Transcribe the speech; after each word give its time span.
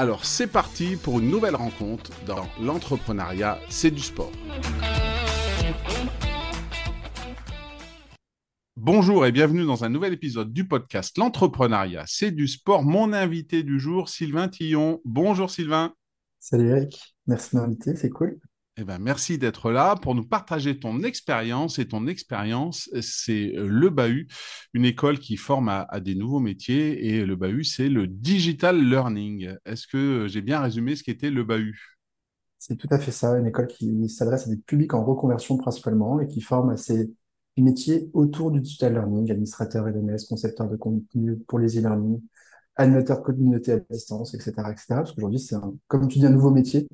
Alors 0.00 0.24
c'est 0.24 0.46
parti 0.46 0.96
pour 0.96 1.20
une 1.20 1.28
nouvelle 1.28 1.56
rencontre 1.56 2.10
dans 2.24 2.46
l'entrepreneuriat, 2.58 3.58
c'est 3.68 3.90
du 3.90 4.00
sport. 4.00 4.32
Bonjour 8.76 9.26
et 9.26 9.30
bienvenue 9.30 9.66
dans 9.66 9.84
un 9.84 9.90
nouvel 9.90 10.14
épisode 10.14 10.54
du 10.54 10.66
podcast 10.66 11.18
L'entrepreneuriat, 11.18 12.04
c'est 12.06 12.30
du 12.30 12.48
sport. 12.48 12.82
Mon 12.82 13.12
invité 13.12 13.62
du 13.62 13.78
jour, 13.78 14.08
Sylvain 14.08 14.48
Tillon. 14.48 15.02
Bonjour 15.04 15.50
Sylvain. 15.50 15.92
Salut 16.38 16.70
Eric, 16.70 17.14
merci 17.26 17.54
de 17.54 17.60
m'inviter, 17.60 17.94
c'est 17.94 18.08
cool. 18.08 18.40
Eh 18.80 18.84
ben, 18.84 18.98
merci 18.98 19.36
d'être 19.36 19.70
là 19.70 19.94
pour 19.94 20.14
nous 20.14 20.24
partager 20.24 20.78
ton 20.78 21.02
expérience. 21.02 21.78
Et 21.78 21.86
ton 21.86 22.06
expérience, 22.06 22.88
c'est 23.02 23.52
le 23.54 23.90
BAHU, 23.90 24.26
une 24.72 24.86
école 24.86 25.18
qui 25.18 25.36
forme 25.36 25.68
à, 25.68 26.00
des 26.00 26.14
nouveaux 26.14 26.40
métiers. 26.40 27.08
Et 27.08 27.26
le 27.26 27.36
BAHU, 27.36 27.62
c'est 27.62 27.90
le 27.90 28.06
digital 28.06 28.80
learning. 28.82 29.54
Est-ce 29.66 29.86
que 29.86 30.26
j'ai 30.28 30.40
bien 30.40 30.60
résumé 30.60 30.96
ce 30.96 31.02
qu'était 31.02 31.28
le 31.30 31.44
BAHU 31.44 31.98
C'est 32.58 32.76
tout 32.76 32.88
à 32.90 32.98
fait 32.98 33.10
ça, 33.10 33.36
une 33.36 33.46
école 33.46 33.66
qui 33.66 34.08
s'adresse 34.08 34.46
à 34.46 34.50
des 34.50 34.56
publics 34.56 34.94
en 34.94 35.04
reconversion 35.04 35.58
principalement 35.58 36.18
et 36.18 36.26
qui 36.26 36.40
forme 36.40 36.70
à 36.70 36.78
ces 36.78 37.12
métiers 37.58 38.08
autour 38.14 38.50
du 38.50 38.60
digital 38.62 38.94
learning, 38.94 39.30
administrateur 39.30 39.86
LMS, 39.88 40.24
concepteur 40.26 40.70
de 40.70 40.76
contenu 40.76 41.36
pour 41.36 41.58
les 41.58 41.78
e-learning, 41.78 42.18
animateur 42.76 43.20
communauté 43.20 43.72
à 43.72 43.78
distance, 43.90 44.32
etc. 44.32 44.52
etc. 44.70 44.86
parce 44.88 45.12
qu'aujourd'hui, 45.12 45.38
c'est, 45.38 45.56
comme 45.86 46.08
tu 46.08 46.18
dis, 46.18 46.24
un 46.24 46.30
nouveau 46.30 46.50
métier 46.50 46.88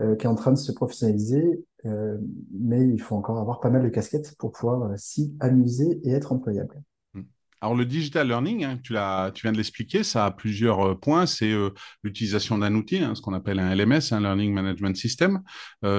euh, 0.00 0.16
qui 0.16 0.26
est 0.26 0.28
en 0.28 0.34
train 0.34 0.50
de 0.50 0.58
se 0.58 0.72
professionnaliser, 0.72 1.64
euh, 1.86 2.18
mais 2.52 2.84
il 2.88 3.00
faut 3.00 3.14
encore 3.14 3.38
avoir 3.38 3.60
pas 3.60 3.70
mal 3.70 3.84
de 3.84 3.88
casquettes 3.88 4.34
pour 4.40 4.50
pouvoir 4.50 4.90
euh, 4.90 4.94
s'y 4.96 5.36
amuser 5.38 6.00
et 6.02 6.10
être 6.10 6.32
employable. 6.32 6.82
Hmm. 7.14 7.22
Alors 7.60 7.76
le 7.76 7.86
digital 7.86 8.26
learning, 8.26 8.64
hein, 8.64 8.80
tu, 8.82 8.94
tu 9.34 9.42
viens 9.42 9.52
de 9.52 9.56
l'expliquer, 9.56 10.02
ça 10.02 10.26
a 10.26 10.32
plusieurs 10.32 10.98
points. 10.98 11.26
C'est 11.26 11.54
l'utilisation 12.02 12.58
d'un 12.58 12.74
outil, 12.74 12.98
hein, 12.98 13.14
ce 13.14 13.20
qu'on 13.20 13.34
appelle 13.34 13.60
un 13.60 13.72
LMS, 13.72 14.10
un 14.10 14.18
Learning 14.18 14.52
Management 14.52 14.96
System. 14.96 15.42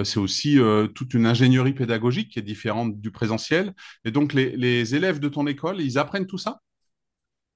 c'est 0.04 0.20
aussi 0.20 0.60
toute 0.94 1.14
une 1.14 1.26
ingénierie 1.26 1.74
pédagogique 1.74 2.32
qui 2.32 2.40
est 2.40 2.44
différente 2.44 3.00
du 3.00 3.12
présentiel. 3.12 3.74
Et 4.04 4.12
donc 4.12 4.34
les, 4.34 4.58
les 4.58 4.94
élèves 4.94 5.20
de 5.20 5.30
ton 5.30 5.48
école, 5.48 5.80
ils 5.80 5.98
apprennent 5.98 6.28
tout 6.28 6.38
ça? 6.38 6.60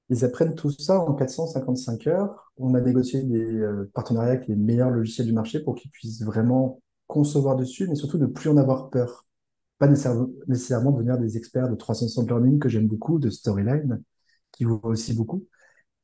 Ils 0.10 0.26
apprennent 0.26 0.56
tout 0.56 0.72
ça 0.72 1.00
en 1.00 1.14
455 1.14 2.08
heures. 2.08 2.52
On 2.58 2.74
a 2.74 2.82
négocié 2.82 3.24
des 3.24 3.60
euh, 3.60 3.90
partenariats 3.94 4.32
avec 4.32 4.48
les 4.48 4.56
meilleurs 4.56 4.90
logiciels 4.90 5.28
du 5.28 5.34
marché 5.34 5.60
pour 5.60 5.76
qu'ils 5.76 5.92
puissent 5.92 6.24
vraiment 6.24 6.82
concevoir 7.08 7.56
dessus, 7.56 7.88
mais 7.88 7.96
surtout 7.96 8.18
de 8.18 8.26
plus 8.26 8.50
en 8.50 8.58
avoir 8.58 8.90
peur. 8.90 9.26
Pas 9.78 9.88
nécessairement 9.88 10.92
devenir 10.92 11.18
des 11.18 11.38
experts 11.38 11.70
de 11.70 11.76
360 11.76 12.28
learning 12.28 12.60
que 12.60 12.70
j'aime 12.70 12.88
beaucoup, 12.88 13.18
de 13.20 13.30
Storyline, 13.30 14.02
qui 14.52 14.66
vous 14.66 14.80
aussi 14.84 15.14
beaucoup, 15.14 15.46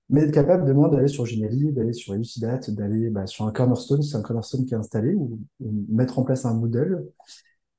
mais 0.10 0.22
être 0.22 0.34
capable 0.34 0.66
demain 0.66 0.88
d'aller 0.88 1.08
sur 1.08 1.26
Geniali, 1.26 1.74
d'aller 1.74 1.94
sur 1.94 2.14
Elucidate, 2.14 2.70
d'aller 2.70 3.10
bah, 3.10 3.28
sur 3.28 3.46
un 3.46 3.52
Cornerstone, 3.52 4.02
c'est 4.02 4.16
un 4.16 4.22
Cornerstone 4.22 4.66
qui 4.66 4.74
est 4.74 4.78
installé, 4.78 5.14
ou, 5.14 5.40
ou 5.60 5.86
mettre 5.90 6.20
en 6.20 6.24
place 6.24 6.46
un 6.46 6.54
modèle 6.54 7.04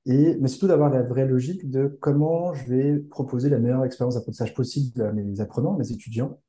mais 0.06 0.48
surtout 0.48 0.68
d'avoir 0.68 0.90
la 0.90 1.02
vraie 1.02 1.26
logique 1.26 1.68
de 1.68 1.96
comment 2.00 2.54
je 2.54 2.66
vais 2.66 2.98
proposer 2.98 3.48
la 3.48 3.58
meilleure 3.58 3.84
expérience 3.84 4.14
d'apprentissage 4.14 4.54
possible 4.54 5.02
à 5.02 5.12
mes 5.12 5.40
apprenants, 5.40 5.76
mes 5.76 5.90
étudiants. 5.90 6.40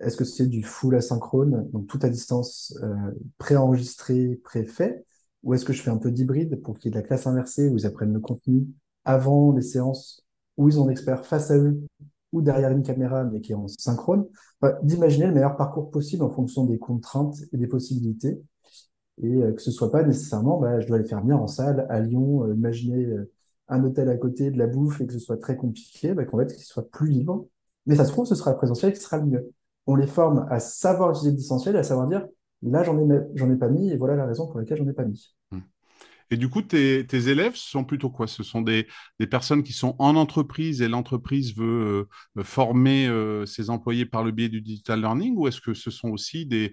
Est-ce 0.00 0.16
que 0.16 0.24
c'est 0.24 0.46
du 0.46 0.62
full 0.62 0.96
asynchrone, 0.96 1.70
donc 1.70 1.86
tout 1.86 2.00
à 2.02 2.08
distance, 2.08 2.76
euh, 2.82 3.12
préenregistré, 3.38 4.40
préfait, 4.44 5.04
ou 5.42 5.54
est-ce 5.54 5.64
que 5.64 5.72
je 5.72 5.82
fais 5.82 5.90
un 5.90 5.96
peu 5.98 6.10
d'hybride 6.10 6.60
pour 6.62 6.78
qu'il 6.78 6.86
y 6.86 6.88
ait 6.88 6.98
de 6.98 7.00
la 7.00 7.06
classe 7.06 7.26
inversée 7.26 7.68
où 7.68 7.76
ils 7.78 7.86
apprennent 7.86 8.12
le 8.12 8.20
contenu 8.20 8.66
avant 9.04 9.52
les 9.52 9.62
séances, 9.62 10.26
où 10.56 10.68
ils 10.68 10.80
ont 10.80 10.88
un 10.88 10.90
expert 10.90 11.24
face 11.24 11.50
à 11.50 11.56
eux 11.56 11.80
ou 12.32 12.42
derrière 12.42 12.72
une 12.72 12.82
caméra, 12.82 13.24
mais 13.24 13.40
qui 13.40 13.52
est 13.52 13.54
en 13.54 13.68
synchrone, 13.68 14.26
d'imaginer 14.82 15.26
le 15.26 15.32
meilleur 15.32 15.56
parcours 15.56 15.90
possible 15.90 16.24
en 16.24 16.30
fonction 16.30 16.64
des 16.64 16.78
contraintes 16.78 17.36
et 17.52 17.56
des 17.56 17.68
possibilités 17.68 18.42
et 19.22 19.42
euh, 19.42 19.52
que 19.52 19.62
ce 19.62 19.70
soit 19.70 19.90
pas 19.90 20.02
nécessairement, 20.02 20.58
bah, 20.58 20.80
je 20.80 20.86
dois 20.86 20.98
les 20.98 21.04
faire 21.04 21.20
venir 21.20 21.40
en 21.40 21.46
salle 21.46 21.86
à 21.88 22.00
Lyon, 22.00 22.44
euh, 22.44 22.54
imaginer 22.54 23.04
euh, 23.06 23.30
un 23.68 23.82
hôtel 23.82 24.08
à 24.08 24.16
côté, 24.16 24.50
de 24.50 24.58
la 24.58 24.66
bouffe 24.66 25.00
et 25.00 25.06
que 25.06 25.12
ce 25.12 25.18
soit 25.18 25.38
très 25.38 25.56
compliqué, 25.56 26.14
bah, 26.14 26.24
qu'en 26.24 26.38
fait, 26.38 26.54
qu'ils 26.54 26.64
soient 26.64 26.88
plus 26.88 27.08
libres. 27.08 27.46
Mais 27.86 27.96
ça 27.96 28.04
se 28.04 28.12
trouve, 28.12 28.26
ce 28.26 28.34
sera 28.34 28.50
le 28.50 28.56
présentiel 28.56 28.92
qui 28.92 29.00
sera 29.00 29.18
le 29.18 29.26
mieux. 29.26 29.50
On 29.86 29.96
les 29.96 30.06
forme 30.06 30.46
à 30.50 30.60
savoir 30.60 31.10
utiliser 31.10 31.30
le 31.30 31.36
distanciel 31.36 31.76
à 31.76 31.82
savoir 31.82 32.06
dire, 32.08 32.26
là, 32.62 32.82
j'en 32.82 32.98
ai, 32.98 33.20
j'en 33.34 33.50
ai 33.50 33.56
pas 33.56 33.68
mis 33.68 33.90
et 33.90 33.96
voilà 33.96 34.16
la 34.16 34.26
raison 34.26 34.46
pour 34.46 34.58
laquelle 34.58 34.78
j'en 34.78 34.88
ai 34.88 34.92
pas 34.92 35.04
mis. 35.04 35.34
Mmh. 35.52 35.58
Et 36.30 36.36
du 36.36 36.48
coup, 36.48 36.60
tes, 36.60 37.06
tes, 37.06 37.28
élèves 37.28 37.54
sont 37.54 37.84
plutôt 37.84 38.10
quoi? 38.10 38.26
Ce 38.26 38.42
sont 38.42 38.60
des, 38.60 38.88
des, 39.20 39.28
personnes 39.28 39.62
qui 39.62 39.72
sont 39.72 39.94
en 40.00 40.16
entreprise 40.16 40.82
et 40.82 40.88
l'entreprise 40.88 41.56
veut 41.56 42.08
former 42.42 43.08
ses 43.46 43.70
employés 43.70 44.06
par 44.06 44.24
le 44.24 44.32
biais 44.32 44.48
du 44.48 44.60
digital 44.60 45.00
learning 45.00 45.36
ou 45.36 45.46
est-ce 45.46 45.60
que 45.60 45.72
ce 45.72 45.92
sont 45.92 46.08
aussi 46.08 46.44
des, 46.44 46.72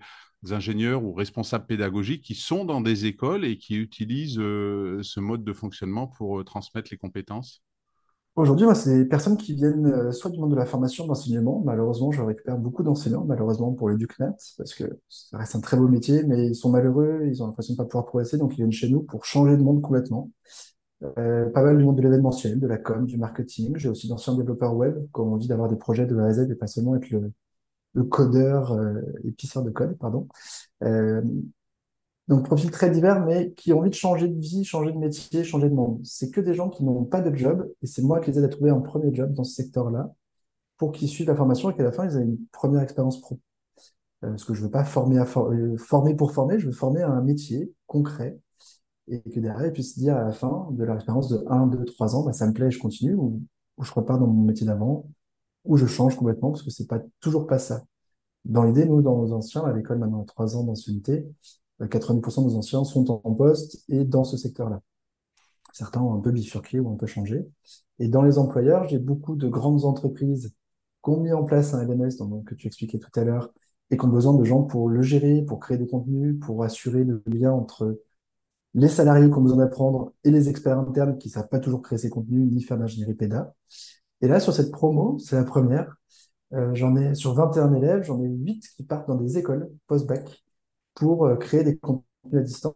ingénieurs 0.51 1.03
ou 1.03 1.13
responsables 1.13 1.65
pédagogiques 1.65 2.23
qui 2.23 2.35
sont 2.35 2.65
dans 2.65 2.81
des 2.81 3.05
écoles 3.05 3.45
et 3.45 3.57
qui 3.57 3.75
utilisent 3.75 4.39
euh, 4.39 4.99
ce 5.01 5.19
mode 5.19 5.43
de 5.43 5.53
fonctionnement 5.53 6.07
pour 6.07 6.39
euh, 6.39 6.43
transmettre 6.43 6.89
les 6.91 6.97
compétences? 6.97 7.63
Aujourd'hui, 8.35 8.65
moi, 8.65 8.73
c'est 8.73 9.03
des 9.03 9.05
personnes 9.05 9.37
qui 9.37 9.53
viennent 9.53 9.85
euh, 9.85 10.11
soit 10.11 10.31
du 10.31 10.39
monde 10.39 10.51
de 10.51 10.55
la 10.55 10.65
formation, 10.65 11.05
d'enseignement. 11.05 11.61
Malheureusement, 11.63 12.11
je 12.11 12.21
récupère 12.21 12.57
beaucoup 12.57 12.81
d'enseignants, 12.81 13.23
malheureusement 13.25 13.71
pour 13.73 13.89
l'EducNet, 13.89 14.33
parce 14.57 14.73
que 14.73 14.85
ça 15.07 15.37
reste 15.37 15.55
un 15.55 15.61
très 15.61 15.77
beau 15.77 15.87
métier, 15.87 16.23
mais 16.23 16.47
ils 16.47 16.55
sont 16.55 16.71
malheureux, 16.71 17.21
ils 17.27 17.43
ont 17.43 17.47
l'impression 17.47 17.75
de 17.75 17.79
ne 17.79 17.83
pas 17.83 17.89
pouvoir 17.89 18.05
progresser, 18.05 18.37
donc 18.37 18.53
ils 18.53 18.57
viennent 18.57 18.71
chez 18.71 18.89
nous 18.89 19.03
pour 19.03 19.23
changer 19.25 19.55
de 19.55 19.61
monde 19.61 19.81
complètement. 19.81 20.31
pas 20.99 21.61
mal 21.63 21.77
du 21.77 21.83
monde 21.83 21.97
de 21.97 22.01
l'événementiel, 22.01 22.59
de 22.59 22.67
la 22.67 22.77
com, 22.77 23.05
du 23.05 23.17
marketing. 23.17 23.73
J'ai 23.77 23.89
aussi 23.89 24.07
d'anciens 24.07 24.35
développeurs 24.35 24.75
web 24.75 24.95
qui 25.13 25.21
ont 25.21 25.33
envie 25.33 25.47
d'avoir 25.47 25.69
des 25.69 25.75
projets 25.75 26.07
de 26.07 26.17
A 26.17 26.25
à 26.25 26.33
Z 26.33 26.49
et 26.49 26.55
pas 26.55 26.67
seulement 26.67 26.95
être 26.95 27.09
le, 27.11 27.31
le 27.93 28.03
codeur, 28.03 28.73
euh, 28.73 29.01
épiceur 29.23 29.63
de 29.63 29.69
code, 29.69 29.97
pardon. 29.97 30.27
Euh, 30.83 31.21
donc, 32.29 32.45
profils 32.45 32.71
très 32.71 32.89
divers, 32.89 33.25
mais 33.25 33.51
qui 33.51 33.73
ont 33.73 33.79
envie 33.79 33.89
de 33.89 33.95
changer 33.95 34.27
de 34.29 34.39
vie, 34.39 34.63
changer 34.63 34.91
de 34.93 34.97
métier, 34.97 35.43
changer 35.43 35.69
de 35.69 35.75
monde. 35.75 35.99
C'est 36.05 36.31
que 36.31 36.39
des 36.39 36.53
gens 36.53 36.69
qui 36.69 36.83
n'ont 36.83 37.03
pas 37.03 37.21
de 37.21 37.35
job, 37.35 37.69
et 37.81 37.87
c'est 37.87 38.01
moi 38.01 38.21
qui 38.21 38.31
les 38.31 38.39
aide 38.39 38.45
à 38.45 38.49
trouver 38.49 38.69
un 38.71 38.79
premier 38.79 39.13
job 39.13 39.33
dans 39.33 39.43
ce 39.43 39.53
secteur-là, 39.55 40.09
pour 40.77 40.91
qu'ils 40.93 41.09
suivent 41.09 41.27
la 41.27 41.35
formation 41.35 41.69
et 41.69 41.75
qu'à 41.75 41.83
la 41.83 41.91
fin, 41.91 42.05
ils 42.05 42.17
aient 42.17 42.23
une 42.23 42.37
première 42.51 42.81
expérience 42.81 43.19
pro. 43.21 43.39
Euh, 44.23 44.29
parce 44.29 44.45
que 44.45 44.53
je 44.53 44.63
veux 44.63 44.71
pas 44.71 44.85
former, 44.85 45.19
à 45.19 45.25
former 45.25 46.15
pour 46.15 46.31
former, 46.31 46.59
je 46.59 46.67
veux 46.67 46.71
former 46.71 47.01
à 47.01 47.09
un 47.09 47.21
métier 47.21 47.73
concret, 47.87 48.39
et 49.09 49.21
que 49.21 49.39
derrière, 49.41 49.67
ils 49.67 49.73
puissent 49.73 49.97
dire 49.97 50.15
à 50.15 50.23
la 50.23 50.31
fin 50.31 50.69
de 50.71 50.83
leur 50.83 50.95
expérience 50.95 51.29
de 51.29 51.43
1, 51.47 51.67
2, 51.67 51.85
3 51.85 52.15
ans, 52.15 52.23
bah, 52.23 52.33
ça 52.33 52.47
me 52.47 52.53
plaît, 52.53 52.71
je 52.71 52.79
continue, 52.79 53.15
ou, 53.15 53.41
ou 53.77 53.83
je 53.83 53.91
repars 53.93 54.19
dans 54.19 54.27
mon 54.27 54.43
métier 54.43 54.65
d'avant, 54.65 55.05
ou 55.65 55.77
je 55.77 55.85
change 55.85 56.15
complètement 56.15 56.51
parce 56.51 56.63
que 56.63 56.71
c'est 56.71 56.87
pas 56.87 56.99
toujours 57.19 57.47
pas 57.47 57.59
ça. 57.59 57.83
Dans 58.45 58.63
l'idée, 58.63 58.85
nous, 58.85 59.01
dans 59.01 59.17
nos 59.17 59.33
anciens, 59.33 59.63
à 59.63 59.73
l'école 59.73 59.99
maintenant 59.99 60.23
trois 60.23 60.57
ans 60.57 60.63
d'ancienneté, 60.63 61.25
90% 61.79 62.41
euh, 62.41 62.43
de 62.43 62.49
nos 62.49 62.55
anciens 62.57 62.83
sont 62.83 63.09
en 63.11 63.33
poste 63.33 63.83
et 63.89 64.03
dans 64.03 64.23
ce 64.23 64.37
secteur-là. 64.37 64.81
Certains 65.73 66.01
ont 66.01 66.13
un 66.13 66.19
peu 66.19 66.31
bifurqué 66.31 66.79
ou 66.79 66.91
un 66.91 66.95
peu 66.95 67.07
changé. 67.07 67.47
Et 67.99 68.07
dans 68.07 68.21
les 68.21 68.37
employeurs, 68.37 68.87
j'ai 68.87 68.99
beaucoup 68.99 69.35
de 69.35 69.47
grandes 69.47 69.85
entreprises 69.85 70.53
qui 71.03 71.09
ont 71.09 71.19
mis 71.19 71.33
en 71.33 71.43
place 71.43 71.73
un 71.73 71.83
LMS, 71.85 72.17
donc, 72.17 72.45
que 72.45 72.55
tu 72.55 72.67
expliquais 72.67 72.99
tout 72.99 73.19
à 73.19 73.23
l'heure, 73.23 73.51
et 73.89 73.97
qui 73.97 74.05
ont 74.05 74.09
besoin 74.09 74.33
de 74.33 74.43
gens 74.43 74.63
pour 74.63 74.89
le 74.89 75.01
gérer, 75.01 75.43
pour 75.43 75.59
créer 75.59 75.77
des 75.77 75.87
contenus, 75.87 76.39
pour 76.39 76.63
assurer 76.63 77.03
le 77.03 77.23
lien 77.27 77.51
entre 77.51 77.99
les 78.73 78.87
salariés 78.87 79.29
qui 79.29 79.37
ont 79.37 79.41
besoin 79.41 79.59
d'apprendre 79.59 80.13
et 80.23 80.31
les 80.31 80.49
experts 80.49 80.79
internes 80.79 81.17
qui 81.17 81.27
ne 81.27 81.33
savent 81.33 81.49
pas 81.49 81.59
toujours 81.59 81.81
créer 81.81 81.99
ces 81.99 82.09
contenus 82.09 82.51
ni 82.51 82.61
faire 82.61 82.77
d'ingénierie 82.77 83.13
péda. 83.13 83.53
Et 84.23 84.27
là, 84.29 84.39
sur 84.39 84.53
cette 84.53 84.71
promo, 84.71 85.19
c'est 85.19 85.35
la 85.35 85.43
première, 85.43 85.97
euh, 86.53 86.73
j'en 86.73 86.95
ai 86.95 87.13
sur 87.13 87.33
21 87.33 87.73
élèves, 87.73 88.03
j'en 88.03 88.23
ai 88.23 88.29
8 88.29 88.69
qui 88.73 88.83
partent 88.83 89.09
dans 89.09 89.17
des 89.17 89.37
écoles 89.37 89.69
post-bac 89.85 90.45
pour 90.93 91.25
euh, 91.25 91.35
créer 91.35 91.65
des 91.65 91.77
contenus 91.77 92.05
à 92.33 92.39
distance 92.39 92.73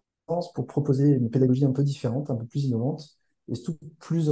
pour 0.54 0.68
proposer 0.68 1.08
une 1.12 1.30
pédagogie 1.30 1.64
un 1.64 1.72
peu 1.72 1.84
différente, 1.84 2.30
un 2.30 2.36
peu 2.36 2.46
plus 2.46 2.66
innovante, 2.66 3.18
et 3.48 3.56
surtout 3.56 3.80
plus 3.98 4.30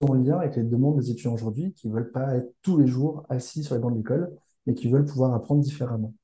en 0.00 0.14
lien 0.14 0.38
avec 0.38 0.56
les 0.56 0.62
demandes 0.62 0.98
des 0.98 1.10
étudiants 1.10 1.34
aujourd'hui 1.34 1.74
qui 1.74 1.90
ne 1.90 1.92
veulent 1.92 2.12
pas 2.12 2.34
être 2.36 2.50
tous 2.62 2.78
les 2.78 2.86
jours 2.86 3.26
assis 3.28 3.62
sur 3.62 3.74
les 3.74 3.80
bancs 3.82 3.92
de 3.92 3.98
l'école, 3.98 4.34
mais 4.66 4.72
qui 4.72 4.88
veulent 4.88 5.04
pouvoir 5.04 5.34
apprendre 5.34 5.60
différemment. 5.60 6.14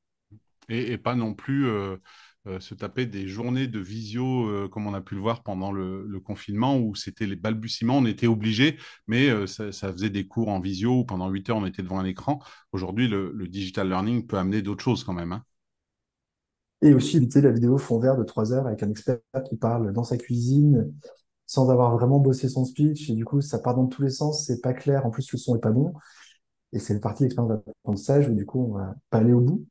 Et, 0.71 0.97
pas 0.97 1.17
non 1.17 1.35
plus 1.35 1.67
euh, 1.67 1.99
euh, 2.49 2.61
se 2.61 2.75
taper 2.75 3.07
des 3.07 3.29
journées 3.29 3.67
de 3.67 3.79
visio 3.79 4.49
euh, 4.49 4.69
comme 4.69 4.87
on 4.87 4.95
a 4.95 5.01
pu 5.01 5.15
le 5.15 5.21
voir 5.21 5.43
pendant 5.43 5.71
le, 5.73 6.21
confinement 6.25 6.79
où 6.79 6.95
c'était 6.95 7.27
les 7.27 7.37
balbutiements, 7.37 7.99
on 7.99 8.07
était 8.07 8.27
obligé, 8.27 8.77
mais 9.07 9.47
ça, 9.47 9.71
faisait 9.93 10.11
des 10.11 10.27
cours 10.27 10.49
en 10.49 10.59
visio 10.59 11.01
où 11.01 11.05
pendant 11.05 11.29
8 11.29 11.51
heures 11.51 11.57
on 11.59 11.67
était 11.67 11.83
devant 11.83 11.99
un 12.01 12.05
écran. 12.05 12.41
Aujourd'hui, 12.73 13.09
le, 13.09 13.33
digital 13.49 13.89
learning 13.89 14.27
peut 14.27 14.37
amener 14.37 14.63
d'autres 14.63 14.83
choses 14.83 15.05
quand 15.05 15.13
même. 15.13 15.33
Hein. 15.33 15.45
Et 16.83 16.93
aussi 16.95 17.17
éviter 17.17 17.41
la 17.41 17.53
vidéo 17.53 17.79
fond 17.79 17.99
vert 17.99 18.17
de 18.17 18.25
3 18.25 18.53
heures 18.53 18.67
avec 18.67 18.83
un 18.83 18.91
expert 18.91 19.19
qui 19.49 19.57
parle 19.57 19.93
dans 19.93 20.05
sa 20.05 20.17
cuisine 20.17 20.93
sans 21.49 21.71
avoir 21.71 21.97
vraiment 21.97 22.21
bossé 22.21 22.49
son 22.49 22.65
speech. 22.65 23.11
Et 23.11 23.15
du 23.15 23.25
coup, 23.25 23.41
ça 23.41 23.59
part 23.59 23.75
dans 23.75 23.87
tous 23.87 24.03
les 24.03 24.11
sens, 24.11 24.45
c'est 24.47 24.61
pas 24.61 24.75
clair. 24.75 25.07
En 25.07 25.11
plus, 25.11 25.33
le 25.33 25.39
son 25.39 25.57
est 25.57 25.61
pas 25.61 25.71
bon. 25.71 25.95
Et 26.73 26.79
c'est 26.79 26.95
le 26.95 27.01
parti 27.01 27.23
d'expérience 27.23 27.51
d'apprentissage 27.51 28.29
où 28.29 28.35
du 28.35 28.45
coup, 28.45 28.67
on 28.71 28.79
va 28.79 28.95
pas 29.11 29.19
aller 29.19 29.33
au 29.33 29.41
bout. 29.41 29.67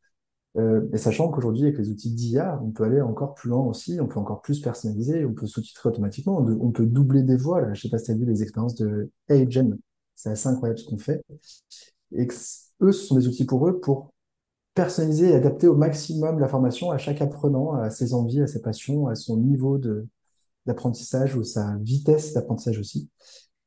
Euh, 0.55 0.87
et 0.91 0.97
sachant 0.97 1.29
qu'aujourd'hui, 1.29 1.63
avec 1.63 1.77
les 1.77 1.89
outils 1.89 2.11
d'IA, 2.11 2.59
on 2.63 2.71
peut 2.71 2.83
aller 2.83 3.01
encore 3.01 3.35
plus 3.35 3.49
loin 3.49 3.63
aussi, 3.65 3.99
on 4.01 4.07
peut 4.07 4.19
encore 4.19 4.41
plus 4.41 4.59
personnaliser, 4.59 5.25
on 5.25 5.33
peut 5.33 5.45
sous-titrer 5.45 5.89
automatiquement, 5.89 6.37
on, 6.37 6.71
peut 6.71 6.85
doubler 6.85 7.21
des 7.21 7.37
voix. 7.37 7.61
Là. 7.61 7.73
Je 7.73 7.81
sais 7.81 7.89
pas 7.89 7.99
si 7.99 8.05
tu 8.05 8.11
as 8.11 8.15
vu 8.15 8.25
les 8.25 8.41
expériences 8.41 8.75
de 8.75 9.11
Agen, 9.29 9.77
c'est 10.15 10.29
assez 10.29 10.47
incroyable 10.47 10.79
ce 10.79 10.85
qu'on 10.85 10.97
fait. 10.97 11.21
Et 12.11 12.27
eux, 12.81 12.91
ce 12.91 13.05
sont 13.05 13.15
des 13.15 13.27
outils 13.27 13.45
pour 13.45 13.67
eux 13.67 13.79
pour 13.79 14.13
personnaliser 14.73 15.29
et 15.29 15.35
adapter 15.35 15.67
au 15.67 15.75
maximum 15.75 16.39
la 16.39 16.47
formation 16.47 16.91
à 16.91 16.97
chaque 16.97 17.21
apprenant, 17.21 17.73
à 17.73 17.89
ses 17.89 18.13
envies, 18.13 18.41
à 18.41 18.47
ses 18.47 18.61
passions, 18.61 19.07
à 19.07 19.15
son 19.15 19.37
niveau 19.37 19.79
d'apprentissage 20.65 21.35
ou 21.35 21.43
sa 21.43 21.77
vitesse 21.81 22.33
d'apprentissage 22.33 22.79
aussi, 22.79 23.09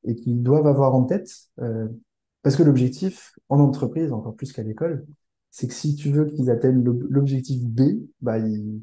et 0.04 0.14
qu'ils 0.14 0.42
doivent 0.42 0.66
avoir 0.66 0.94
en 0.94 1.04
tête, 1.04 1.30
euh, 1.60 1.88
parce 2.42 2.56
que 2.56 2.62
l'objectif 2.62 3.32
en 3.48 3.60
entreprise, 3.60 4.12
encore 4.12 4.34
plus 4.34 4.52
qu'à 4.52 4.62
l'école, 4.62 5.06
c'est 5.50 5.66
que 5.66 5.74
si 5.74 5.96
tu 5.96 6.10
veux 6.10 6.26
qu'ils 6.26 6.50
atteignent 6.50 6.82
l'objectif 6.82 7.62
B, 7.64 7.82
bah, 8.20 8.38
il 8.38 8.82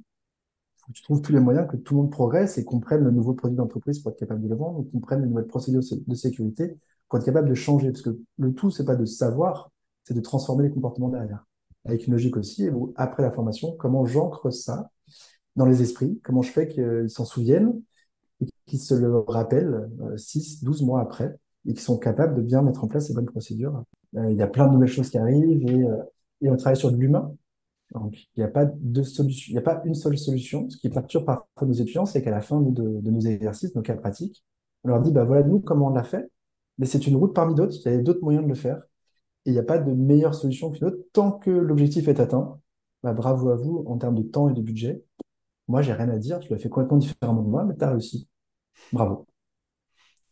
faut 0.78 0.92
que 0.92 0.98
tu 0.98 1.04
trouves 1.04 1.22
tous 1.22 1.32
les 1.32 1.40
moyens 1.40 1.68
que 1.70 1.78
tout 1.78 1.96
le 1.96 2.02
monde 2.02 2.12
progresse 2.12 2.58
et 2.58 2.66
comprenne 2.66 3.04
le 3.04 3.12
nouveau 3.12 3.34
produit 3.34 3.58
d'entreprise 3.58 4.00
pour 4.00 4.12
être 4.12 4.20
capable 4.20 4.42
de 4.42 4.50
le 4.50 4.56
vendre, 4.56 4.80
ou 4.80 4.84
comprenne 4.84 5.22
les 5.22 5.28
nouvelles 5.28 5.48
procédures 5.48 5.84
de 6.08 6.16
sécurité 6.16 6.78
pour 7.08 7.20
être 7.20 7.26
capable 7.26 7.50
de 7.50 7.54
changer. 7.54 7.92
Parce 7.92 8.02
que 8.02 8.18
le 8.38 8.54
tout, 8.54 8.70
c'est 8.70 8.86
pas 8.86 8.96
de 8.96 9.06
savoir, 9.06 9.72
c'est 10.04 10.14
de 10.14 10.22
transformer 10.22 10.64
les 10.66 10.72
comportements 10.72 11.10
derrière. 11.10 11.46
Avec 11.86 12.06
une 12.06 12.14
logique 12.14 12.36
aussi, 12.36 12.70
après 12.96 13.24
la 13.24 13.32
formation, 13.32 13.76
comment 13.78 14.06
j'ancre 14.06 14.52
ça 14.52 14.92
dans 15.56 15.66
les 15.66 15.82
esprits, 15.82 16.20
comment 16.24 16.42
je 16.42 16.52
fais 16.52 16.68
qu'ils 16.68 17.10
s'en 17.10 17.26
souviennent, 17.26 17.82
et 18.42 18.48
qui 18.66 18.78
se 18.78 18.94
le 18.94 19.20
rappellent 19.20 19.90
6, 20.16 20.60
euh, 20.62 20.66
12 20.66 20.84
mois 20.84 21.02
après 21.02 21.36
et 21.66 21.74
qui 21.74 21.82
sont 21.82 21.98
capables 21.98 22.36
de 22.36 22.42
bien 22.42 22.62
mettre 22.62 22.84
en 22.84 22.88
place 22.88 23.08
ces 23.08 23.14
bonnes 23.14 23.26
procédures. 23.26 23.84
Euh, 24.16 24.32
il 24.32 24.38
y 24.38 24.42
a 24.42 24.48
plein 24.48 24.68
de 24.68 24.74
nouvelles 24.74 24.90
choses 24.90 25.10
qui 25.10 25.18
arrivent 25.18 25.70
et, 25.70 25.84
euh, 25.84 25.98
et 26.42 26.50
on 26.50 26.56
travaille 26.58 26.78
sur 26.78 26.92
de 26.92 26.98
l'humain. 26.98 27.34
Donc, 27.94 28.28
il 28.36 28.40
n'y 28.40 28.44
a 28.44 28.50
pas 28.50 28.66
de 28.66 29.04
solution, 29.04 29.52
il 29.52 29.54
n'y 29.54 29.60
a 29.60 29.62
pas 29.62 29.82
une 29.86 29.96
seule 29.96 30.18
solution. 30.18 30.70
Ce 30.70 30.78
qui 30.78 30.90
perturbe 30.90 31.26
parfois 31.26 31.68
nos 31.68 31.74
étudiants, 31.74 32.06
c'est 32.06 32.22
qu'à 32.22 32.32
la 32.32 32.42
fin 32.42 32.60
de, 32.60 32.82
nos 32.82 33.20
exercices, 33.22 33.74
nos 33.76 33.82
cas 33.82 33.96
pratiques, 33.96 34.44
on 34.84 34.90
leur 34.90 35.02
dit, 35.02 35.12
bah 35.12 35.24
voilà, 35.24 35.44
nous, 35.44 35.60
comment 35.60 35.88
on 35.88 35.94
l'a 35.94 36.04
fait. 36.04 36.30
Mais 36.78 36.86
c'est 36.86 37.08
une 37.08 37.16
route 37.16 37.34
parmi 37.34 37.56
d'autres. 37.56 37.76
Il 37.86 37.92
y 37.92 37.96
a 37.96 37.98
d'autres 38.00 38.22
moyens 38.22 38.44
de 38.44 38.50
le 38.50 38.56
faire. 38.56 38.82
Et 39.46 39.52
il 39.52 39.54
n'y 39.54 39.60
a 39.60 39.64
pas 39.64 39.80
de 39.80 39.94
meilleure 39.94 40.36
solution 40.36 40.72
qu'une 40.72 40.88
autre. 40.88 40.98
Tant 41.14 41.32
que 41.32 41.50
l'objectif 41.50 42.08
est 42.08 42.20
atteint, 42.20 42.60
bah, 43.04 43.14
bravo 43.14 43.50
à 43.50 43.56
vous 43.56 43.84
en 43.88 43.98
termes 43.98 44.16
de 44.16 44.24
temps 44.24 44.50
et 44.50 44.54
de 44.54 44.62
budget. 44.62 45.04
Moi, 45.68 45.82
j'ai 45.82 45.94
rien 45.94 46.10
à 46.10 46.18
dire, 46.18 46.40
tu 46.40 46.52
l'as 46.52 46.60
fait 46.60 46.70
complètement 46.70 46.98
différemment 46.98 47.42
de 47.44 47.50
moi, 47.50 47.66
mais 47.66 47.76
tu 47.76 47.84
as 47.84 47.92
réussi. 47.92 48.28
Bravo. 48.94 49.26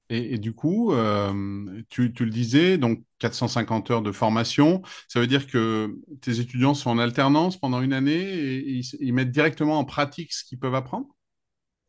Et, 0.10 0.38
du 0.38 0.54
coup, 0.54 0.92
euh, 0.92 1.82
tu, 1.90 2.14
le 2.20 2.30
disais, 2.30 2.78
donc 2.78 3.02
450 3.20 3.92
heures 3.92 4.02
de 4.02 4.12
formation, 4.12 4.82
ça 5.08 5.20
veut 5.20 5.28
dire 5.28 5.48
que 5.48 5.98
tes 6.22 6.40
étudiants 6.40 6.76
sont 6.76 6.92
en 6.92 7.00
alternance 7.00 7.58
pendant 7.58 7.82
une 7.82 7.94
année 7.94 8.22
et 8.22 8.82
ils, 9.00 9.14
mettent 9.14 9.32
directement 9.32 9.80
en 9.80 9.86
pratique 9.86 10.32
ce 10.32 10.44
qu'ils 10.44 10.60
peuvent 10.60 10.76
apprendre? 10.76 11.08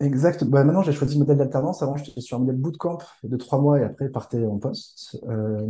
Exact. 0.01 0.45
Bah, 0.45 0.65
maintenant, 0.65 0.83
j'ai 0.83 0.93
choisi 0.93 1.15
le 1.15 1.21
modèle 1.21 1.39
d'alternance. 1.39 1.83
Avant, 1.83 1.97
j'étais 1.97 2.21
sur 2.21 2.37
un 2.37 2.41
modèle 2.41 2.57
bootcamp 2.57 2.99
de 3.23 3.37
trois 3.37 3.61
mois 3.61 3.81
et 3.81 3.85
après, 3.85 4.09
partais 4.09 4.45
en 4.45 4.59
poste. 4.59 5.19
Euh, 5.29 5.67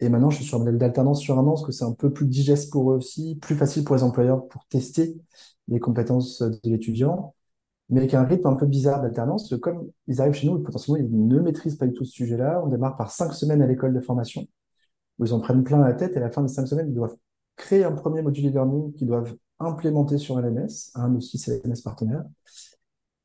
et 0.00 0.08
maintenant, 0.08 0.30
je 0.30 0.36
suis 0.36 0.44
sur 0.44 0.56
un 0.56 0.60
modèle 0.60 0.78
d'alternance 0.78 1.20
sur 1.20 1.38
un 1.38 1.42
an 1.42 1.50
parce 1.50 1.64
que 1.64 1.72
c'est 1.72 1.84
un 1.84 1.92
peu 1.92 2.12
plus 2.12 2.26
digeste 2.26 2.72
pour 2.72 2.90
eux 2.90 2.96
aussi, 2.96 3.36
plus 3.40 3.54
facile 3.54 3.84
pour 3.84 3.94
les 3.94 4.02
employeurs 4.02 4.48
pour 4.48 4.66
tester 4.66 5.16
les 5.68 5.78
compétences 5.78 6.42
de 6.42 6.58
l'étudiant, 6.64 7.34
mais 7.92 8.00
avec 8.00 8.14
un 8.14 8.24
rythme 8.24 8.48
un 8.48 8.54
peu 8.54 8.66
bizarre 8.66 9.02
d'alternance. 9.02 9.54
Comme 9.60 9.88
ils 10.08 10.20
arrivent 10.20 10.34
chez 10.34 10.48
nous 10.48 10.58
potentiellement 10.60 11.06
ils 11.06 11.28
ne 11.28 11.38
maîtrisent 11.40 11.76
pas 11.76 11.86
du 11.86 11.92
tout 11.92 12.04
ce 12.04 12.12
sujet-là, 12.12 12.62
on 12.64 12.68
démarre 12.68 12.96
par 12.96 13.10
cinq 13.10 13.32
semaines 13.34 13.62
à 13.62 13.66
l'école 13.66 13.94
de 13.94 14.00
formation, 14.00 14.46
où 15.18 15.26
ils 15.26 15.34
en 15.34 15.40
prennent 15.40 15.62
plein 15.62 15.78
la 15.78 15.92
tête 15.92 16.14
et 16.14 16.16
à 16.16 16.20
la 16.20 16.30
fin 16.30 16.42
de 16.42 16.48
cinq 16.48 16.66
semaines, 16.66 16.88
ils 16.88 16.94
doivent 16.94 17.16
créer 17.56 17.84
un 17.84 17.92
premier 17.92 18.22
module 18.22 18.48
e-learning 18.48 18.94
qu'ils 18.94 19.06
doivent 19.06 19.36
implémenter 19.60 20.16
sur 20.18 20.40
LMS, 20.40 20.90
un 20.94 21.14
ou 21.14 21.20
six 21.20 21.46
LMS 21.48 21.82
partenaires. 21.84 22.24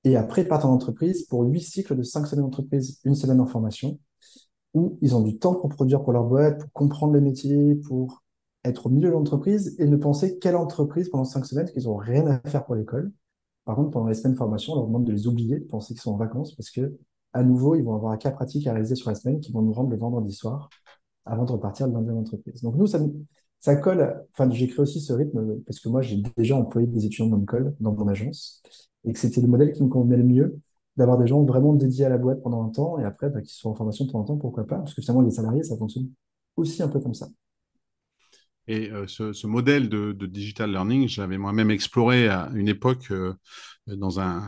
Et 0.03 0.15
après, 0.17 0.43
ils 0.43 0.47
partent 0.47 0.65
en 0.65 0.73
entreprise 0.73 1.23
pour 1.23 1.43
huit 1.43 1.61
cycles 1.61 1.95
de 1.95 2.03
cinq 2.03 2.27
semaines 2.27 2.45
d'entreprise, 2.45 2.99
une 3.05 3.15
semaine 3.15 3.39
en 3.39 3.45
formation, 3.45 3.99
où 4.73 4.97
ils 5.01 5.15
ont 5.15 5.21
du 5.21 5.39
temps 5.39 5.55
pour 5.55 5.69
produire 5.69 6.03
pour 6.03 6.13
leur 6.13 6.25
boîte, 6.25 6.59
pour 6.59 6.71
comprendre 6.73 7.13
les 7.13 7.21
métiers, 7.21 7.75
pour 7.75 8.23
être 8.63 8.87
au 8.87 8.89
milieu 8.89 9.07
de 9.07 9.13
l'entreprise 9.13 9.75
et 9.79 9.87
ne 9.87 9.95
penser 9.95 10.37
quelle 10.39 10.55
entreprise 10.57 11.09
pendant 11.09 11.23
cinq 11.23 11.45
semaines 11.45 11.69
qu'ils 11.71 11.85
n'ont 11.85 11.95
rien 11.95 12.27
à 12.27 12.39
faire 12.49 12.65
pour 12.65 12.75
l'école. 12.75 13.11
Par 13.67 13.75
contre, 13.75 13.91
pendant 13.91 14.07
les 14.07 14.13
semaines 14.13 14.31
de 14.31 14.37
formation, 14.37 14.73
on 14.73 14.75
leur 14.77 14.87
demande 14.87 15.03
de 15.03 15.11
les 15.11 15.27
oublier, 15.27 15.59
de 15.59 15.65
penser 15.65 15.93
qu'ils 15.93 16.01
sont 16.01 16.13
en 16.13 16.17
vacances 16.17 16.55
parce 16.55 16.71
que, 16.71 16.97
à 17.33 17.43
nouveau, 17.43 17.75
ils 17.75 17.83
vont 17.83 17.95
avoir 17.95 18.13
un 18.13 18.17
cas 18.17 18.31
pratique 18.31 18.65
à 18.65 18.71
réaliser 18.71 18.95
sur 18.95 19.09
la 19.09 19.15
semaine 19.15 19.41
qui 19.41 19.51
vont 19.51 19.61
nous 19.61 19.73
rendre 19.73 19.89
le 19.89 19.97
vendredi 19.97 20.33
soir 20.33 20.69
avant 21.25 21.43
de 21.43 21.51
repartir 21.51 21.87
le 21.87 21.93
lundi 21.93 22.09
en 22.09 22.19
entreprise. 22.19 22.61
Donc, 22.61 22.75
nous, 22.77 22.87
ça, 22.87 22.99
ça 23.59 23.75
colle. 23.75 24.25
Enfin, 24.31 24.49
j'ai 24.51 24.67
créé 24.67 24.79
aussi 24.79 25.01
ce 25.01 25.11
rythme 25.11 25.59
parce 25.65 25.81
que 25.81 25.89
moi, 25.89 26.01
j'ai 26.01 26.23
déjà 26.37 26.55
employé 26.55 26.87
des 26.87 27.05
étudiants 27.05 27.25
de 27.25 27.31
mon 27.31 27.43
école, 27.43 27.75
dans 27.81 27.91
mon 27.91 28.07
agence, 28.07 28.63
et 29.03 29.11
que 29.11 29.19
c'était 29.19 29.41
le 29.41 29.47
modèle 29.49 29.73
qui 29.73 29.83
me 29.83 29.89
convenait 29.89 30.17
le 30.17 30.23
mieux 30.23 30.61
d'avoir 30.95 31.17
des 31.17 31.27
gens 31.27 31.43
vraiment 31.43 31.73
dédiés 31.73 32.05
à 32.05 32.09
la 32.09 32.17
boîte 32.17 32.41
pendant 32.41 32.63
un 32.63 32.69
temps 32.69 32.97
et 32.99 33.03
après, 33.03 33.29
bah, 33.29 33.41
qui 33.41 33.53
sont 33.53 33.69
en 33.69 33.75
formation 33.75 34.07
temps 34.07 34.19
en 34.19 34.23
temps, 34.23 34.37
pourquoi 34.37 34.65
pas 34.65 34.77
Parce 34.77 34.93
que 34.93 35.01
finalement, 35.01 35.23
les 35.23 35.31
salariés, 35.31 35.63
ça 35.63 35.75
fonctionne 35.75 36.07
aussi 36.55 36.81
un 36.81 36.87
peu 36.87 37.01
comme 37.01 37.13
ça. 37.13 37.27
Et 38.67 38.91
euh, 38.91 39.07
ce, 39.07 39.47
modèle 39.47 39.89
de, 39.89 40.11
digital 40.25 40.71
learning, 40.71 41.07
je 41.07 41.21
l'avais 41.21 41.37
moi-même 41.37 41.71
exploré 41.71 42.27
à 42.27 42.49
une 42.53 42.67
époque 42.67 43.11
euh, 43.11 43.33
dans 43.87 44.19
un, 44.19 44.43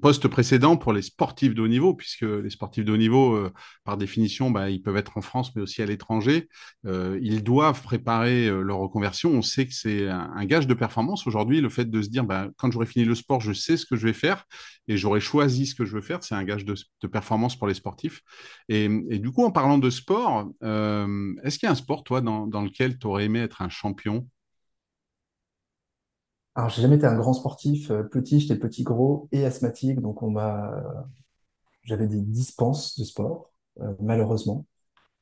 poste 0.00 0.28
précédent 0.28 0.76
pour 0.76 0.92
les 0.92 1.02
sportifs 1.02 1.54
de 1.54 1.62
haut 1.62 1.68
niveau, 1.68 1.94
puisque 1.94 2.22
les 2.22 2.50
sportifs 2.50 2.84
de 2.84 2.92
haut 2.92 2.96
niveau, 2.96 3.34
euh, 3.34 3.52
par 3.84 3.96
définition, 3.96 4.50
bah, 4.50 4.70
ils 4.70 4.80
peuvent 4.80 4.96
être 4.96 5.18
en 5.18 5.20
France, 5.20 5.54
mais 5.54 5.62
aussi 5.62 5.82
à 5.82 5.86
l'étranger. 5.86 6.48
ils 6.84 7.42
doivent 7.42 7.82
préparer 7.82 8.48
leur 8.50 8.78
reconversion. 8.78 9.30
On 9.30 9.42
sait 9.42 9.66
que 9.66 9.74
c'est 9.74 10.08
un, 10.08 10.44
gage 10.44 10.66
de 10.66 10.74
performance 10.74 11.26
aujourd'hui. 11.26 11.60
Le 11.60 11.68
fait 11.68 11.84
de 11.84 12.02
se 12.02 12.08
dire, 12.08 12.24
bah, 12.24 12.48
quand 12.56 12.70
j'aurai 12.70 12.86
fini 12.86 13.04
le 13.04 13.14
sport, 13.14 13.40
je 13.40 13.52
sais 13.52 13.76
ce 13.76 13.84
que 13.84 13.96
je 13.96 14.06
vais 14.06 14.12
faire 14.12 14.44
et 14.88 14.96
j'aurai 14.96 15.20
choisi 15.20 15.66
ce 15.66 15.74
que 15.74 15.84
je 15.84 15.94
veux 15.94 16.00
faire, 16.00 16.22
c'est 16.22 16.34
un 16.34 16.44
gage 16.44 16.64
de, 16.64 16.74
performance 17.06 17.56
pour 17.56 17.68
les 17.68 17.74
sportifs. 17.74 18.22
Et, 18.68 18.88
du 19.18 19.30
coup, 19.30 19.44
en 19.44 19.50
parlant 19.50 19.78
de 19.78 19.90
sport, 19.90 20.50
est-ce 20.62 21.58
qu'il 21.58 21.66
y 21.66 21.68
a 21.68 21.72
un 21.72 21.74
sport, 21.74 22.04
toi, 22.04 22.20
dans, 22.20 22.46
dans 22.46 22.62
lequel 22.62 22.98
tu 22.98 23.06
aurais 23.06 23.24
aimé 23.24 23.40
être 23.40 23.62
un 23.62 23.68
champion? 23.68 24.26
Alors, 26.54 26.68
j'ai 26.70 26.82
jamais 26.82 26.96
été 26.96 27.06
un 27.06 27.16
grand 27.16 27.32
sportif. 27.32 27.90
Euh, 27.90 28.02
petit, 28.02 28.40
j'étais 28.40 28.58
petit 28.58 28.82
gros 28.82 29.28
et 29.32 29.44
asthmatique, 29.44 30.00
donc 30.00 30.22
on 30.22 30.30
m'a, 30.30 30.82
j'avais 31.82 32.06
des 32.06 32.20
dispenses 32.22 32.98
de 32.98 33.04
sport, 33.04 33.52
euh, 33.80 33.94
malheureusement, 34.00 34.66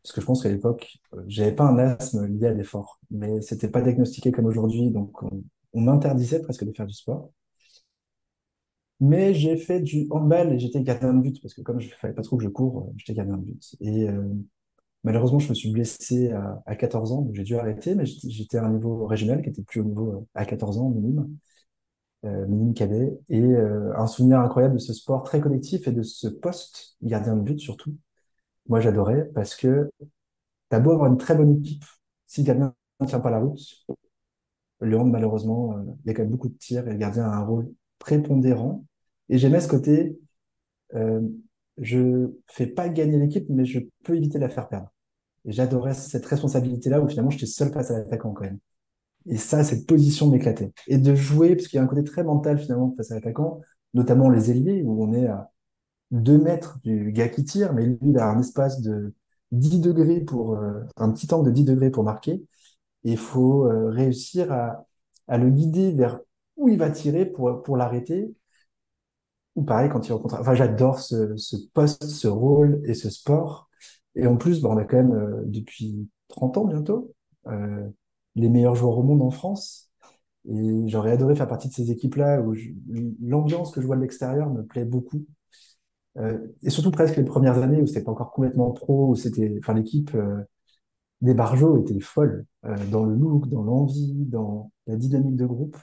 parce 0.03 0.13
que 0.15 0.21
je 0.21 0.27
pense 0.27 0.43
qu'à 0.43 0.51
l'époque, 0.51 0.99
euh, 1.15 1.23
j'avais 1.29 1.53
pas 1.55 1.65
un 1.65 1.79
asthme 1.79 2.27
lié 2.27 2.49
à 2.49 2.55
l'effort, 2.55 3.01
mais 3.11 3.41
c'était 3.43 3.71
pas 3.71 3.83
diagnostiqué 3.83 4.33
comme 4.33 4.47
aujourd'hui, 4.47 4.91
donc 4.91 5.23
on, 5.23 5.43
m'interdisait 5.75 6.43
presque 6.43 6.65
de 6.65 6.73
faire 6.73 6.87
du 6.87 6.95
sport. 6.95 7.31
Mais 9.01 9.33
j'ai 9.35 9.57
fait 9.57 9.81
du 9.81 10.07
handball 10.11 10.53
et 10.53 10.59
j'étais 10.59 10.83
gardien 10.83 11.15
de 11.15 11.21
but, 11.21 11.41
parce 11.41 11.55
que 11.55 11.63
comme 11.63 11.81
je 11.81 11.89
fallait 11.95 12.15
pas 12.15 12.23
trop 12.23 12.37
que 12.37 12.43
je 12.45 12.49
cours, 12.49 12.93
j'étais 12.97 13.15
gardien 13.15 13.37
de 13.37 13.43
but. 13.45 13.77
Et 13.81 14.09
Malheureusement, 15.05 15.39
je 15.39 15.49
me 15.49 15.55
suis 15.55 15.71
blessé 15.73 16.33
à, 16.67 16.77
14 16.77 17.13
ans, 17.13 17.23
donc 17.23 17.35
j'ai 17.35 17.45
dû 17.45 17.57
arrêter, 17.57 17.95
mais 17.95 18.05
j'étais 18.07 18.59
à 18.59 18.65
un 18.67 18.73
niveau 18.73 19.07
régional 19.07 19.43
qui 19.43 19.49
était 19.51 19.63
plus 19.63 19.81
au 19.81 19.85
niveau 19.85 20.13
euh, 20.13 20.27
à 20.35 20.45
14 20.45 20.79
ans, 20.79 20.91
minimum, 20.91 21.37
euh, 22.25 22.47
minime 22.47 22.75
cadet. 22.75 23.19
Et 23.29 23.41
euh, 23.43 23.97
un 23.97 24.07
souvenir 24.07 24.41
incroyable 24.41 24.75
de 24.75 24.81
ce 24.81 24.93
sport 24.93 25.23
très 25.23 25.41
collectif 25.41 25.87
et 25.89 25.93
de 25.93 26.03
ce 26.03 26.29
poste 26.29 26.97
gardien 27.03 27.37
de 27.37 27.43
but 27.43 27.59
surtout. 27.61 27.97
Moi, 28.69 28.81
j'adorais 28.81 29.31
parce 29.35 29.57
que 29.57 29.91
t'as 30.71 30.81
beau 30.81 30.93
avoir 30.93 31.11
une 31.11 31.19
très 31.19 31.37
bonne 31.37 31.59
équipe, 31.59 31.85
si 32.27 32.43
le 32.43 32.47
gardien 32.49 32.75
ne 33.01 33.07
tient 33.07 33.21
pas 33.21 33.31
la 33.31 33.41
route, 33.41 33.61
le 34.81 34.99
hand, 34.99 35.11
malheureusement, 35.11 35.77
euh, 35.77 35.83
il 36.05 36.09
y 36.09 36.11
a 36.11 36.15
quand 36.15 36.23
même 36.23 36.31
beaucoup 36.33 36.49
de 36.49 36.57
tirs 36.59 36.87
et 36.89 36.93
le 36.93 36.99
gardien 36.99 37.25
a 37.25 37.37
un 37.37 37.45
rôle 37.45 37.73
prépondérant. 37.99 38.85
Et 39.29 39.39
j'aimais 39.39 39.61
ce 39.61 39.69
côté, 39.69 40.19
je 41.81 42.31
fais 42.47 42.67
pas 42.67 42.89
gagner 42.89 43.19
l'équipe, 43.19 43.47
mais 43.49 43.65
je 43.65 43.81
peux 44.05 44.17
éviter 44.17 44.39
de 44.39 44.45
la 44.45 44.49
faire 44.49 44.69
perdre. 44.69 44.93
Et 45.45 45.53
j'adorais 45.53 45.95
cette 45.95 46.27
responsabilité-là 46.27 47.01
où 47.01 47.09
finalement 47.09 47.31
j'étais 47.31 47.47
seul 47.47 47.73
face 47.73 47.91
à 47.91 47.99
l'attaquant 47.99 48.33
quand 48.33 48.45
même. 48.45 48.59
Et 49.27 49.37
ça, 49.37 49.65
cette 49.65 49.87
position 49.87 50.31
m'éclatait. 50.31 50.73
Et 50.89 50.99
de 50.99 51.15
jouer, 51.15 51.55
parce 51.57 51.69
qu'il 51.69 51.77
y 51.77 51.81
a 51.81 51.85
un 51.85 51.87
côté 51.87 52.05
très 52.05 52.25
mental 52.25 52.59
finalement 52.59 52.95
face 52.97 53.11
à 53.11 53.17
l'attaquant, 53.17 53.61
notamment 53.95 54.31
les 54.31 54.51
ailiers, 54.51 54.83
où 54.83 55.03
on 55.03 55.13
est 55.13 55.27
à 55.27 55.51
2 56.11 56.39
mètres 56.39 56.79
du 56.85 57.13
gars 57.13 57.29
qui 57.29 57.45
tire, 57.45 57.73
mais 57.75 57.85
lui, 57.87 57.99
il 58.03 58.19
a 58.19 58.29
un 58.29 58.41
espace 58.41 58.81
de 58.81 59.15
10 59.53 59.81
degrés 59.81 60.21
pour, 60.21 60.55
euh, 60.55 60.81
un 60.97 61.11
petit 61.11 61.33
angle 61.33 61.47
de 61.47 61.55
10 61.55 61.65
degrés 61.65 61.91
pour 61.91 62.05
marquer. 62.05 62.43
Et 63.05 63.13
il 63.13 63.19
faut 63.19 63.67
euh, 63.67 63.91
réussir 63.91 64.53
à, 64.53 64.85
le 65.29 65.51
guider 65.51 65.93
vers 65.93 66.21
où 66.57 66.69
il 66.69 66.79
va 66.79 66.91
tirer 66.91 67.27
pour 67.27 67.77
l'arrêter. 67.77 68.35
Ou 69.59 69.65
pareil, 69.65 69.91
quand 69.91 70.07
il 70.07 70.13
rencontre. 70.13 70.37
Enfin, 70.39 70.55
j'adore 70.55 71.01
ce, 71.01 71.37
ce 71.37 71.57
poste, 71.75 72.05
ce 72.05 72.29
rôle 72.29 72.81
et 72.85 72.95
ce 72.95 73.11
sport. 73.11 73.69
Et 74.15 74.25
en 74.25 74.37
plus, 74.37 74.61
bah, 74.63 74.69
on 74.71 74.77
a 74.77 74.85
quand 74.85 74.99
même, 74.99 75.13
euh, 75.13 75.43
depuis 75.47 76.09
30 76.29 76.59
ans 76.59 76.65
bientôt, 76.65 77.13
euh, 77.49 77.89
les 78.37 78.49
meilleurs 78.49 78.77
joueurs 78.77 78.99
au 78.99 79.03
monde 79.03 79.21
en 79.21 79.31
France. 79.33 79.91
Et 80.49 80.89
j'aurais 80.89 81.11
adoré 81.11 81.35
faire 81.35 81.49
partie 81.49 81.69
de 81.69 81.75
ces 81.75 81.91
équipes-là 81.91 82.41
où 82.41 82.55
l'ambiance 83.21 83.73
que 83.73 83.81
je 83.81 83.87
vois 83.87 83.97
de 83.97 84.03
l'extérieur 84.03 84.49
me 84.49 84.63
plaît 84.65 84.85
beaucoup. 84.85 85.27
Euh, 86.19 86.39
et 86.63 86.71
surtout 86.71 86.93
presque 86.93 87.17
les 87.17 87.25
premières 87.25 87.59
années 87.59 87.83
où 87.83 87.87
c'était 87.89 88.05
pas 88.05 88.13
encore 88.13 88.31
complètement 88.31 88.71
pro, 88.71 89.09
où 89.09 89.17
c'était, 89.17 89.57
enfin, 89.59 89.75
l'équipe 89.75 90.17
des 91.21 91.35
Barjots 91.35 91.79
était 91.79 91.99
folle 92.01 92.47
dans 92.93 93.05
le 93.05 93.15
look, 93.17 93.49
dans 93.49 93.63
l'envie, 93.63 94.15
dans 94.27 94.71
la 94.87 94.95
dynamique 94.97 95.37
de 95.37 95.47
groupe, 95.47 95.77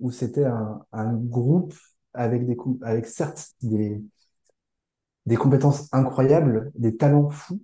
où 0.00 0.10
c'était 0.10 0.44
un 0.44 1.14
groupe 1.14 1.74
avec 2.16 3.06
certes 3.06 3.50
des, 3.62 4.02
compétences 5.36 5.88
incroyables, 5.92 6.72
des 6.74 6.96
talents 6.96 7.30
fous, 7.30 7.60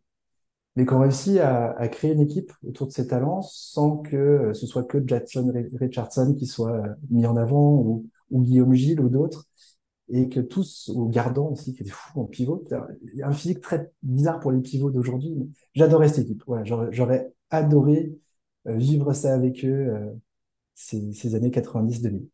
mais 0.77 0.87
qu'on 0.87 1.01
réussit 1.01 1.39
à, 1.39 1.89
créer 1.89 2.13
une 2.13 2.21
équipe 2.21 2.53
autour 2.67 2.87
de 2.87 2.93
ces 2.93 3.07
talents 3.07 3.43
sans 3.43 3.99
que 3.99 4.53
ce 4.55 4.67
soit 4.67 4.85
que 4.85 5.03
Jackson 5.07 5.51
Ri- 5.53 5.71
Richardson 5.79 6.35
qui 6.39 6.47
soit 6.47 6.73
euh, 6.73 6.95
mis 7.11 7.27
en 7.27 7.37
avant 7.37 7.75
ou, 7.77 8.07
Guillaume 8.33 8.73
Gilles 8.73 9.01
ou 9.01 9.11
d'autres, 9.11 9.47
et 10.09 10.29
que 10.29 10.41
tous, 10.41 10.91
ou 10.95 11.09
Gardan 11.09 11.53
aussi, 11.53 11.75
qui 11.75 11.83
était 11.83 11.91
fou 11.91 12.21
en 12.21 12.25
pivot, 12.25 12.65
il 13.13 13.19
y 13.19 13.23
a 13.23 13.29
un 13.29 13.33
physique 13.33 13.61
très 13.61 13.91
bizarre 14.03 14.41
pour 14.41 14.53
les 14.53 14.61
pivots 14.61 14.91
d'aujourd'hui. 14.91 15.35
J'adorais 15.75 16.09
cette 16.09 16.27
équipe. 16.27 16.45
J'aurais 16.65 17.33
adoré 17.51 18.15
euh, 18.69 18.77
vivre 18.77 19.13
ça 19.13 19.35
avec 19.35 19.65
eux 19.65 19.69
euh, 19.69 20.13
ces, 20.75 21.13
ces 21.13 21.35
années 21.35 21.51
90-2000. 21.51 22.29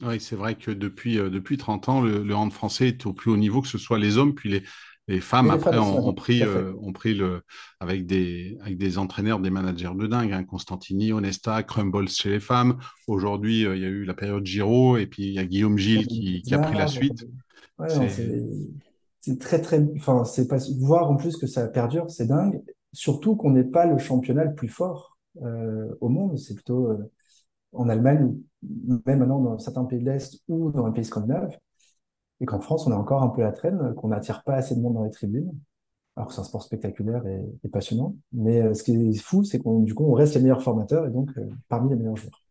Oui, 0.00 0.20
c'est 0.20 0.36
vrai 0.36 0.56
que 0.56 0.70
depuis, 0.70 1.18
euh, 1.18 1.30
depuis 1.30 1.56
30 1.56 1.88
ans, 1.88 2.00
le, 2.00 2.22
le 2.24 2.34
hand 2.34 2.52
français 2.52 2.88
est 2.88 3.06
au 3.06 3.12
plus 3.12 3.30
haut 3.30 3.36
niveau, 3.36 3.60
que 3.62 3.68
ce 3.68 3.78
soit 3.78 3.98
les 3.98 4.18
hommes, 4.18 4.34
puis 4.34 4.50
les, 4.50 4.62
les 5.08 5.20
femmes, 5.20 5.46
les 5.46 5.52
après, 5.52 5.72
femmes 5.72 5.82
ont, 5.82 6.12
pris, 6.12 6.42
euh, 6.42 6.72
ont 6.80 6.92
pris 6.92 7.14
le, 7.14 7.42
avec 7.80 8.06
des, 8.06 8.56
avec 8.62 8.78
des 8.78 8.98
entraîneurs, 8.98 9.40
des 9.40 9.50
managers 9.50 9.92
de 9.96 10.06
dingue, 10.06 10.32
hein, 10.32 10.44
Constantini, 10.44 11.12
Onesta, 11.12 11.62
Crumbles 11.62 12.08
chez 12.08 12.30
les 12.30 12.40
femmes. 12.40 12.78
Aujourd'hui, 13.06 13.66
euh, 13.66 13.76
il 13.76 13.82
y 13.82 13.84
a 13.84 13.88
eu 13.88 14.04
la 14.04 14.14
période 14.14 14.44
Giro, 14.44 14.96
et 14.96 15.06
puis 15.06 15.24
il 15.24 15.32
y 15.34 15.38
a 15.38 15.44
Guillaume 15.44 15.78
Gilles 15.78 16.06
qui, 16.06 16.42
qui 16.42 16.54
a 16.54 16.58
pris 16.58 16.74
la 16.74 16.80
Là, 16.80 16.86
suite. 16.88 17.24
ouais, 17.78 17.88
C'est, 19.20 19.38
très 19.38 19.60
très, 19.60 19.80
enfin 19.96 20.24
c'est 20.24 20.48
pas 20.48 20.58
voir 20.80 21.08
en 21.10 21.16
plus 21.16 21.36
que 21.36 21.46
ça 21.46 21.68
perdure, 21.68 22.10
c'est 22.10 22.26
dingue. 22.26 22.60
Surtout 22.92 23.36
qu'on 23.36 23.50
n'est 23.50 23.64
pas 23.64 23.86
le 23.86 23.98
championnat 23.98 24.44
le 24.44 24.54
plus 24.54 24.68
fort 24.68 25.16
euh, 25.42 25.88
au 26.00 26.08
monde, 26.08 26.38
c'est 26.38 26.54
plutôt 26.54 26.90
en 27.72 27.88
Allemagne, 27.88 28.36
même 29.06 29.18
maintenant 29.18 29.40
dans 29.40 29.58
certains 29.58 29.84
pays 29.84 30.00
de 30.00 30.10
l'Est 30.10 30.40
ou 30.48 30.70
dans 30.70 30.86
les 30.86 30.92
pays 30.92 31.04
scandinaves, 31.04 31.56
et 32.40 32.46
qu'en 32.46 32.60
France, 32.60 32.86
on 32.86 32.92
a 32.92 32.96
encore 32.96 33.22
un 33.22 33.28
peu 33.28 33.42
la 33.42 33.52
traîne, 33.52 33.94
qu'on 33.94 34.08
n'attire 34.08 34.42
pas 34.42 34.54
assez 34.54 34.74
de 34.74 34.80
monde 34.80 34.94
dans 34.94 35.04
les 35.04 35.10
tribunes, 35.10 35.52
alors 36.16 36.28
que 36.28 36.34
c'est 36.34 36.40
un 36.40 36.44
sport 36.44 36.62
spectaculaire 36.62 37.22
et, 37.26 37.68
passionnant. 37.68 38.16
Mais 38.32 38.60
euh, 38.60 38.74
ce 38.74 38.82
qui 38.82 38.92
est 38.92 39.22
fou, 39.22 39.44
c'est 39.44 39.58
qu'on 39.58 39.80
du 39.80 39.94
coup, 39.94 40.04
on 40.04 40.12
reste 40.12 40.34
les 40.34 40.42
meilleurs 40.42 40.62
formateurs 40.62 41.06
et 41.06 41.10
donc 41.10 41.30
euh, 41.38 41.48
parmi 41.68 41.90
les 41.90 41.96
meilleurs 41.96 42.16
joueurs. 42.16 42.42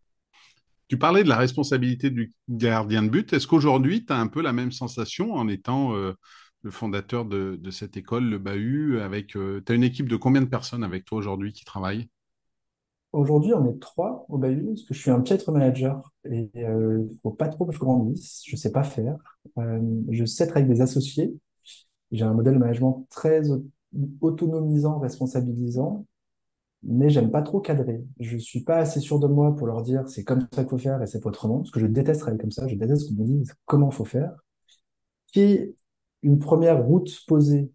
Tu 0.87 0.97
parlais 0.97 1.23
de 1.23 1.29
la 1.29 1.37
responsabilité 1.37 2.09
du 2.09 2.33
gardien 2.49 3.03
de 3.03 3.09
but. 3.09 3.31
Est-ce 3.31 3.47
qu'aujourd'hui, 3.47 4.05
tu 4.05 4.11
as 4.11 4.17
un 4.17 4.27
peu 4.27 4.41
la 4.41 4.51
même 4.51 4.71
sensation 4.71 5.33
en 5.33 5.47
étant 5.47 5.93
euh, 5.95 6.13
le 6.63 6.71
fondateur 6.71 7.25
de, 7.25 7.57
de 7.61 7.71
cette 7.71 7.95
école, 7.95 8.29
le 8.29 8.39
Bahut, 8.39 8.99
avec, 8.99 9.27
tu 9.27 9.63
as 9.67 9.73
une 9.73 9.83
équipe 9.83 10.09
de 10.09 10.15
combien 10.15 10.41
de 10.41 10.47
personnes 10.47 10.83
avec 10.83 11.05
toi 11.05 11.17
aujourd'hui 11.17 11.53
qui 11.53 11.63
travaillent? 11.63 12.09
Aujourd'hui, 13.13 13.53
on 13.53 13.65
est 13.69 13.79
trois 13.79 14.25
au 14.29 14.37
Bahut, 14.37 14.65
parce 14.67 14.83
que 14.83 14.93
je 14.93 14.99
suis 15.01 15.11
un 15.11 15.19
piètre 15.19 15.51
manager 15.51 16.13
et 16.29 16.49
euh, 16.57 17.03
faut 17.21 17.31
pas 17.31 17.49
trop 17.49 17.65
que 17.65 17.73
je 17.73 17.79
grandisse, 17.79 18.41
je 18.47 18.55
sais 18.55 18.71
pas 18.71 18.83
faire. 18.83 19.17
Euh, 19.57 19.81
je 20.09 20.23
sais 20.23 20.45
être 20.45 20.55
avec 20.55 20.69
des 20.69 20.79
associés. 20.81 21.33
J'ai 22.11 22.25
un 22.25 22.33
modèle 22.33 22.55
de 22.55 22.59
management 22.59 23.07
très 23.09 23.49
au- 23.51 23.65
autonomisant, 24.21 24.99
responsabilisant, 24.99 26.05
mais 26.83 27.09
j'aime 27.09 27.31
pas 27.31 27.41
trop 27.43 27.61
cadrer. 27.61 28.03
Je 28.19 28.37
suis 28.37 28.61
pas 28.63 28.77
assez 28.77 28.99
sûr 29.01 29.19
de 29.19 29.27
moi 29.27 29.55
pour 29.55 29.67
leur 29.67 29.83
dire 29.83 30.07
c'est 30.09 30.23
comme 30.25 30.41
ça 30.53 30.63
qu'il 30.63 30.69
faut 30.71 30.77
faire 30.79 31.01
et 31.03 31.07
c'est 31.07 31.21
pas 31.21 31.29
autrement, 31.29 31.59
parce 31.59 31.71
que 31.71 31.79
je 31.81 31.87
déteste 31.87 32.21
travailler 32.21 32.41
comme 32.41 32.51
ça, 32.51 32.67
je 32.67 32.75
déteste 32.75 33.09
qu'on 33.09 33.23
me 33.23 33.27
dise 33.27 33.53
comment 33.65 33.91
faut 33.91 34.05
faire. 34.05 34.31
Qui 35.33 35.75
une 36.23 36.39
première 36.39 36.83
route 36.85 37.09
posée, 37.27 37.71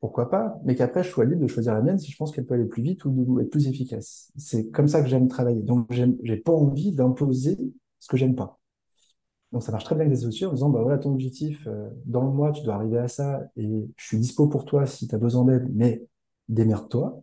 pourquoi 0.00 0.30
pas, 0.30 0.60
mais 0.64 0.74
qu'après 0.74 1.02
je 1.02 1.08
sois 1.10 1.24
libre 1.24 1.42
de 1.42 1.48
choisir 1.48 1.74
la 1.74 1.82
mienne 1.82 1.98
si 1.98 2.10
je 2.12 2.16
pense 2.16 2.30
qu'elle 2.32 2.46
peut 2.46 2.54
aller 2.54 2.66
plus 2.66 2.82
vite 2.82 3.04
ou 3.04 3.40
être 3.40 3.50
plus 3.50 3.66
efficace. 3.66 4.32
C'est 4.36 4.70
comme 4.70 4.88
ça 4.88 5.02
que 5.02 5.08
j'aime 5.08 5.28
travailler. 5.28 5.62
Donc 5.62 5.90
j'ai 5.90 6.36
pas 6.36 6.52
envie 6.52 6.92
d'imposer 6.92 7.58
ce 7.98 8.08
que 8.08 8.16
j'aime 8.16 8.36
pas. 8.36 8.58
Donc 9.52 9.62
ça 9.62 9.72
marche 9.72 9.84
très 9.84 9.94
bien 9.94 10.04
avec 10.04 10.14
des 10.14 10.20
associés 10.20 10.46
en 10.46 10.52
disant 10.52 10.68
bah 10.68 10.82
voilà 10.82 10.98
ton 10.98 11.12
objectif 11.12 11.66
euh, 11.66 11.88
dans 12.04 12.22
le 12.22 12.30
mois 12.30 12.52
tu 12.52 12.62
dois 12.62 12.74
arriver 12.74 12.98
à 12.98 13.08
ça 13.08 13.40
et 13.56 13.88
je 13.96 14.06
suis 14.06 14.18
dispo 14.18 14.46
pour 14.46 14.66
toi 14.66 14.84
si 14.86 15.08
tu 15.08 15.14
as 15.14 15.18
besoin 15.18 15.44
d'aide, 15.44 15.68
mais 15.74 16.04
démerde-toi. 16.48 17.22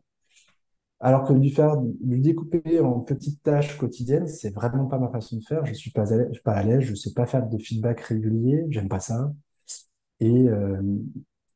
Alors 1.00 1.24
que 1.28 1.34
lui 1.34 1.52
faire, 1.52 1.76
lui 2.04 2.22
découper 2.22 2.80
en 2.80 3.00
petites 3.02 3.44
tâches 3.44 3.78
quotidiennes, 3.78 4.28
c'est 4.28 4.54
vraiment 4.54 4.86
pas 4.86 4.98
ma 4.98 5.10
façon 5.10 5.38
de 5.38 5.44
faire. 5.44 5.66
Je 5.66 5.74
suis 5.74 5.92
pas 5.92 6.14
à 6.14 6.18
l'aise, 6.18 6.40
pas 6.44 6.54
à 6.54 6.64
l'aise, 6.64 6.82
je 6.82 6.96
sais 6.96 7.14
pas 7.14 7.26
faire 7.26 7.48
de 7.48 7.58
feedback 7.58 8.00
régulier, 8.02 8.66
j'aime 8.70 8.88
pas 8.88 9.00
ça. 9.02 9.32
Et, 10.20 10.48
euh, 10.50 10.82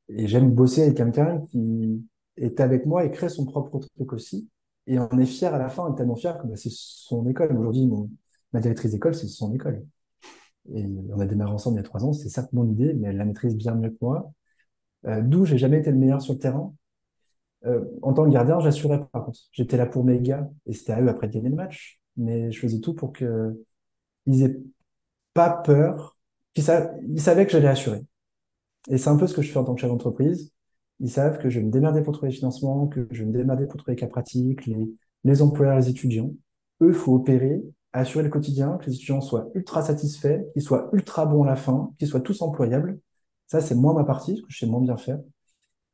et 0.10 0.28
j'aime 0.28 0.52
bosser 0.52 0.84
avec 0.84 0.98
quelqu'un 0.98 1.42
qui 1.52 2.04
est 2.38 2.60
avec 2.60 2.86
moi 2.86 3.06
et 3.06 3.12
crée 3.12 3.30
son 3.30 3.46
propre 3.46 3.80
truc 3.80 4.14
aussi. 4.14 4.50
Et 4.88 5.00
on 5.00 5.10
est 5.20 5.26
fier 5.26 5.54
à 5.54 5.60
la 5.60 5.70
fin, 5.70 5.84
on 5.86 5.94
est 5.94 5.98
tellement 5.98 6.16
fier 6.16 6.38
que 6.42 6.48
bah, 6.48 6.56
c'est 6.56 6.72
son 6.72 7.28
école. 7.28 7.56
Aujourd'hui, 7.58 7.86
mon- 7.88 8.10
ma 8.54 8.60
directrice 8.62 8.92
d'école, 8.92 9.16
c'est 9.16 9.28
son 9.28 9.54
école. 9.54 9.86
Et 10.74 10.86
on 11.14 11.20
a 11.20 11.26
démarré 11.26 11.52
ensemble 11.54 11.78
il 11.78 11.80
y 11.80 11.82
a 11.82 11.84
trois 11.84 12.06
ans. 12.06 12.14
C'est 12.14 12.30
certes 12.30 12.54
mon 12.54 12.70
idée, 12.70 12.94
mais 12.94 13.10
elle 13.10 13.18
la 13.18 13.26
maîtrise 13.26 13.56
bien 13.56 13.76
mieux 13.76 13.90
que 13.92 13.98
moi. 14.02 14.32
Euh, 15.08 15.22
d'où 15.22 15.46
j'ai 15.46 15.58
jamais 15.60 15.80
été 15.80 15.92
le 15.92 15.98
meilleur 15.98 16.22
sur 16.22 16.34
le 16.34 16.40
terrain. 16.40 16.74
Euh, 17.66 17.84
en 18.02 18.14
tant 18.14 18.26
que 18.26 18.32
gardien, 18.32 18.60
j'assurais 18.60 19.00
par 19.12 19.26
contre. 19.26 19.40
J'étais 19.52 19.78
là 19.78 19.86
pour 19.86 20.04
mes 20.06 20.20
gars 20.22 20.50
et 20.66 20.74
c'était 20.74 20.94
à 20.94 21.02
eux 21.02 21.10
après 21.10 21.28
de 21.28 21.34
gagner 21.34 21.50
le 21.50 21.56
match. 21.56 22.00
Mais 22.18 22.52
je 22.52 22.60
faisais 22.60 22.80
tout 22.80 22.94
pour 22.94 23.14
que 23.14 23.62
ils 24.28 24.44
aient 24.44 24.60
pas 25.34 25.50
peur, 25.52 26.18
qu'ils 26.54 26.64
sa- 26.66 26.94
ils 27.10 27.22
savaient 27.22 27.46
que 27.46 27.54
j'allais 27.54 27.68
assurer. 27.70 28.02
Et 28.88 28.98
c'est 28.98 29.10
un 29.10 29.18
peu 29.18 29.28
ce 29.28 29.34
que 29.34 29.42
je 29.42 29.52
fais 29.52 29.58
en 29.58 29.64
tant 29.64 29.76
que 29.76 29.82
chef 29.82 29.90
d'entreprise. 29.90 30.52
Ils 31.00 31.12
savent 31.12 31.38
que 31.40 31.50
je 31.50 31.60
vais 31.60 31.66
me 31.66 31.72
démerder 31.72 32.02
pour 32.02 32.14
trouver 32.14 32.32
les 32.32 32.38
financements, 32.38 32.88
que 32.88 33.08
je 33.12 33.24
vais 33.24 33.26
me 33.26 33.34
démerder 33.34 33.66
pour 33.66 33.78
trouver 33.78 33.94
les 33.94 34.00
cas 34.00 34.08
pratiques, 34.08 34.66
les, 34.66 34.94
les 35.24 35.42
employeurs, 35.42 35.78
les 35.78 35.90
étudiants. 35.90 36.34
Eux, 36.82 36.94
faut 36.94 37.16
opérer, 37.16 37.62
assurer 37.94 38.24
le 38.24 38.30
quotidien, 38.30 38.78
que 38.78 38.88
les 38.88 38.96
étudiants 38.96 39.22
soient 39.22 39.50
ultra 39.54 39.82
satisfaits, 39.82 40.42
qu'ils 40.54 40.62
soient 40.62 40.90
ultra 40.94 41.26
bons 41.26 41.44
à 41.44 41.48
la 41.48 41.56
fin, 41.56 41.92
qu'ils 41.98 42.08
soient 42.08 42.22
tous 42.22 42.42
employables. 42.42 43.00
Ça, 43.48 43.62
c'est 43.62 43.76
moins 43.76 43.94
ma 43.94 44.04
partie, 44.04 44.34
parce 44.34 44.42
que 44.48 44.54
je 44.54 44.60
sais 44.60 44.66
moins 44.66 44.82
bien 44.82 44.98
faire. 44.98 45.20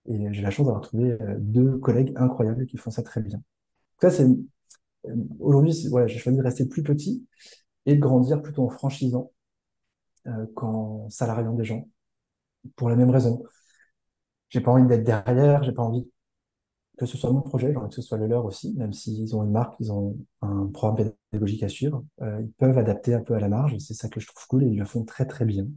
Et 0.08 0.34
j'ai 0.34 0.42
la 0.42 0.52
chance 0.52 0.68
d'avoir 0.68 0.82
trouvé 0.84 1.12
euh, 1.12 1.36
deux 1.40 1.78
collègues 1.78 2.14
incroyables 2.16 2.66
qui 2.68 2.78
font 2.78 2.92
ça 2.92 3.02
très 3.02 3.22
bien. 3.22 3.42
Ça, 4.02 4.10
c'est, 4.12 4.26
euh, 4.26 5.16
aujourd'hui, 5.40 5.88
voilà, 5.90 6.08
j'ai 6.08 6.20
choisi 6.20 6.38
de 6.38 6.44
rester 6.44 6.66
plus 6.68 6.84
petit 6.84 7.26
et 7.86 7.96
de 7.96 8.00
grandir 8.00 8.42
plutôt 8.42 8.64
en 8.64 8.70
franchisant, 8.70 9.32
euh, 10.28 10.46
qu'en 10.56 11.10
salariant 11.10 11.54
des 11.54 11.64
gens, 11.66 11.88
pour 12.76 12.90
la 12.90 12.96
même 12.96 13.10
raison. 13.10 13.44
J'ai 14.50 14.62
pas 14.62 14.72
envie 14.72 14.88
d'être 14.88 15.04
derrière, 15.04 15.64
j'ai 15.64 15.72
pas 15.72 15.84
envie 15.84 16.10
que 16.98 17.06
ce 17.06 17.18
soit 17.18 17.32
mon 17.32 17.42
projet, 17.42 17.72
j'ai 17.72 17.78
envie 17.78 17.90
que 17.90 17.96
ce 17.96 18.02
soit 18.02 18.18
le 18.18 18.28
leur 18.28 18.46
aussi, 18.46 18.74
même 18.76 18.94
s'ils 18.94 19.36
ont 19.36 19.44
une 19.44 19.52
marque, 19.52 19.76
ils 19.80 19.92
ont 19.92 20.18
un 20.42 20.68
programme 20.68 21.12
pédagogique 21.32 21.64
à 21.64 21.70
suivre, 21.70 22.06
euh, 22.22 22.42
ils 22.42 22.52
peuvent 22.54 22.78
adapter 22.78 23.14
un 23.14 23.22
peu 23.22 23.34
à 23.36 23.40
la 23.40 23.50
marge, 23.50 23.78
c'est 23.80 23.94
ça 23.94 24.10
que 24.10 24.20
je 24.20 24.28
trouve 24.28 24.48
cool, 24.48 24.64
et 24.64 24.68
ils 24.68 24.80
le 24.80 24.86
font 24.86 25.04
très 25.06 25.26
très 25.26 25.46
bien. 25.46 25.68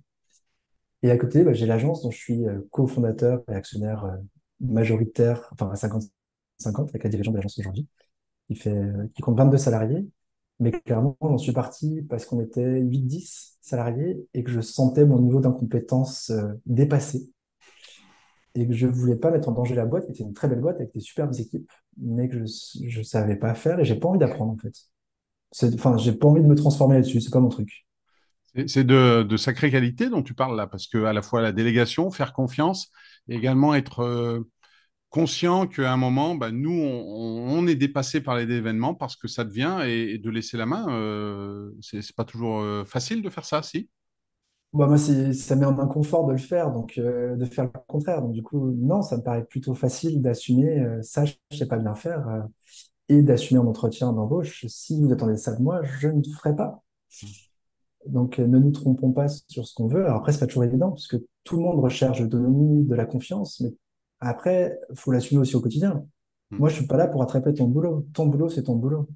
Et 1.02 1.10
à 1.10 1.16
côté, 1.18 1.44
bah, 1.44 1.52
j'ai 1.52 1.66
l'agence 1.66 2.02
dont 2.02 2.10
je 2.10 2.18
suis 2.18 2.46
euh, 2.46 2.60
cofondateur 2.70 3.42
et 3.48 3.54
actionnaire 3.54 4.04
euh, 4.04 4.16
majoritaire, 4.60 5.48
enfin 5.52 5.70
à 5.70 5.74
50-50 5.76 6.88
avec 6.90 7.04
la 7.04 7.10
dirigeante 7.10 7.34
de 7.34 7.38
l'agence 7.38 7.58
aujourd'hui, 7.58 7.86
qui 8.48 8.54
qui 9.14 9.22
compte 9.22 9.38
22 9.38 9.58
salariés. 9.58 10.06
Mais 10.60 10.72
clairement, 10.72 11.16
j'en 11.22 11.38
suis 11.38 11.52
parti 11.52 12.02
parce 12.08 12.26
qu'on 12.26 12.40
était 12.40 12.80
8-10 12.80 13.58
salariés 13.60 14.26
et 14.34 14.42
que 14.42 14.50
je 14.50 14.60
sentais 14.60 15.04
mon 15.06 15.20
niveau 15.20 15.40
d'incompétence 15.40 16.30
euh, 16.30 16.52
dépassé 16.66 17.30
et 18.54 18.66
que 18.66 18.72
je 18.74 18.86
voulais 18.86 19.16
pas 19.16 19.30
mettre 19.30 19.48
en 19.48 19.52
danger 19.52 19.74
la 19.74 19.86
boîte, 19.86 20.06
qui 20.06 20.12
était 20.12 20.24
une 20.24 20.34
très 20.34 20.48
belle 20.48 20.60
boîte 20.60 20.76
avec 20.76 20.92
des 20.92 21.00
superbes 21.00 21.34
équipes, 21.38 21.70
mais 21.98 22.28
que 22.28 22.44
je, 22.44 22.44
je 22.86 23.02
savais 23.02 23.36
pas 23.36 23.54
faire 23.54 23.78
et 23.80 23.84
j'ai 23.84 23.94
pas 23.94 24.08
envie 24.08 24.18
d'apprendre 24.18 24.52
en 24.52 24.56
fait. 24.56 24.74
Enfin, 25.74 25.96
j'ai 25.98 26.12
pas 26.12 26.28
envie 26.28 26.42
de 26.42 26.46
me 26.46 26.54
transformer 26.54 26.96
là-dessus, 26.96 27.20
c'est 27.20 27.32
pas 27.32 27.40
mon 27.40 27.48
truc. 27.48 27.86
C'est 28.66 28.84
de, 28.84 29.22
de 29.22 29.36
sacrée 29.36 29.70
qualité 29.70 30.08
dont 30.08 30.22
tu 30.22 30.34
parles 30.34 30.56
là, 30.56 30.66
parce 30.66 30.86
que 30.88 31.04
à 31.04 31.12
la 31.12 31.22
fois 31.22 31.42
la 31.42 31.52
délégation, 31.52 32.10
faire 32.10 32.32
confiance, 32.32 32.90
et 33.28 33.36
également 33.36 33.74
être 33.74 34.00
euh, 34.00 34.50
conscient 35.10 35.66
qu'à 35.66 35.92
un 35.92 35.96
moment, 35.96 36.34
bah, 36.34 36.50
nous, 36.50 36.70
on, 36.70 37.66
est 37.66 37.74
dépassé 37.74 38.20
par 38.20 38.36
les 38.36 38.44
événements 38.44 38.94
parce 38.94 39.16
que 39.16 39.28
ça 39.28 39.44
devient, 39.44 39.80
et, 39.86 40.18
de 40.18 40.30
laisser 40.30 40.56
la 40.56 40.66
main, 40.66 40.86
euh, 40.90 41.70
c'est 41.80 42.14
pas 42.14 42.24
toujours 42.24 42.60
euh, 42.60 42.84
facile 42.84 43.22
de 43.22 43.30
faire 43.30 43.44
ça, 43.44 43.62
si? 43.62 43.88
Bah, 44.74 44.86
moi, 44.86 44.98
c'est- 44.98 45.32
ça 45.32 45.56
met 45.56 45.64
en 45.64 45.78
inconfort 45.78 46.26
de 46.26 46.32
le 46.32 46.38
faire, 46.38 46.70
donc 46.72 46.98
euh, 46.98 47.36
de 47.36 47.44
faire 47.46 47.64
le 47.64 47.70
contraire. 47.86 48.20
Donc, 48.20 48.32
du 48.32 48.42
coup, 48.42 48.70
non, 48.72 49.00
ça 49.02 49.16
me 49.16 49.22
paraît 49.22 49.44
plutôt 49.44 49.74
facile 49.74 50.20
d'assumer 50.20 50.78
euh, 50.80 51.02
ça, 51.02 51.24
je 51.24 51.34
sais 51.56 51.66
pas 51.66 51.78
bien 51.78 51.94
faire, 51.94 52.28
euh, 52.28 52.42
et 53.08 53.22
d'assumer 53.22 53.60
en 53.60 53.66
entretien 53.66 54.12
d'embauche. 54.12 54.66
Si 54.68 55.00
vous 55.00 55.12
attendez 55.12 55.36
ça 55.38 55.56
de 55.56 55.62
moi, 55.62 55.82
je 55.84 56.08
ne 56.08 56.22
le 56.22 56.34
ferai 56.34 56.54
pas. 56.54 56.82
Donc, 58.06 58.38
ne 58.38 58.58
nous 58.58 58.70
trompons 58.70 59.12
pas 59.12 59.28
sur 59.28 59.66
ce 59.66 59.74
qu'on 59.74 59.86
veut. 59.86 60.04
Alors 60.04 60.18
après, 60.18 60.32
c'est 60.32 60.40
pas 60.40 60.46
toujours 60.46 60.64
évident, 60.64 60.90
parce 60.90 61.06
que 61.08 61.16
tout 61.44 61.56
le 61.56 61.62
monde 61.62 61.80
recherche 61.80 62.20
l'autonomie, 62.20 62.84
de 62.84 62.94
la 62.94 63.06
confiance, 63.06 63.60
mais 63.60 63.70
après, 64.20 64.78
faut 64.94 65.12
l'assumer 65.12 65.40
aussi 65.40 65.56
au 65.56 65.60
quotidien. 65.60 66.06
Hmm. 66.50 66.58
Moi, 66.58 66.68
je 66.68 66.76
suis 66.76 66.86
pas 66.86 66.96
là 66.96 67.06
pour 67.06 67.20
rattraper 67.20 67.54
ton 67.54 67.66
boulot. 67.66 68.06
Ton 68.12 68.26
boulot, 68.26 68.48
c'est 68.48 68.64
ton 68.64 68.76
boulot. 68.76 69.08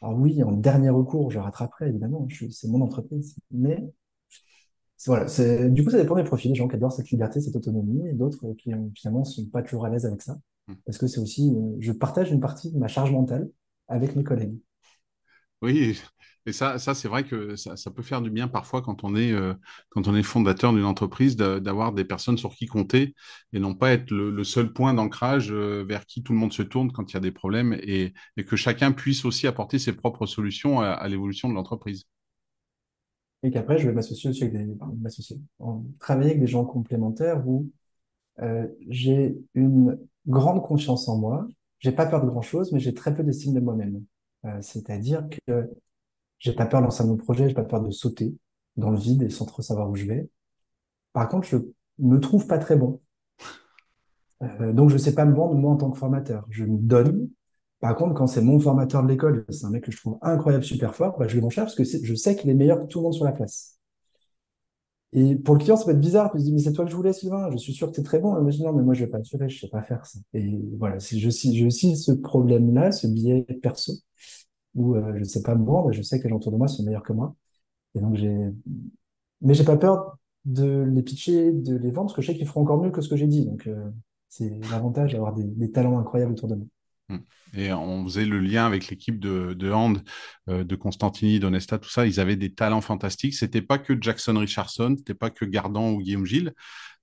Alors 0.00 0.18
oui, 0.18 0.42
en 0.42 0.52
dernier 0.52 0.90
recours, 0.90 1.30
je 1.30 1.38
rattraperai, 1.38 1.88
évidemment. 1.88 2.26
C'est 2.50 2.68
mon 2.68 2.80
entreprise. 2.80 3.36
Mais 3.50 3.92
voilà, 5.06 5.26
du 5.68 5.84
coup, 5.84 5.90
ça 5.90 5.98
dépend 5.98 6.16
des 6.16 6.24
profils. 6.24 6.50
Des 6.50 6.56
gens 6.56 6.68
qui 6.68 6.76
adorent 6.76 6.92
cette 6.92 7.10
liberté, 7.10 7.40
cette 7.40 7.56
autonomie, 7.56 8.08
et 8.08 8.12
d'autres 8.12 8.52
qui, 8.54 8.72
finalement, 8.94 9.24
sont 9.24 9.46
pas 9.46 9.62
toujours 9.62 9.84
à 9.84 9.90
l'aise 9.90 10.06
avec 10.06 10.22
ça. 10.22 10.38
Hmm. 10.66 10.74
Parce 10.84 10.98
que 10.98 11.06
c'est 11.06 11.20
aussi, 11.20 11.52
euh, 11.54 11.76
je 11.78 11.92
partage 11.92 12.30
une 12.30 12.40
partie 12.40 12.72
de 12.72 12.78
ma 12.78 12.88
charge 12.88 13.12
mentale 13.12 13.50
avec 13.88 14.16
mes 14.16 14.24
collègues. 14.24 14.58
Oui, 15.62 15.98
et 16.48 16.52
ça, 16.52 16.78
ça 16.78 16.94
c'est 16.94 17.08
vrai 17.08 17.24
que 17.24 17.56
ça, 17.56 17.90
peut 17.90 18.02
faire 18.02 18.22
du 18.22 18.30
bien 18.30 18.48
parfois 18.48 18.80
quand 18.80 19.04
on 19.04 19.14
est, 19.14 19.32
euh, 19.32 19.52
quand 19.90 20.08
on 20.08 20.14
est 20.14 20.22
fondateur 20.22 20.72
d'une 20.72 20.84
entreprise, 20.84 21.36
d'avoir 21.36 21.92
des 21.92 22.04
personnes 22.04 22.38
sur 22.38 22.54
qui 22.54 22.66
compter 22.66 23.14
et 23.52 23.58
non 23.58 23.74
pas 23.74 23.90
être 23.90 24.10
le, 24.10 24.44
seul 24.44 24.72
point 24.72 24.94
d'ancrage 24.94 25.52
euh, 25.52 25.84
vers 25.86 26.06
qui 26.06 26.22
tout 26.22 26.32
le 26.32 26.38
monde 26.38 26.52
se 26.52 26.62
tourne 26.62 26.90
quand 26.90 27.10
il 27.10 27.14
y 27.14 27.16
a 27.18 27.20
des 27.20 27.32
problèmes 27.32 27.76
et, 27.82 28.14
que 28.46 28.56
chacun 28.56 28.92
puisse 28.92 29.26
aussi 29.26 29.46
apporter 29.46 29.78
ses 29.78 29.92
propres 29.92 30.24
solutions 30.24 30.80
à, 30.80 31.06
l'évolution 31.06 31.50
de 31.50 31.54
l'entreprise. 31.54 32.04
Et 33.42 33.50
qu'après, 33.50 33.78
je 33.78 33.86
vais 33.86 33.92
m'associer 33.92 34.30
aussi 34.30 34.44
avec 34.44 34.54
des, 34.54 34.66
m'associer, 35.00 35.38
travailler 36.00 36.30
avec 36.30 36.40
des 36.40 36.46
gens 36.46 36.64
complémentaires 36.64 37.46
où 37.46 37.70
euh, 38.40 38.66
j'ai 38.88 39.36
une 39.54 39.98
grande 40.26 40.62
confiance 40.62 41.08
en 41.08 41.18
moi. 41.18 41.46
J'ai 41.78 41.92
pas 41.92 42.06
peur 42.06 42.24
de 42.24 42.30
grand-chose, 42.30 42.72
mais 42.72 42.80
j'ai 42.80 42.94
très 42.94 43.14
peu 43.14 43.22
d'estime 43.22 43.52
de 43.52 43.60
moi-même. 43.60 44.02
Euh, 44.44 44.58
c'est-à-dire 44.62 45.28
que 45.46 45.68
j'ai 46.38 46.52
pas 46.52 46.66
peur 46.66 46.80
de 46.80 46.86
lancer 46.86 47.02
un 47.02 47.06
nouveau 47.06 47.22
projet, 47.22 47.48
j'ai 47.48 47.54
pas 47.54 47.64
peur 47.64 47.80
de 47.80 47.90
sauter 47.90 48.34
dans 48.76 48.90
le 48.90 48.98
vide 48.98 49.22
et 49.22 49.30
sans 49.30 49.44
trop 49.44 49.62
savoir 49.62 49.90
où 49.90 49.96
je 49.96 50.04
vais. 50.06 50.28
Par 51.12 51.28
contre, 51.28 51.48
je 51.48 51.56
me 51.98 52.20
trouve 52.20 52.46
pas 52.46 52.58
très 52.58 52.76
bon. 52.76 53.00
Euh, 54.42 54.72
donc, 54.72 54.90
je 54.90 54.98
sais 54.98 55.14
pas 55.14 55.24
me 55.24 55.34
vendre 55.34 55.54
moi 55.54 55.72
en 55.72 55.76
tant 55.76 55.90
que 55.90 55.98
formateur. 55.98 56.46
Je 56.50 56.64
me 56.64 56.78
donne. 56.78 57.28
Par 57.80 57.96
contre, 57.96 58.14
quand 58.14 58.26
c'est 58.26 58.42
mon 58.42 58.58
formateur 58.58 59.02
de 59.02 59.08
l'école, 59.08 59.44
c'est 59.50 59.64
un 59.64 59.70
mec 59.70 59.84
que 59.84 59.92
je 59.92 59.98
trouve 59.98 60.18
incroyable, 60.22 60.64
super 60.64 60.94
fort, 60.94 61.16
bah, 61.18 61.28
je 61.28 61.34
vais 61.34 61.40
mon 61.40 61.50
cher 61.50 61.64
parce 61.64 61.76
que 61.76 61.84
je 61.84 62.14
sais 62.14 62.36
qu'il 62.36 62.50
est 62.50 62.54
meilleur 62.54 62.80
que 62.80 62.86
tout 62.86 62.98
le 62.98 63.04
monde 63.04 63.14
sur 63.14 63.24
la 63.24 63.32
place. 63.32 63.77
Et 65.14 65.36
pour 65.36 65.54
le 65.54 65.60
client, 65.60 65.76
ça 65.76 65.86
peut 65.86 65.92
être 65.92 66.00
bizarre, 66.00 66.30
parce 66.30 66.44
qu'il 66.44 66.52
dit, 66.52 66.52
mais 66.52 66.62
c'est 66.62 66.72
toi 66.72 66.84
que 66.84 66.90
je 66.90 66.96
voulais, 66.96 67.12
Sylvain, 67.12 67.50
je 67.50 67.56
suis 67.56 67.72
sûr 67.72 67.88
que 67.88 67.94
tu 67.94 68.00
es 68.00 68.04
très 68.04 68.18
bon. 68.18 68.40
Mais 68.42 68.52
je 68.52 68.58
dis, 68.58 68.62
non, 68.64 68.72
mais 68.72 68.82
moi, 68.82 68.94
je 68.94 69.04
vais 69.04 69.10
pas 69.10 69.18
assurer, 69.18 69.48
je 69.48 69.60
sais 69.60 69.68
pas 69.68 69.82
faire 69.82 70.04
ça. 70.06 70.18
Et 70.34 70.60
voilà, 70.78 71.00
si 71.00 71.18
je 71.20 71.30
si 71.30 71.56
je 71.56 71.66
aussi 71.66 71.96
ce 71.96 72.12
problème-là, 72.12 72.92
ce 72.92 73.06
biais 73.06 73.44
perso, 73.62 73.92
où 74.74 74.96
euh, 74.96 75.12
je 75.14 75.20
ne 75.20 75.24
sais 75.24 75.42
pas 75.42 75.54
me 75.54 75.64
vendre, 75.64 75.90
et 75.90 75.94
je 75.94 76.02
sais 76.02 76.18
que 76.18 76.24
les 76.24 76.30
gens 76.30 76.36
autour 76.36 76.52
de 76.52 76.58
moi 76.58 76.68
sont 76.68 76.82
meilleurs 76.84 77.02
que 77.02 77.12
moi. 77.12 77.34
Et 77.94 78.00
donc, 78.00 78.16
j'ai, 78.16 78.36
mais 79.40 79.54
j'ai 79.54 79.64
pas 79.64 79.76
peur 79.76 80.18
de 80.44 80.82
les 80.82 81.02
pitcher, 81.02 81.52
de 81.52 81.76
les 81.76 81.90
vendre, 81.90 82.08
parce 82.08 82.14
que 82.14 82.22
je 82.22 82.28
sais 82.28 82.34
qu'ils 82.36 82.46
feront 82.46 82.62
encore 82.62 82.82
mieux 82.82 82.90
que 82.90 83.00
ce 83.00 83.08
que 83.08 83.16
j'ai 83.16 83.26
dit. 83.26 83.46
Donc, 83.46 83.66
euh, 83.66 83.90
c'est 84.28 84.50
l'avantage 84.70 85.12
d'avoir 85.12 85.34
des 85.34 85.70
talents 85.70 85.98
incroyables 85.98 86.32
autour 86.32 86.48
de 86.48 86.56
moi. 86.56 86.66
Mm. 87.08 87.16
Et 87.54 87.72
on 87.72 88.04
faisait 88.04 88.26
le 88.26 88.40
lien 88.40 88.66
avec 88.66 88.88
l'équipe 88.88 89.18
de, 89.18 89.72
hand, 89.72 90.02
euh, 90.48 90.64
de 90.64 90.76
Constantini, 90.76 91.40
d'Onesta, 91.40 91.78
tout 91.78 91.88
ça. 91.88 92.06
Ils 92.06 92.20
avaient 92.20 92.36
des 92.36 92.54
talents 92.54 92.80
fantastiques. 92.80 93.34
C'était 93.34 93.62
pas 93.62 93.78
que 93.78 93.96
Jackson 94.00 94.38
Richardson, 94.38 94.94
c'était 94.98 95.14
pas 95.14 95.30
que 95.30 95.44
Gardan 95.44 95.90
ou 95.92 96.00
Guillaume 96.02 96.26
Gilles. 96.26 96.54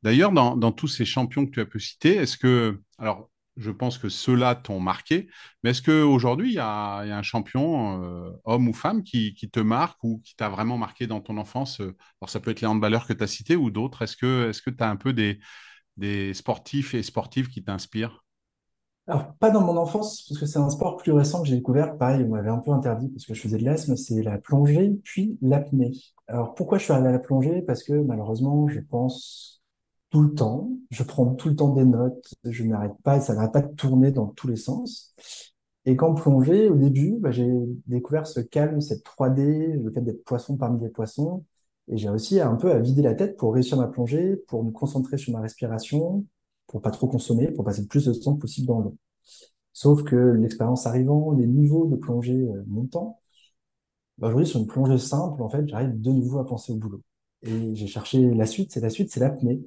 D'ailleurs, 0.04 0.32
dans, 0.32 0.72
tous 0.72 0.88
ces 0.88 1.06
champions 1.06 1.46
que 1.46 1.52
tu 1.52 1.62
as 1.62 1.66
pu 1.66 1.80
citer, 1.80 2.16
est-ce 2.16 2.38
que, 2.38 2.80
alors, 3.00 3.32
je 3.58 3.72
pense 3.72 3.98
que 3.98 4.10
ceux-là 4.10 4.54
t'ont 4.54 4.80
marqué, 4.80 5.30
mais 5.64 5.72
est-ce 5.72 5.82
qu'aujourd'hui, 5.82 6.50
il 6.50 6.56
y 6.56 6.60
a, 6.60 7.04
il 7.06 7.10
y 7.10 7.12
a 7.12 7.18
un 7.18 7.24
champion, 7.24 8.04
euh, 8.04 8.30
homme 8.44 8.68
ou 8.68 8.74
femme, 8.74 9.02
qui, 9.04 9.34
te 9.34 9.60
marque 9.62 10.04
ou 10.04 10.22
qui 10.24 10.36
t'a 10.36 10.50
vraiment 10.50 10.78
marqué 10.78 11.08
dans 11.08 11.22
ton 11.22 11.38
enfance? 11.38 11.80
Alors, 11.80 12.30
ça 12.30 12.40
peut 12.40 12.52
être 12.52 12.62
les 12.62 12.68
handballeurs 12.68 13.08
que 13.08 13.14
tu 13.14 13.24
as 13.24 13.28
cités 13.28 13.56
ou 13.56 13.72
d'autres. 13.72 14.02
Est-ce 14.04 14.18
que 14.18 14.50
est-ce 14.50 14.62
que 14.62 14.70
tu 14.70 14.84
as 14.84 14.90
un 14.90 14.98
peu 14.98 15.14
des, 15.14 15.40
des 15.98 16.34
sportifs 16.34 16.94
et 16.94 17.02
sportives 17.02 17.48
qui 17.48 17.64
t'inspirent? 17.64 18.25
Alors, 19.08 19.36
pas 19.36 19.52
dans 19.52 19.62
mon 19.62 19.78
enfance, 19.78 20.26
parce 20.28 20.40
que 20.40 20.46
c'est 20.48 20.58
un 20.58 20.70
sport 20.70 20.98
plus 20.98 21.12
récent 21.12 21.42
que 21.42 21.48
j'ai 21.48 21.56
découvert. 21.58 21.96
Pareil, 21.98 22.24
on 22.24 22.30
m'avait 22.30 22.50
un 22.50 22.58
peu 22.58 22.72
interdit 22.72 23.08
parce 23.10 23.26
que 23.26 23.36
je 23.36 23.42
faisais 23.42 23.58
de 23.58 23.64
l'asthme, 23.64 23.96
c'est 23.96 24.24
la 24.24 24.40
plongée, 24.40 25.00
puis 25.04 25.38
l'apnée. 25.42 25.92
Alors, 26.28 26.56
pourquoi 26.56 26.80
je 26.80 26.86
suis 26.86 26.94
arrivé 26.94 27.10
à 27.10 27.12
la 27.12 27.20
plongée? 27.20 27.62
Parce 27.62 27.84
que 27.84 27.94
malheureusement, 27.94 28.68
je 28.68 28.80
pense 28.80 29.62
tout 30.10 30.22
le 30.22 30.34
temps, 30.34 30.72
je 30.90 31.04
prends 31.04 31.36
tout 31.36 31.50
le 31.50 31.56
temps 31.56 31.74
des 31.74 31.86
notes, 31.86 32.34
je 32.46 32.64
n'arrête 32.64 32.96
pas, 33.04 33.20
ça 33.20 33.36
n'arrête 33.36 33.52
pas 33.52 33.62
de 33.62 33.74
tourner 33.76 34.12
dans 34.12 34.28
tous 34.28 34.48
les 34.48 34.56
sens. 34.56 35.14
Et 35.86 35.96
quand 35.96 36.16
plongée, 36.16 36.70
au 36.70 36.76
début, 36.76 37.18
bah, 37.20 37.32
j'ai 37.32 37.52
découvert 37.86 38.26
ce 38.26 38.40
calme, 38.40 38.82
cette 38.82 39.04
3D, 39.04 39.74
le 39.84 39.92
fait 39.92 40.02
d'être 40.02 40.24
poisson 40.24 40.58
parmi 40.58 40.82
les 40.82 40.90
poissons. 40.90 41.44
Et 41.88 41.98
j'ai 41.98 42.10
aussi 42.10 42.40
un 42.42 42.56
peu 42.56 42.72
à 42.72 42.80
vider 42.80 43.04
la 43.04 43.14
tête 43.14 43.38
pour 43.38 43.54
réussir 43.54 43.78
ma 43.78 43.88
plongée, 43.88 44.38
pour 44.48 44.64
me 44.64 44.72
concentrer 44.72 45.18
sur 45.20 45.34
ma 45.34 45.42
respiration, 45.42 46.26
pour 46.68 46.82
pas 46.82 46.92
trop 46.92 47.08
consommer, 47.08 47.52
pour 47.52 47.64
passer 47.66 47.82
le 47.82 47.88
plus 47.88 48.06
de 48.06 48.14
temps 48.14 48.36
possible 48.36 48.68
dans 48.68 48.80
l'eau. 48.80 48.98
Sauf 49.74 50.04
que 50.04 50.16
l'expérience 50.16 50.86
arrivant, 50.88 51.32
les 51.34 51.48
niveaux 51.48 51.88
de 51.88 51.96
plongée 51.96 52.34
euh, 52.34 52.64
montant, 52.68 53.20
bah, 54.18 54.28
aujourd'hui, 54.28 54.48
sur 54.48 54.60
une 54.60 54.68
plongée 54.68 54.98
simple, 54.98 55.42
en 55.42 55.50
fait, 55.50 55.68
j'arrive 55.68 56.00
de 56.00 56.12
nouveau 56.12 56.40
à 56.40 56.46
penser 56.46 56.72
au 56.72 56.78
boulot. 56.78 57.02
Et 57.42 57.76
j'ai 57.76 57.88
cherché 57.88 58.34
la 58.34 58.46
suite, 58.46 58.72
c'est 58.72 58.80
la 58.80 58.90
suite, 58.90 59.12
c'est 59.12 59.20
l'apnée. 59.20 59.62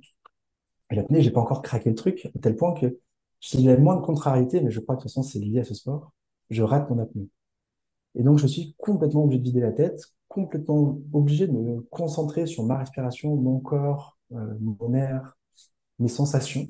Et 0.90 0.94
l'apnée, 0.94 1.22
j'ai 1.22 1.30
pas 1.30 1.40
encore 1.40 1.62
craqué 1.62 1.90
le 1.90 1.94
truc, 1.96 2.30
à 2.34 2.38
tel 2.40 2.56
point 2.56 2.74
que 2.74 2.98
s'il 3.40 3.61
y 3.61 3.70
a 3.70 3.76
moins 3.78 3.96
de 3.96 4.02
contrariété, 4.02 4.61
mais 4.61 4.70
je 4.70 4.80
crois 4.80 4.96
que 4.96 5.00
de 5.00 5.02
toute 5.04 5.11
façon, 5.12 5.22
c'est 5.22 5.38
lié 5.38 5.61
à 5.61 5.64
ce 5.64 5.74
sport, 5.74 6.12
je 6.50 6.62
rate 6.62 6.88
mon 6.90 6.98
apnée. 6.98 7.28
Et 8.14 8.22
donc, 8.22 8.38
je 8.38 8.46
suis 8.46 8.74
complètement 8.78 9.24
obligé 9.24 9.40
de 9.40 9.44
vider 9.44 9.61
la 9.61 9.72
tête, 9.72 10.02
complètement 10.28 10.98
obligé 11.12 11.46
de 11.46 11.52
me 11.52 11.80
concentrer 11.82 12.46
sur 12.46 12.64
ma 12.64 12.78
respiration, 12.78 13.37
mon 13.37 13.61
corps, 13.61 14.18
euh, 14.32 14.54
mon 14.61 14.94
air, 14.94 15.37
mes 15.98 16.08
sensations. 16.08 16.66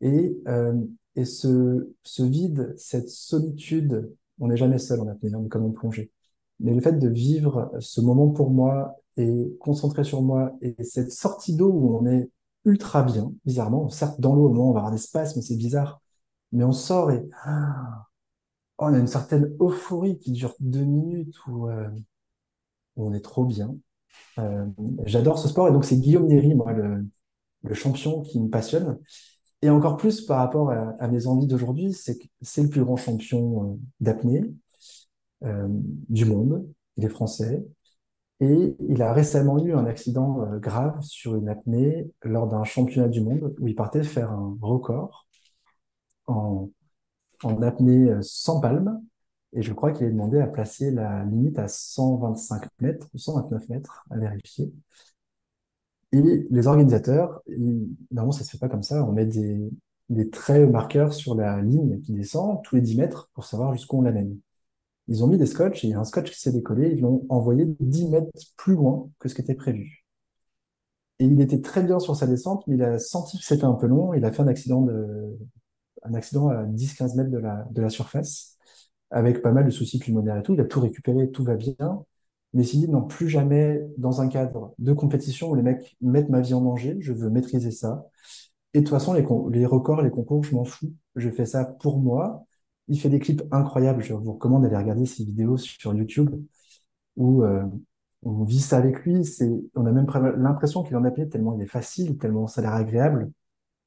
Et, 0.00 0.38
euh, 0.48 0.74
et 1.16 1.24
ce, 1.24 1.92
ce 2.04 2.22
vide, 2.22 2.74
cette 2.76 3.08
solitude, 3.08 4.14
on 4.40 4.48
n'est 4.48 4.56
jamais 4.56 4.78
seul 4.78 5.00
en 5.00 5.08
apnée, 5.08 5.34
on 5.34 5.44
est 5.46 5.48
comme 5.48 5.64
en 5.64 5.70
plongée. 5.70 6.10
Mais 6.60 6.74
le 6.74 6.80
fait 6.80 6.92
de 6.98 7.08
vivre 7.08 7.70
ce 7.80 8.00
moment 8.00 8.28
pour 8.30 8.50
moi 8.50 8.96
et 9.16 9.56
concentrer 9.60 10.04
sur 10.04 10.22
moi 10.22 10.52
et 10.60 10.76
cette 10.84 11.12
sortie 11.12 11.56
d'eau 11.56 11.70
où 11.70 11.96
on 11.98 12.06
est 12.06 12.30
ultra 12.64 13.02
bien, 13.02 13.32
bizarrement, 13.44 13.88
certes 13.88 14.20
dans 14.20 14.34
l'eau, 14.34 14.46
au 14.46 14.50
moment 14.50 14.70
on 14.70 14.72
va 14.72 14.80
avoir 14.80 14.92
des 14.92 14.98
spasmes, 14.98 15.40
c'est 15.40 15.56
bizarre, 15.56 16.00
mais 16.52 16.64
on 16.64 16.72
sort 16.72 17.10
et 17.12 17.28
ah, 17.44 18.06
on 18.78 18.94
a 18.94 18.98
une 18.98 19.06
certaine 19.06 19.56
euphorie 19.60 20.18
qui 20.18 20.32
dure 20.32 20.54
deux 20.60 20.84
minutes 20.84 21.34
où, 21.48 21.68
euh, 21.68 21.88
où 22.96 23.08
on 23.08 23.12
est 23.14 23.20
trop 23.24 23.44
bien. 23.44 23.74
Euh, 24.38 24.66
j'adore 25.06 25.38
ce 25.38 25.48
sport 25.48 25.68
et 25.68 25.72
donc 25.72 25.84
c'est 25.86 25.98
Guillaume 25.98 26.26
Néry, 26.28 26.54
moi, 26.54 26.72
le, 26.72 27.06
le 27.64 27.74
champion 27.74 28.22
qui 28.22 28.40
me 28.40 28.48
passionne. 28.50 28.98
Et 29.62 29.70
encore 29.70 29.96
plus 29.96 30.20
par 30.20 30.38
rapport 30.38 30.70
à, 30.70 31.08
mes 31.08 31.26
envies 31.26 31.46
d'aujourd'hui, 31.46 31.92
c'est 31.92 32.18
que 32.18 32.26
c'est 32.42 32.62
le 32.62 32.68
plus 32.68 32.84
grand 32.84 32.96
champion 32.96 33.72
euh, 33.72 33.76
d'apnée 34.00 34.44
euh, 35.44 35.66
du 36.08 36.24
monde. 36.24 36.66
Il 36.96 37.04
est 37.04 37.08
français. 37.08 37.66
Et 38.40 38.76
il 38.88 39.02
a 39.02 39.12
récemment 39.12 39.58
eu 39.64 39.74
un 39.74 39.86
accident 39.86 40.42
euh, 40.42 40.58
grave 40.58 41.00
sur 41.02 41.36
une 41.36 41.48
apnée 41.48 42.08
lors 42.22 42.46
d'un 42.48 42.64
championnat 42.64 43.08
du 43.08 43.20
monde 43.20 43.54
où 43.58 43.66
il 43.66 43.74
partait 43.74 44.04
faire 44.04 44.30
un 44.30 44.56
record 44.60 45.26
en, 46.26 46.70
apnée 47.62 48.12
sans 48.22 48.60
palme. 48.60 49.02
Et 49.54 49.62
je 49.62 49.72
crois 49.72 49.92
qu'il 49.92 50.06
est 50.06 50.10
demandé 50.10 50.38
à 50.40 50.46
placer 50.46 50.90
la 50.90 51.24
limite 51.24 51.58
à 51.58 51.68
125 51.68 52.68
mètres 52.80 53.08
ou 53.14 53.18
129 53.18 53.68
mètres 53.70 54.04
à 54.10 54.18
vérifier. 54.18 54.72
Et 56.12 56.46
les 56.50 56.66
organisateurs, 56.66 57.42
ils- 57.46 57.88
normalement, 58.10 58.32
ça 58.32 58.44
se 58.44 58.50
fait 58.50 58.58
pas 58.58 58.68
comme 58.68 58.82
ça. 58.82 59.04
On 59.04 59.12
met 59.12 59.26
des, 59.26 59.58
des 60.08 60.30
traits 60.30 60.70
marqueurs 60.70 61.12
sur 61.14 61.34
la 61.34 61.60
ligne 61.62 62.00
qui 62.00 62.12
descend 62.12 62.62
tous 62.64 62.76
les 62.76 62.80
10 62.82 62.96
mètres 62.96 63.30
pour 63.34 63.44
savoir 63.44 63.72
jusqu'où 63.74 63.98
on 63.98 64.02
l'amène. 64.02 64.38
Ils 65.08 65.24
ont 65.24 65.28
mis 65.28 65.38
des 65.38 65.46
scotch 65.46 65.84
et 65.84 65.88
il 65.88 65.90
y 65.92 65.94
a 65.94 66.00
un 66.00 66.04
scotch 66.04 66.30
qui 66.32 66.40
s'est 66.40 66.52
décollé. 66.52 66.90
Ils 66.92 67.02
l'ont 67.02 67.26
envoyé 67.30 67.66
10 67.80 68.08
mètres 68.08 68.30
plus 68.56 68.74
loin 68.74 69.10
que 69.20 69.28
ce 69.28 69.34
qui 69.36 69.42
était 69.42 69.54
prévu. 69.54 70.04
Et 71.18 71.24
il 71.26 71.40
était 71.40 71.60
très 71.60 71.82
bien 71.82 71.98
sur 71.98 72.14
sa 72.16 72.26
descente, 72.26 72.64
mais 72.66 72.76
il 72.76 72.82
a 72.82 72.98
senti 72.98 73.38
que 73.38 73.44
c'était 73.44 73.64
un 73.64 73.72
peu 73.74 73.86
long. 73.86 74.14
Il 74.14 74.24
a 74.24 74.32
fait 74.32 74.42
un 74.42 74.46
accident 74.48 74.82
de, 74.82 75.36
un 76.04 76.14
accident 76.14 76.48
à 76.48 76.64
10-15 76.64 77.16
mètres 77.16 77.30
de 77.30 77.38
la, 77.38 77.66
de 77.70 77.82
la 77.82 77.90
surface 77.90 78.58
avec 79.10 79.42
pas 79.42 79.52
mal 79.52 79.66
de 79.66 79.70
soucis 79.70 79.98
pulmonaires 80.00 80.38
et 80.38 80.42
tout. 80.42 80.54
Il 80.54 80.60
a 80.60 80.64
tout 80.66 80.80
récupéré, 80.80 81.30
tout 81.32 81.44
va 81.44 81.56
bien. 81.56 82.04
Mais 82.54 82.62
il 82.62 82.66
s'est 82.66 82.76
dit, 82.78 82.88
non, 82.88 83.02
plus 83.02 83.28
jamais 83.28 83.80
dans 83.98 84.20
un 84.20 84.28
cadre 84.28 84.74
de 84.78 84.92
compétition 84.92 85.50
où 85.50 85.54
les 85.54 85.62
mecs 85.62 85.96
mettent 86.00 86.30
ma 86.30 86.40
vie 86.40 86.54
en 86.54 86.62
danger, 86.62 86.96
je 87.00 87.12
veux 87.12 87.30
maîtriser 87.30 87.70
ça. 87.70 88.06
Et 88.74 88.80
de 88.80 88.84
toute 88.84 88.90
façon, 88.90 89.12
les, 89.14 89.26
les 89.58 89.66
records, 89.66 90.02
les 90.02 90.10
concours, 90.10 90.44
je 90.44 90.54
m'en 90.54 90.64
fous. 90.64 90.92
Je 91.16 91.30
fais 91.30 91.46
ça 91.46 91.64
pour 91.64 91.98
moi. 91.98 92.44
Il 92.88 92.98
fait 92.98 93.08
des 93.10 93.18
clips 93.18 93.42
incroyables. 93.50 94.02
Je 94.02 94.14
vous 94.14 94.32
recommande 94.32 94.62
d'aller 94.62 94.76
regarder 94.76 95.06
ses 95.06 95.24
vidéos 95.24 95.56
sur 95.58 95.94
YouTube 95.94 96.30
où 97.16 97.42
euh, 97.42 97.64
on 98.22 98.44
vit 98.44 98.60
ça 98.60 98.78
avec 98.78 99.00
lui. 99.04 99.22
On 99.74 99.86
a 99.86 99.92
même 99.92 100.06
l'impression 100.38 100.82
qu'il 100.82 100.96
en 100.96 101.04
a 101.04 101.08
apnée 101.08 101.28
tellement 101.28 101.54
il 101.56 101.62
est 101.62 101.66
facile, 101.66 102.16
tellement 102.18 102.46
ça 102.46 102.60
a 102.60 102.64
l'air 102.64 102.74
agréable. 102.74 103.30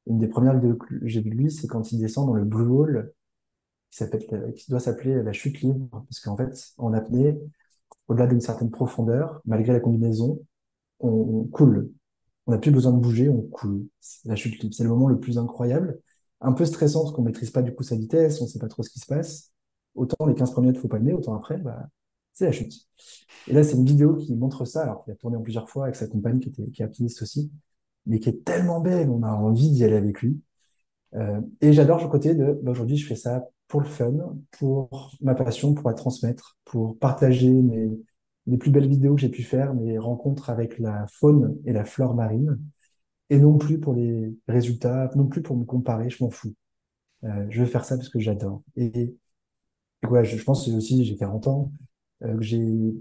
Une 0.08 0.20
des 0.20 0.28
premières 0.28 0.56
vidéos 0.56 0.76
que 0.76 0.96
j'ai 1.04 1.22
vues 1.22 1.30
de 1.30 1.36
lui, 1.36 1.52
c'est 1.52 1.68
quand 1.68 1.92
il 1.92 2.00
descend 2.00 2.28
dans 2.28 2.34
le 2.34 2.44
Blue 2.44 2.70
Hole, 2.70 3.14
qui 3.92 4.06
qui 4.56 4.72
doit 4.72 4.80
s'appeler 4.80 5.22
la 5.22 5.34
chute 5.34 5.62
libre, 5.62 5.88
parce 5.92 6.20
qu'en 6.22 6.38
fait, 6.38 6.74
en 6.78 6.94
apnée, 6.94 7.40
au-delà 8.08 8.28
d'une 8.28 8.42
certaine 8.42 8.72
profondeur, 8.72 9.42
malgré 9.46 9.74
la 9.74 9.80
combinaison, 9.80 10.40
on, 11.00 11.46
coule. 11.46 11.92
On 12.48 12.52
n'a 12.52 12.58
plus 12.58 12.72
besoin 12.72 12.92
de 12.92 13.00
bouger, 13.00 13.30
on 13.30 13.42
coule. 13.42 13.86
La 14.26 14.36
chute 14.36 14.74
c'est 14.74 14.84
le 14.84 14.90
moment 14.90 15.08
le 15.08 15.20
plus 15.20 15.38
incroyable. 15.38 16.00
Un 16.42 16.54
peu 16.54 16.66
stressant 16.66 17.02
parce 17.04 17.14
qu'on 17.14 17.22
maîtrise 17.24 17.52
pas 17.52 17.62
du 17.62 17.74
coup 17.74 17.84
sa 17.84 17.96
vitesse, 17.96 18.42
on 18.42 18.48
sait 18.48 18.60
pas 18.60 18.68
trop 18.68 18.84
ce 18.84 18.90
qui 18.90 19.00
se 19.00 19.06
passe. 19.06 19.52
Autant 19.96 20.26
les 20.26 20.36
15 20.36 20.52
premiers 20.52 20.68
mètres, 20.68 20.82
faut 20.82 20.88
pas 20.88 20.98
le 20.98 21.06
nez, 21.06 21.14
autant 21.14 21.36
après, 21.36 21.58
bah, 21.58 21.88
c'est 22.34 22.46
la 22.46 22.52
chute. 22.52 22.74
Et 23.48 23.54
là, 23.54 23.64
c'est 23.64 23.76
une 23.76 23.86
vidéo 23.86 24.16
qui 24.16 24.36
montre 24.36 24.66
ça, 24.66 24.84
alors 24.84 25.04
qu'il 25.04 25.14
a 25.14 25.16
tourné 25.16 25.38
en 25.38 25.42
plusieurs 25.42 25.70
fois 25.70 25.86
avec 25.86 25.96
sa 25.96 26.08
compagne 26.08 26.40
qui 26.40 26.50
était, 26.50 26.68
qui 26.70 26.82
est 26.82 26.86
alpiniste 26.86 27.22
aussi, 27.22 27.52
mais 28.06 28.20
qui 28.20 28.30
est 28.30 28.44
tellement 28.44 28.80
belle, 28.80 29.10
on 29.10 29.24
a 29.24 29.32
envie 29.32 29.70
d'y 29.70 29.84
aller 29.84 29.96
avec 29.96 30.22
lui. 30.22 30.42
Euh, 31.16 31.42
et 31.60 31.74
j'adore 31.74 32.02
le 32.02 32.08
côté 32.10 32.36
de, 32.36 32.60
bah, 32.64 32.72
aujourd'hui, 32.72 32.98
je 32.98 33.06
fais 33.06 33.16
ça 33.16 33.48
pour 33.72 33.80
le 33.80 33.88
fun, 33.88 34.12
pour 34.52 35.16
ma 35.22 35.34
passion, 35.34 35.74
pour 35.74 35.90
la 35.90 35.96
transmettre, 35.96 36.58
pour 36.66 37.00
partager 37.00 37.50
mes, 37.50 37.90
les 38.46 38.58
plus 38.58 38.70
belles 38.70 38.90
vidéos 38.90 39.16
que 39.16 39.22
j'ai 39.22 39.30
pu 39.30 39.44
faire, 39.44 39.74
mes 39.74 39.98
rencontres 39.98 40.50
avec 40.50 40.78
la 40.78 41.06
faune 41.08 41.58
et 41.66 41.72
la 41.72 41.86
flore 41.86 42.14
marine, 42.14 42.60
et 43.30 43.40
non 43.40 43.58
plus 43.58 43.80
pour 43.80 43.94
les 43.94 44.36
résultats, 44.50 45.10
non 45.16 45.26
plus 45.26 45.42
pour 45.42 45.56
me 45.56 45.64
comparer, 45.64 46.10
je 46.10 46.22
m'en 46.22 46.30
fous. 46.30 46.54
Euh, 47.24 47.46
je 47.50 47.62
veux 47.62 47.66
faire 47.66 47.86
ça 47.86 47.96
parce 47.96 48.10
que 48.10 48.20
j'adore. 48.20 48.62
Et, 48.76 48.88
et 49.04 49.16
je, 50.04 50.44
pense 50.44 50.68
aussi, 50.68 51.06
j'ai 51.06 51.16
40 51.16 51.48
ans, 51.48 51.72
euh, 52.24 52.36
j'ai, 52.42 52.94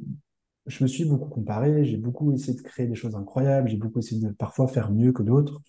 je 0.67 0.85
me 0.85 0.89
suis 0.89 1.05
beaucoup 1.05 1.31
comparé, 1.31 1.85
j'ai 1.85 1.97
beaucoup 1.97 2.33
essayé 2.33 2.57
de 2.57 2.63
créer 2.63 2.87
des 2.87 2.95
choses 2.95 3.17
incroyables, 3.17 3.69
j'ai 3.69 3.77
beaucoup 3.77 3.99
essayé 3.99 4.21
de 4.25 4.31
parfois 4.31 4.69
faire 4.69 4.93
mieux 4.93 5.13
que 5.13 5.25
d'autres. 5.25 5.61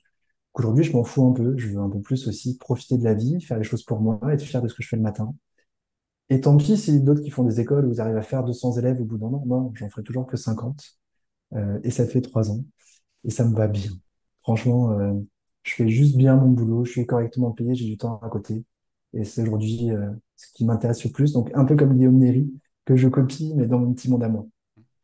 Aujourd'hui, 0.54 0.84
je 0.84 0.94
m'en 0.94 1.04
fous 1.04 1.26
un 1.26 1.34
peu, 1.34 1.58
je 1.58 1.68
veux 1.70 1.80
un 1.80 1.90
peu 1.90 2.02
plus 2.02 2.28
aussi 2.28 2.58
profiter 2.58 2.98
de 2.98 3.04
la 3.04 3.14
vie, 3.14 3.42
faire 3.42 3.58
les 3.58 3.64
choses 3.64 3.84
pour 3.84 4.00
moi, 4.02 4.20
être 4.32 4.42
fier 4.44 4.62
de 4.62 4.68
ce 4.68 4.74
que 4.76 4.84
je 4.84 4.88
fais 4.90 4.98
le 4.98 5.02
matin. 5.02 5.34
Et 6.30 6.42
tant 6.42 6.56
pis 6.58 6.78
si 6.78 7.02
d'autres 7.02 7.22
qui 7.22 7.30
font 7.30 7.44
des 7.44 7.60
écoles 7.60 7.86
où 7.86 7.90
vous 7.90 8.02
arrivez 8.02 8.20
à 8.20 8.22
faire 8.22 8.44
200 8.44 8.78
élèves 8.78 9.02
au 9.02 9.06
bout 9.06 9.18
d'un 9.18 9.28
an, 9.28 9.44
non, 9.46 9.72
j'en 9.76 9.90
ferai 9.90 10.04
toujours 10.04 10.28
que 10.28 10.38
50. 10.38 10.98
Euh, 11.54 11.80
et 11.84 11.92
ça 11.92 12.06
fait 12.08 12.22
trois 12.22 12.52
ans. 12.52 12.64
Et 13.26 13.32
ça 13.32 13.46
me 13.46 13.56
va 13.56 13.68
bien. 13.68 13.92
Franchement, 14.44 14.92
euh, 14.94 15.14
je 15.64 15.74
fais 15.76 15.90
juste 15.90 16.18
bien 16.18 16.36
mon 16.38 16.50
boulot, 16.52 16.86
je 16.86 16.92
suis 16.92 17.06
correctement 17.06 17.52
payé, 17.52 17.76
j'ai 17.76 17.86
du 17.86 17.98
temps 17.98 18.20
à 18.22 18.30
côté. 18.30 18.64
Et 19.14 19.26
c'est 19.26 19.44
aujourd'hui 19.44 19.92
euh, 19.92 20.12
ce 20.38 20.48
qui 20.54 20.66
m'intéresse 20.66 21.04
le 21.06 21.12
plus. 21.12 21.34
Donc 21.34 21.52
un 21.56 21.66
peu 21.66 21.76
comme 21.76 21.96
Guillaume 21.96 22.18
Néry, 22.20 22.52
que 22.86 22.96
je 22.96 23.08
copie, 23.10 23.54
mais 23.56 23.68
dans 23.68 23.80
mon 23.80 23.94
petit 23.94 24.10
monde 24.10 24.24
à 24.24 24.30
moi. 24.30 24.48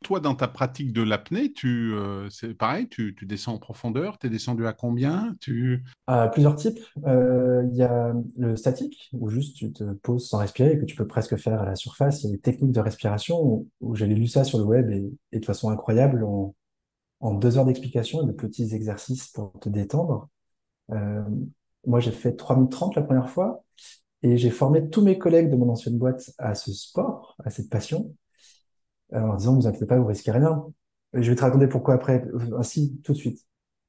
Toi, 0.04 0.20
dans 0.20 0.36
ta 0.36 0.48
pratique 0.48 0.94
de 0.94 1.02
l'apnée, 1.02 1.52
euh, 1.66 2.30
c'est 2.30 2.54
pareil, 2.54 2.88
tu, 2.88 3.16
descends 3.24 3.56
en 3.56 3.58
profondeur, 3.58 4.20
tu 4.20 4.28
es 4.28 4.30
descendu 4.30 4.68
à 4.68 4.74
combien? 4.74 5.36
À 6.06 6.28
plusieurs 6.28 6.56
types. 6.56 6.80
Euh, 7.06 7.64
il 7.72 7.76
y 7.76 7.82
a 7.82 8.14
le 8.38 8.56
statique, 8.56 9.10
où 9.14 9.30
juste 9.30 9.58
tu 9.58 9.74
te 9.74 9.84
poses 9.84 10.30
sans 10.30 10.38
respirer 10.38 10.74
et 10.74 10.80
que 10.80 10.86
tu 10.86 10.96
peux 10.96 11.08
presque 11.08 11.36
faire 11.38 11.62
à 11.62 11.66
la 11.66 11.76
surface. 11.76 12.24
Il 12.24 12.28
y 12.28 12.30
a 12.30 12.32
des 12.34 12.42
techniques 12.42 12.72
de 12.72 12.80
respiration 12.80 13.68
où, 13.82 13.96
j'avais 13.96 14.14
lu 14.14 14.28
ça 14.28 14.44
sur 14.44 14.60
le 14.60 14.66
web 14.66 14.92
et, 15.32 15.40
de 15.40 15.46
façon 15.46 15.70
incroyable 15.72 16.24
en, 16.24 16.54
deux 17.34 17.58
heures 17.58 17.66
d'explication 17.66 18.24
et 18.24 18.28
de 18.28 18.32
petits 18.32 18.76
exercices 18.76 19.30
pour 19.30 19.52
te 19.60 19.70
détendre. 19.70 20.30
Euh, 20.92 21.24
moi, 21.88 22.00
j'ai 22.00 22.12
fait 22.12 22.36
3 22.36 22.56
minutes 22.56 22.72
30 22.72 22.96
la 22.96 23.02
première 23.02 23.30
fois 23.30 23.64
et 24.22 24.38
j'ai 24.38 24.52
formé 24.52 24.90
tous 24.90 25.02
mes 25.02 25.18
collègues 25.18 25.50
de 25.50 25.56
mon 25.56 25.70
ancienne 25.70 25.98
boîte 25.98 26.32
à 26.38 26.54
ce 26.54 26.72
sport, 26.72 27.36
à 27.44 27.50
cette 27.50 27.70
passion 27.70 28.14
en 29.14 29.36
disant, 29.36 29.56
vous 29.56 29.68
inquiétez 29.68 29.86
pas, 29.86 29.98
vous 29.98 30.06
risquez 30.08 30.32
rien. 30.32 30.66
je 31.14 31.30
vais 31.30 31.36
te 31.36 31.42
raconter 31.42 31.68
pourquoi 31.68 31.96
après, 31.96 32.26
ainsi, 32.58 33.00
tout 33.04 33.14
de 33.14 33.18
suite. 33.18 33.46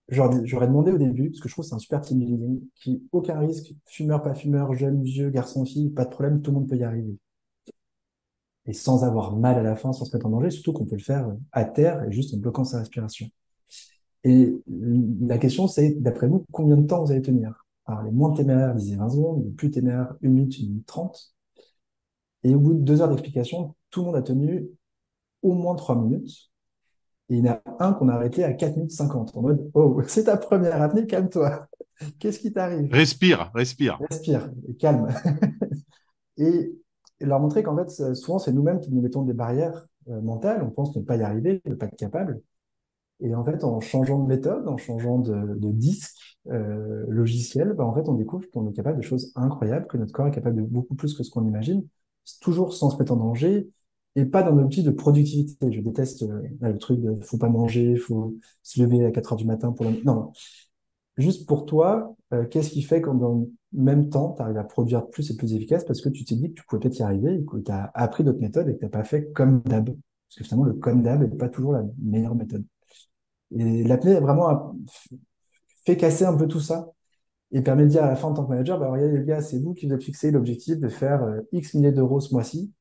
J'aurais 0.08 0.66
demandé 0.66 0.90
au 0.90 0.98
début, 0.98 1.30
parce 1.30 1.40
que 1.40 1.48
je 1.48 1.54
trouve 1.54 1.64
que 1.64 1.68
c'est 1.68 1.74
un 1.74 1.78
super 1.78 2.00
team 2.00 2.18
building, 2.18 2.60
qui, 2.76 3.02
aucun 3.12 3.38
risque, 3.38 3.74
fumeur, 3.84 4.22
pas 4.22 4.34
fumeur, 4.34 4.72
jeune, 4.74 5.02
vieux, 5.02 5.30
garçon, 5.30 5.64
fille, 5.64 5.90
pas 5.90 6.04
de 6.04 6.10
problème, 6.10 6.40
tout 6.40 6.50
le 6.50 6.58
monde 6.58 6.68
peut 6.68 6.76
y 6.76 6.84
arriver. 6.84 7.18
Et 8.66 8.72
sans 8.72 9.04
avoir 9.04 9.36
mal 9.36 9.58
à 9.58 9.62
la 9.62 9.76
fin, 9.76 9.92
sans 9.92 10.04
se 10.04 10.16
mettre 10.16 10.26
en 10.26 10.30
danger, 10.30 10.50
surtout 10.50 10.72
qu'on 10.72 10.86
peut 10.86 10.96
le 10.96 11.02
faire 11.02 11.30
à 11.52 11.64
terre 11.64 12.04
et 12.04 12.12
juste 12.12 12.34
en 12.34 12.38
bloquant 12.38 12.64
sa 12.64 12.78
respiration. 12.78 13.26
Et 14.24 14.54
la 15.20 15.38
question, 15.38 15.68
c'est, 15.68 15.90
d'après 16.00 16.26
vous, 16.26 16.44
combien 16.52 16.76
de 16.76 16.86
temps 16.86 17.04
vous 17.04 17.10
allez 17.12 17.22
tenir? 17.22 17.66
Alors, 17.86 18.02
les 18.02 18.10
moins 18.10 18.32
téméraires 18.32 18.74
disaient 18.74 18.96
20 18.96 19.08
secondes, 19.10 19.44
les 19.44 19.50
plus 19.50 19.70
téméraires, 19.70 20.14
1 20.22 20.28
minute, 20.28 20.54
1 20.60 20.66
minute 20.66 20.86
30. 20.86 21.34
Et 22.44 22.54
au 22.54 22.60
bout 22.60 22.74
de 22.74 22.80
deux 22.80 23.00
heures 23.00 23.08
d'explication, 23.08 23.74
tout 23.90 24.00
le 24.00 24.06
monde 24.06 24.16
a 24.16 24.22
tenu 24.22 24.68
au 25.42 25.54
moins 25.54 25.74
trois 25.74 25.96
minutes. 25.96 26.50
Et 27.30 27.36
il 27.36 27.44
y 27.44 27.50
en 27.50 27.52
a 27.52 27.84
un 27.84 27.92
qu'on 27.92 28.08
a 28.08 28.14
arrêté 28.14 28.42
à 28.44 28.52
4 28.52 28.76
minutes 28.76 28.92
50, 28.92 29.36
en 29.36 29.42
mode 29.42 29.70
Oh, 29.74 30.00
c'est 30.06 30.24
ta 30.24 30.36
première 30.36 30.80
apnée, 30.80 31.06
calme-toi. 31.06 31.68
Qu'est-ce 32.18 32.38
qui 32.38 32.52
t'arrive? 32.52 32.92
Respire, 32.92 33.50
respire. 33.54 33.98
Respire, 34.08 34.50
calme. 34.78 35.08
et, 36.38 36.74
leur 37.20 37.40
montrer 37.40 37.64
qu'en 37.64 37.76
fait, 37.76 38.14
souvent, 38.14 38.38
c'est 38.38 38.52
nous-mêmes 38.52 38.80
qui 38.80 38.92
nous 38.92 39.00
mettons 39.00 39.22
des 39.22 39.32
barrières 39.32 39.88
euh, 40.08 40.20
mentales. 40.20 40.62
On 40.62 40.70
pense 40.70 40.94
ne 40.94 41.02
pas 41.02 41.16
y 41.16 41.22
arriver, 41.22 41.60
ne 41.66 41.74
pas 41.74 41.86
être 41.86 41.96
capable. 41.96 42.40
Et 43.20 43.34
en 43.34 43.44
fait, 43.44 43.64
en 43.64 43.80
changeant 43.80 44.20
de 44.20 44.28
méthode, 44.28 44.68
en 44.68 44.76
changeant 44.76 45.18
de, 45.18 45.72
disque 45.72 46.38
euh, 46.48 47.04
logiciel, 47.08 47.72
bah, 47.72 47.84
en 47.84 47.92
fait, 47.92 48.08
on 48.08 48.14
découvre 48.14 48.48
qu'on 48.50 48.68
est 48.70 48.72
capable 48.72 48.98
de 48.98 49.02
choses 49.02 49.32
incroyables, 49.34 49.88
que 49.88 49.96
notre 49.96 50.12
corps 50.12 50.28
est 50.28 50.32
capable 50.32 50.56
de 50.56 50.62
beaucoup 50.62 50.94
plus 50.94 51.14
que 51.14 51.24
ce 51.24 51.30
qu'on 51.30 51.44
imagine, 51.44 51.84
toujours 52.40 52.72
sans 52.72 52.90
se 52.90 52.98
mettre 52.98 53.12
en 53.12 53.16
danger, 53.16 53.68
et 54.18 54.24
pas 54.24 54.42
dans 54.42 54.54
l'optique 54.54 54.84
de 54.84 54.90
productivité. 54.90 55.70
Je 55.70 55.80
déteste 55.80 56.22
euh, 56.24 56.42
le 56.60 56.78
truc 56.78 57.00
de 57.00 57.16
faut 57.22 57.38
pas 57.38 57.48
manger, 57.48 57.96
faut 57.96 58.34
se 58.62 58.82
lever 58.82 59.04
à 59.04 59.12
4 59.12 59.32
heures 59.32 59.38
du 59.38 59.46
matin 59.46 59.72
pour 59.72 59.86
Non, 59.86 60.14
non. 60.14 60.32
Juste 61.16 61.46
pour 61.46 61.66
toi, 61.66 62.16
euh, 62.32 62.44
qu'est-ce 62.46 62.70
qui 62.70 62.82
fait 62.82 63.00
qu'en 63.00 63.14
dans 63.14 63.34
le 63.34 63.48
même 63.72 64.08
temps, 64.08 64.34
tu 64.36 64.42
arrives 64.42 64.56
à 64.56 64.64
produire 64.64 65.08
plus 65.08 65.30
et 65.30 65.36
plus 65.36 65.54
efficace 65.54 65.84
parce 65.84 66.00
que 66.00 66.08
tu 66.08 66.24
t'es 66.24 66.34
dit 66.34 66.50
que 66.50 66.60
tu 66.60 66.64
pouvais 66.66 66.80
peut-être 66.80 66.98
y 66.98 67.02
arriver 67.02 67.44
que 67.44 67.58
tu 67.58 67.70
as 67.70 67.90
appris 67.94 68.24
d'autres 68.24 68.40
méthodes 68.40 68.68
et 68.68 68.74
que 68.74 68.78
tu 68.78 68.84
n'as 68.84 68.90
pas 68.90 69.04
fait 69.04 69.30
comme 69.32 69.62
d'hab? 69.62 69.86
Parce 69.86 70.36
que 70.38 70.44
finalement, 70.44 70.64
le 70.64 70.74
comme 70.74 71.02
d'hab 71.02 71.20
n'est 71.22 71.36
pas 71.36 71.48
toujours 71.48 71.72
la 71.72 71.84
meilleure 72.02 72.34
méthode. 72.34 72.64
Et 73.56 73.84
l'apnée 73.84 74.16
a 74.16 74.20
vraiment 74.20 74.74
fait 75.84 75.96
casser 75.96 76.24
un 76.24 76.36
peu 76.36 76.48
tout 76.48 76.60
ça 76.60 76.90
et 77.52 77.62
permet 77.62 77.84
de 77.84 77.90
dire 77.90 78.04
à 78.04 78.08
la 78.08 78.16
fin 78.16 78.28
en 78.28 78.34
tant 78.34 78.44
que 78.44 78.50
manager, 78.50 78.78
bah, 78.78 78.90
regardez 78.90 79.18
les 79.18 79.24
gars, 79.24 79.40
c'est 79.40 79.58
vous 79.58 79.74
qui 79.74 79.86
vous 79.86 79.94
êtes 79.94 80.02
fixé 80.02 80.30
l'objectif 80.30 80.78
de 80.78 80.88
faire 80.88 81.22
euh, 81.22 81.40
X 81.52 81.74
milliers 81.74 81.92
d'euros 81.92 82.20
ce 82.20 82.34
mois-ci. 82.34 82.72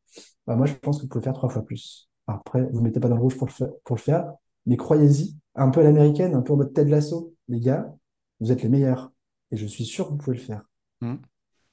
Bah, 0.48 0.56
moi, 0.56 0.66
je 0.66 0.74
pense 0.74 0.98
que 0.98 1.04
vous 1.04 1.10
pouvez 1.10 1.24
faire 1.24 1.34
trois 1.34 1.50
fois 1.50 1.64
plus. 1.64 2.10
Après, 2.26 2.64
vous 2.72 2.80
ne 2.80 2.86
mettez 2.86 3.00
pas 3.00 3.10
dans 3.10 3.16
le 3.16 3.22
rouge 3.22 3.38
pour 3.38 3.48
le, 3.48 3.54
faire, 3.54 3.70
pour 3.84 3.96
le 3.96 4.02
faire, 4.02 4.34
mais 4.66 4.78
croyez-y, 4.78 5.36
un 5.56 5.70
peu 5.70 5.82
à 5.82 5.84
l'américaine, 5.84 6.34
un 6.34 6.42
peu 6.42 6.54
en 6.54 6.58
mode 6.58 6.74
tête 6.74 6.88
l'assaut. 6.90 7.34
Les 7.48 7.60
gars, 7.60 7.94
vous 8.40 8.52
êtes 8.52 8.64
les 8.64 8.70
meilleurs. 8.70 9.12
Et 9.52 9.58
je 9.58 9.66
suis 9.66 9.86
sûr 9.86 10.06
que 10.08 10.12
vous 10.12 10.18
pouvez 10.18 10.38
le 10.38 10.44
faire. 10.44 10.64
Mmh. 11.02 11.16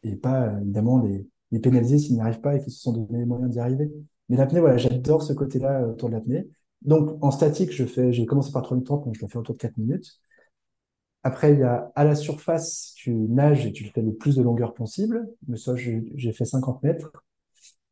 Et 0.04 0.16
pas, 0.16 0.52
évidemment, 0.60 1.00
les, 1.00 1.26
les 1.50 1.60
pénaliser 1.60 1.98
s'ils 1.98 2.14
n'y 2.14 2.20
arrivent 2.20 2.40
pas 2.40 2.56
et 2.56 2.60
qu'ils 2.60 2.72
se 2.72 2.80
sont 2.80 2.92
donné 2.92 3.20
les 3.20 3.26
moyens 3.26 3.50
d'y 3.50 3.58
arriver. 3.58 3.90
Mais 4.28 4.36
l'apnée, 4.36 4.60
voilà, 4.60 4.76
j'adore 4.76 5.22
ce 5.22 5.32
côté-là 5.32 5.82
euh, 5.82 5.92
autour 5.92 6.08
de 6.08 6.14
l'apnée. 6.14 6.48
Donc, 6.82 7.16
en 7.22 7.30
statique, 7.30 7.72
je 7.72 7.84
fais, 7.84 8.12
j'ai 8.12 8.26
commencé 8.26 8.52
par 8.52 8.62
3 8.62 8.76
minutes 8.76 8.86
30, 8.86 9.04
donc 9.04 9.14
je 9.16 9.22
le 9.22 9.28
fais 9.28 9.38
autour 9.38 9.54
de 9.54 9.60
4 9.60 9.76
minutes. 9.78 10.20
Après, 11.22 11.52
il 11.54 11.60
y 11.60 11.62
a 11.62 11.90
à 11.94 12.04
la 12.04 12.14
surface, 12.14 12.92
tu 12.96 13.12
nages 13.14 13.66
et 13.66 13.72
tu 13.72 13.84
le 13.84 13.90
fais 13.90 14.02
le 14.02 14.12
plus 14.12 14.36
de 14.36 14.42
longueur 14.42 14.74
possible. 14.74 15.26
Mais 15.48 15.56
ça, 15.56 15.74
j'ai 15.76 16.32
fait 16.32 16.44
50 16.44 16.82
mètres 16.82 17.12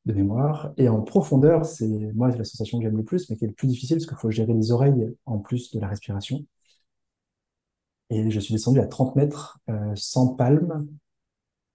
de 0.07 0.13
mémoire. 0.13 0.73
Et 0.77 0.89
en 0.89 1.03
profondeur, 1.03 1.65
c'est 1.65 1.87
moi 2.15 2.29
la 2.29 2.45
sensation 2.45 2.79
que 2.79 2.85
j'aime 2.85 2.97
le 2.97 3.05
plus, 3.05 3.29
mais 3.31 3.37
qui 3.37 3.45
est 3.45 3.49
le 3.49 3.55
plus 3.55 3.69
difficile 3.69 3.97
parce 3.99 4.07
qu'il 4.07 4.17
faut 4.17 4.31
gérer 4.31 4.55
les 4.55 4.73
oreilles 4.73 5.15
en 5.27 5.39
plus 5.39 5.71
de 5.73 5.81
la 5.81 5.89
respiration. 5.89 6.45
Et 8.11 8.31
je 8.31 8.41
suis 8.41 8.55
descendu 8.55 8.81
à 8.81 8.87
30 8.87 9.17
mètres 9.17 9.59
euh, 9.71 9.93
sans 9.97 10.35
palme, 10.35 10.87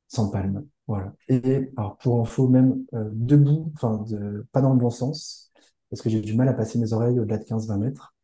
sans 0.08 0.30
palme. 0.30 0.66
Voilà. 0.88 1.14
Et 1.30 1.72
alors 1.78 1.98
pour 1.98 2.22
info, 2.22 2.48
même 2.48 2.86
euh, 2.94 3.10
debout, 3.14 3.72
enfin 3.76 4.04
de, 4.10 4.46
pas 4.52 4.62
dans 4.62 4.74
le 4.74 4.80
bon 4.80 4.90
sens, 4.90 5.52
parce 5.90 6.02
que 6.02 6.10
j'ai 6.10 6.22
du 6.22 6.36
mal 6.36 6.48
à 6.50 6.54
passer 6.54 6.80
mes 6.80 6.94
oreilles 6.94 7.20
au-delà 7.20 7.38
de 7.38 7.46
15-20 7.46 7.78
mètres, 7.80 8.16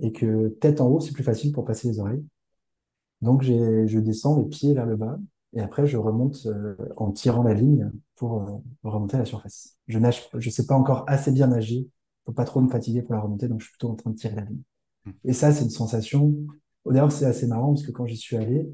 et 0.00 0.12
que 0.12 0.48
tête 0.60 0.80
en 0.80 0.88
haut, 0.88 1.00
c'est 1.00 1.12
plus 1.12 1.24
facile 1.24 1.52
pour 1.52 1.64
passer 1.64 1.88
les 1.88 1.98
oreilles. 2.00 2.24
Donc 3.22 3.42
je 3.42 3.98
descends 4.00 4.36
les 4.38 4.44
pieds 4.44 4.74
vers 4.74 4.86
le 4.86 4.96
bas, 4.96 5.18
et 5.54 5.60
après, 5.60 5.86
je 5.86 5.96
remonte 5.96 6.46
euh, 6.46 6.76
en 6.96 7.12
tirant 7.12 7.42
la 7.42 7.54
ligne 7.54 7.90
pour 8.16 8.42
euh, 8.42 8.52
remonter 8.84 9.16
à 9.16 9.20
la 9.20 9.24
surface. 9.26 9.76
Je 9.86 9.98
nage, 9.98 10.28
je 10.34 10.50
sais 10.50 10.66
pas 10.66 10.74
encore 10.74 11.04
assez 11.08 11.30
bien 11.30 11.48
nager, 11.48 11.88
faut 12.24 12.32
pas 12.32 12.44
trop 12.44 12.60
me 12.60 12.70
fatiguer 12.70 13.02
pour 13.02 13.14
la 13.14 13.20
remonter, 13.20 13.48
donc 13.48 13.60
je 13.60 13.66
suis 13.66 13.72
plutôt 13.72 13.90
en 13.90 13.94
train 13.94 14.10
de 14.10 14.16
tirer 14.16 14.36
la 14.36 14.44
ligne. 14.44 14.62
Hmm. 15.04 15.10
Et 15.24 15.32
ça, 15.32 15.52
c'est 15.52 15.64
une 15.64 15.70
sensation. 15.70 16.34
D'ailleurs, 16.86 17.12
c'est 17.12 17.26
assez 17.26 17.46
marrant 17.46 17.74
parce 17.74 17.86
que 17.86 17.92
quand 17.92 18.06
j'y 18.06 18.16
suis 18.16 18.36
allé, 18.36 18.66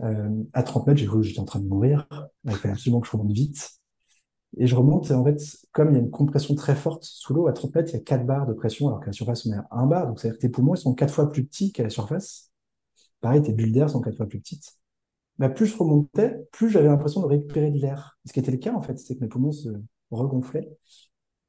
euh, 0.00 0.42
à 0.52 0.62
30 0.62 0.86
mètres, 0.86 0.98
j'ai 0.98 1.06
cru 1.06 1.20
que 1.20 1.26
j'étais 1.26 1.40
en 1.40 1.44
train 1.44 1.60
de 1.60 1.68
mourir. 1.68 2.08
Il 2.44 2.52
fallait 2.52 2.72
absolument 2.72 3.00
que 3.00 3.06
je 3.06 3.12
remonte 3.12 3.32
vite. 3.32 3.70
Et 4.56 4.66
je 4.66 4.76
remonte, 4.76 5.10
et 5.10 5.14
en 5.14 5.24
fait, 5.24 5.40
comme 5.72 5.90
il 5.90 5.94
y 5.94 5.96
a 5.96 6.00
une 6.00 6.10
compression 6.10 6.54
très 6.54 6.76
forte 6.76 7.02
sous 7.04 7.34
l'eau, 7.34 7.48
à 7.48 7.52
30 7.52 7.74
mètres, 7.74 7.90
il 7.90 7.94
y 7.94 7.96
a 7.96 8.02
4 8.02 8.24
barres 8.24 8.46
de 8.46 8.52
pression, 8.52 8.86
alors 8.86 9.00
qu'à 9.00 9.06
la 9.06 9.12
surface, 9.12 9.46
on 9.46 9.52
est 9.52 9.56
à 9.56 9.66
1 9.70 9.86
bar. 9.86 10.06
Donc, 10.06 10.20
c'est-à-dire 10.20 10.38
que 10.38 10.42
tes 10.42 10.48
poumons, 10.48 10.74
ils 10.74 10.80
sont 10.80 10.94
4 10.94 11.12
fois 11.12 11.30
plus 11.30 11.44
petits 11.44 11.72
qu'à 11.72 11.82
la 11.82 11.90
surface. 11.90 12.52
Pareil, 13.20 13.42
tes 13.42 13.52
bulles 13.52 13.72
d'air 13.72 13.90
sont 13.90 14.00
4 14.00 14.16
fois 14.16 14.26
plus 14.26 14.38
petites. 14.38 14.76
Bah, 15.38 15.48
plus 15.48 15.66
je 15.66 15.76
remontais, 15.76 16.36
plus 16.52 16.70
j'avais 16.70 16.86
l'impression 16.86 17.20
de 17.20 17.26
récupérer 17.26 17.70
de 17.70 17.78
l'air. 17.78 18.18
Ce 18.24 18.32
qui 18.32 18.40
était 18.40 18.52
le 18.52 18.58
cas, 18.58 18.72
en 18.72 18.82
fait, 18.82 18.98
c'est 18.98 19.16
que 19.16 19.20
mes 19.20 19.28
poumons 19.28 19.52
se 19.52 19.68
regonflaient. 20.10 20.68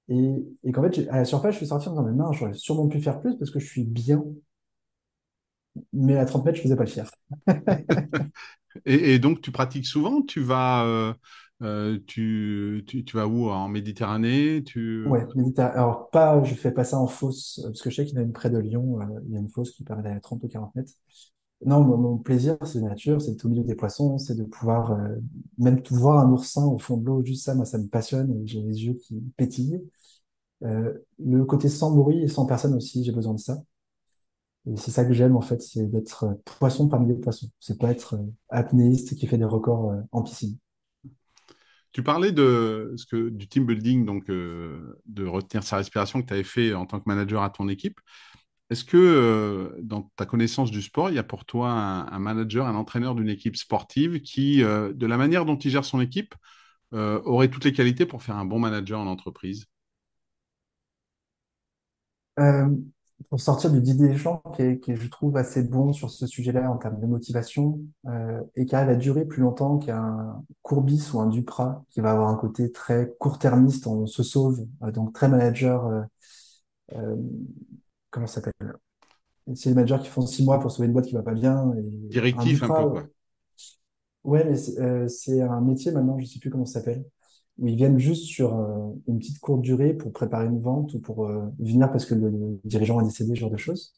Et, 0.07 0.35
et 0.63 0.71
qu'en 0.71 0.83
fait, 0.83 1.07
à 1.09 1.17
la 1.17 1.25
surface, 1.25 1.53
je 1.53 1.57
suis 1.57 1.67
sorti 1.67 1.87
en 1.87 1.91
disant, 1.91 2.03
mais 2.03 2.13
non, 2.13 2.31
j'aurais 2.31 2.53
sûrement 2.53 2.87
pu 2.87 3.01
faire 3.01 3.21
plus 3.21 3.37
parce 3.37 3.51
que 3.51 3.59
je 3.59 3.67
suis 3.67 3.83
bien, 3.83 4.23
mais 5.93 6.17
à 6.17 6.25
30 6.25 6.45
mètres, 6.45 6.57
je 6.57 6.63
faisais 6.63 6.75
pas 6.75 6.83
le 6.83 6.89
fier. 6.89 7.09
et, 8.85 9.13
et, 9.13 9.19
donc, 9.19 9.41
tu 9.41 9.51
pratiques 9.51 9.85
souvent? 9.85 10.21
Tu 10.21 10.41
vas, 10.41 10.85
euh, 10.85 11.13
euh, 11.61 11.99
tu, 12.07 12.83
tu, 12.87 13.03
tu, 13.03 13.17
vas 13.17 13.27
où? 13.27 13.49
En 13.49 13.67
Méditerranée? 13.67 14.63
Tu... 14.63 15.05
Ouais, 15.07 15.25
Méditerranée. 15.35 15.75
Alors, 15.75 16.09
pas, 16.09 16.43
je 16.43 16.53
fais 16.53 16.71
pas 16.71 16.83
ça 16.83 16.97
en 16.97 17.07
fosse, 17.07 17.61
parce 17.63 17.81
que 17.81 17.89
je 17.89 17.95
sais 17.95 18.05
qu'il 18.05 18.15
y 18.15 18.17
en 18.19 18.21
a 18.21 18.25
une 18.25 18.33
près 18.33 18.49
de 18.49 18.57
Lyon, 18.57 19.01
euh, 19.01 19.05
il 19.27 19.33
y 19.33 19.37
a 19.37 19.39
une 19.39 19.49
fosse 19.49 19.71
qui 19.71 19.83
permet 19.83 20.03
d'aller 20.03 20.17
à 20.17 20.21
30 20.21 20.43
ou 20.43 20.47
40 20.47 20.75
mètres. 20.75 20.93
Non, 21.63 21.83
mon, 21.83 22.17
plaisir, 22.17 22.57
c'est 22.63 22.79
la 22.79 22.89
nature, 22.89 23.21
c'est 23.21 23.43
au 23.45 23.49
milieu 23.49 23.63
des 23.63 23.75
poissons, 23.75 24.17
c'est 24.17 24.35
de 24.35 24.43
pouvoir 24.43 24.91
euh, 24.91 25.15
même 25.57 25.81
voir 25.89 26.19
un 26.19 26.31
oursin 26.31 26.65
au 26.65 26.77
fond 26.77 26.97
de 26.97 27.05
l'eau, 27.05 27.23
juste 27.23 27.45
ça, 27.45 27.55
moi, 27.55 27.65
ça 27.65 27.77
me 27.77 27.87
passionne, 27.87 28.41
j'ai 28.45 28.61
les 28.61 28.85
yeux 28.85 28.93
qui 28.93 29.15
pétillent. 29.37 29.81
Euh, 30.63 30.93
le 31.19 31.45
côté 31.45 31.69
sans 31.69 31.91
bruit 31.95 32.23
et 32.23 32.27
sans 32.27 32.45
personne 32.45 32.75
aussi, 32.75 33.03
j'ai 33.03 33.11
besoin 33.11 33.33
de 33.33 33.39
ça. 33.39 33.57
Et 34.67 34.75
c'est 34.77 34.91
ça 34.91 35.05
que 35.05 35.13
j'aime, 35.13 35.35
en 35.35 35.41
fait, 35.41 35.61
c'est 35.61 35.89
d'être 35.89 36.39
poisson 36.43 36.87
parmi 36.87 37.07
les 37.07 37.19
poissons. 37.19 37.49
C'est 37.59 37.79
pas 37.79 37.91
être 37.91 38.19
apnéiste 38.49 39.15
qui 39.15 39.27
fait 39.27 39.37
des 39.37 39.45
records 39.45 39.93
en 40.11 40.23
piscine. 40.23 40.57
Tu 41.95 42.03
parlais 42.03 42.33
de 42.33 42.93
ce 42.97 43.05
que, 43.05 43.29
du 43.29 43.47
team 43.47 43.65
building, 43.65 44.05
donc 44.05 44.29
euh, 44.29 44.99
de 45.05 45.25
retenir 45.25 45.63
sa 45.63 45.77
respiration 45.77 46.21
que 46.21 46.27
tu 46.27 46.33
avais 46.33 46.43
fait 46.43 46.73
en 46.73 46.85
tant 46.85 46.99
que 46.99 47.05
manager 47.07 47.41
à 47.41 47.49
ton 47.49 47.69
équipe. 47.69 48.01
Est-ce 48.71 48.83
que 48.83 48.97
euh, 48.97 49.79
dans 49.83 50.09
ta 50.15 50.25
connaissance 50.25 50.71
du 50.71 50.81
sport, 50.81 51.09
il 51.11 51.15
y 51.15 51.19
a 51.19 51.23
pour 51.23 51.45
toi 51.45 51.69
un, 51.69 52.19
manager, 52.19 52.65
un 52.65 52.75
entraîneur 52.75 53.13
d'une 53.13 53.29
équipe 53.29 53.57
sportive 53.57 54.21
qui, 54.21 54.63
euh, 54.63 54.91
de 54.91 55.05
la 55.05 55.17
manière 55.17 55.45
dont 55.45 55.55
il 55.55 55.69
gère 55.69 55.85
son 55.85 56.01
équipe, 56.01 56.33
euh, 56.93 57.21
aurait 57.25 57.49
toutes 57.49 57.65
les 57.65 57.73
qualités 57.73 58.05
pour 58.07 58.23
faire 58.23 58.37
un 58.37 58.45
bon 58.45 58.57
manager 58.57 58.99
en 58.99 59.07
entreprise? 59.07 59.65
Pour 63.29 63.39
sortir 63.39 63.71
du 63.71 63.81
Didier 63.81 64.09
Deschamps, 64.09 64.41
qui 64.55 64.63
est, 64.63 64.79
qui 64.79 64.95
je 64.95 65.07
trouve, 65.07 65.37
assez 65.37 65.63
bon 65.63 65.93
sur 65.93 66.09
ce 66.09 66.25
sujet-là 66.27 66.69
en 66.69 66.77
termes 66.77 66.99
de 66.99 67.05
motivation, 67.05 67.79
et 68.55 68.65
qui 68.65 68.75
arrive 68.75 68.89
à 68.89 68.95
durer 68.95 69.25
plus 69.25 69.41
longtemps 69.41 69.77
qu'un 69.77 70.43
Courbis 70.61 71.11
ou 71.13 71.21
un 71.21 71.27
Duprat, 71.27 71.85
qui 71.91 72.01
va 72.01 72.11
avoir 72.11 72.27
un 72.27 72.35
côté 72.35 72.71
très 72.73 73.13
court-termiste, 73.17 73.87
on 73.87 74.05
se 74.05 74.21
sauve, 74.21 74.67
donc 74.91 75.13
très 75.13 75.29
manager, 75.29 76.07
comment 78.15 78.27
ça 78.27 78.41
s'appelle? 78.41 78.73
C'est 79.55 79.69
les 79.69 79.75
managers 79.75 80.01
qui 80.03 80.09
font 80.09 80.25
six 80.25 80.43
mois 80.43 80.59
pour 80.59 80.71
sauver 80.71 80.87
une 80.87 80.93
boîte 80.93 81.05
qui 81.07 81.13
va 81.15 81.23
pas 81.23 81.33
bien, 81.33 81.73
et 81.75 81.79
un 81.79 82.09
Directif 82.09 82.63
un 82.63 82.71
peu, 82.71 82.85
quoi. 82.87 83.09
ouais, 84.23 84.43
mais 84.45 84.55
c'est 84.55 84.79
euh, 84.81 85.07
c'est 85.07 85.41
un 85.41 85.61
métier 85.61 85.91
maintenant, 85.91 86.19
je 86.19 86.25
sais 86.25 86.39
plus 86.39 86.49
comment 86.49 86.65
ça 86.65 86.79
s'appelle. 86.79 87.05
où 87.57 87.67
ils 87.67 87.75
viennent 87.75 87.99
juste 87.99 88.25
sur 88.25 88.55
euh, 88.55 88.93
une 89.07 89.19
petite 89.19 89.39
courte 89.39 89.61
durée 89.61 89.93
pour 89.93 90.13
préparer 90.13 90.47
une 90.47 90.61
vente 90.61 90.93
ou 90.95 90.99
pour 90.99 91.25
euh, 91.27 91.45
venir 91.59 91.91
parce 91.91 92.05
que 92.05 92.15
le, 92.15 92.29
le 92.29 92.59
dirigeant 92.65 92.99
a 92.99 93.03
décédé, 93.03 93.35
ce 93.35 93.41
genre 93.41 93.51
de 93.51 93.57
choses. 93.57 93.93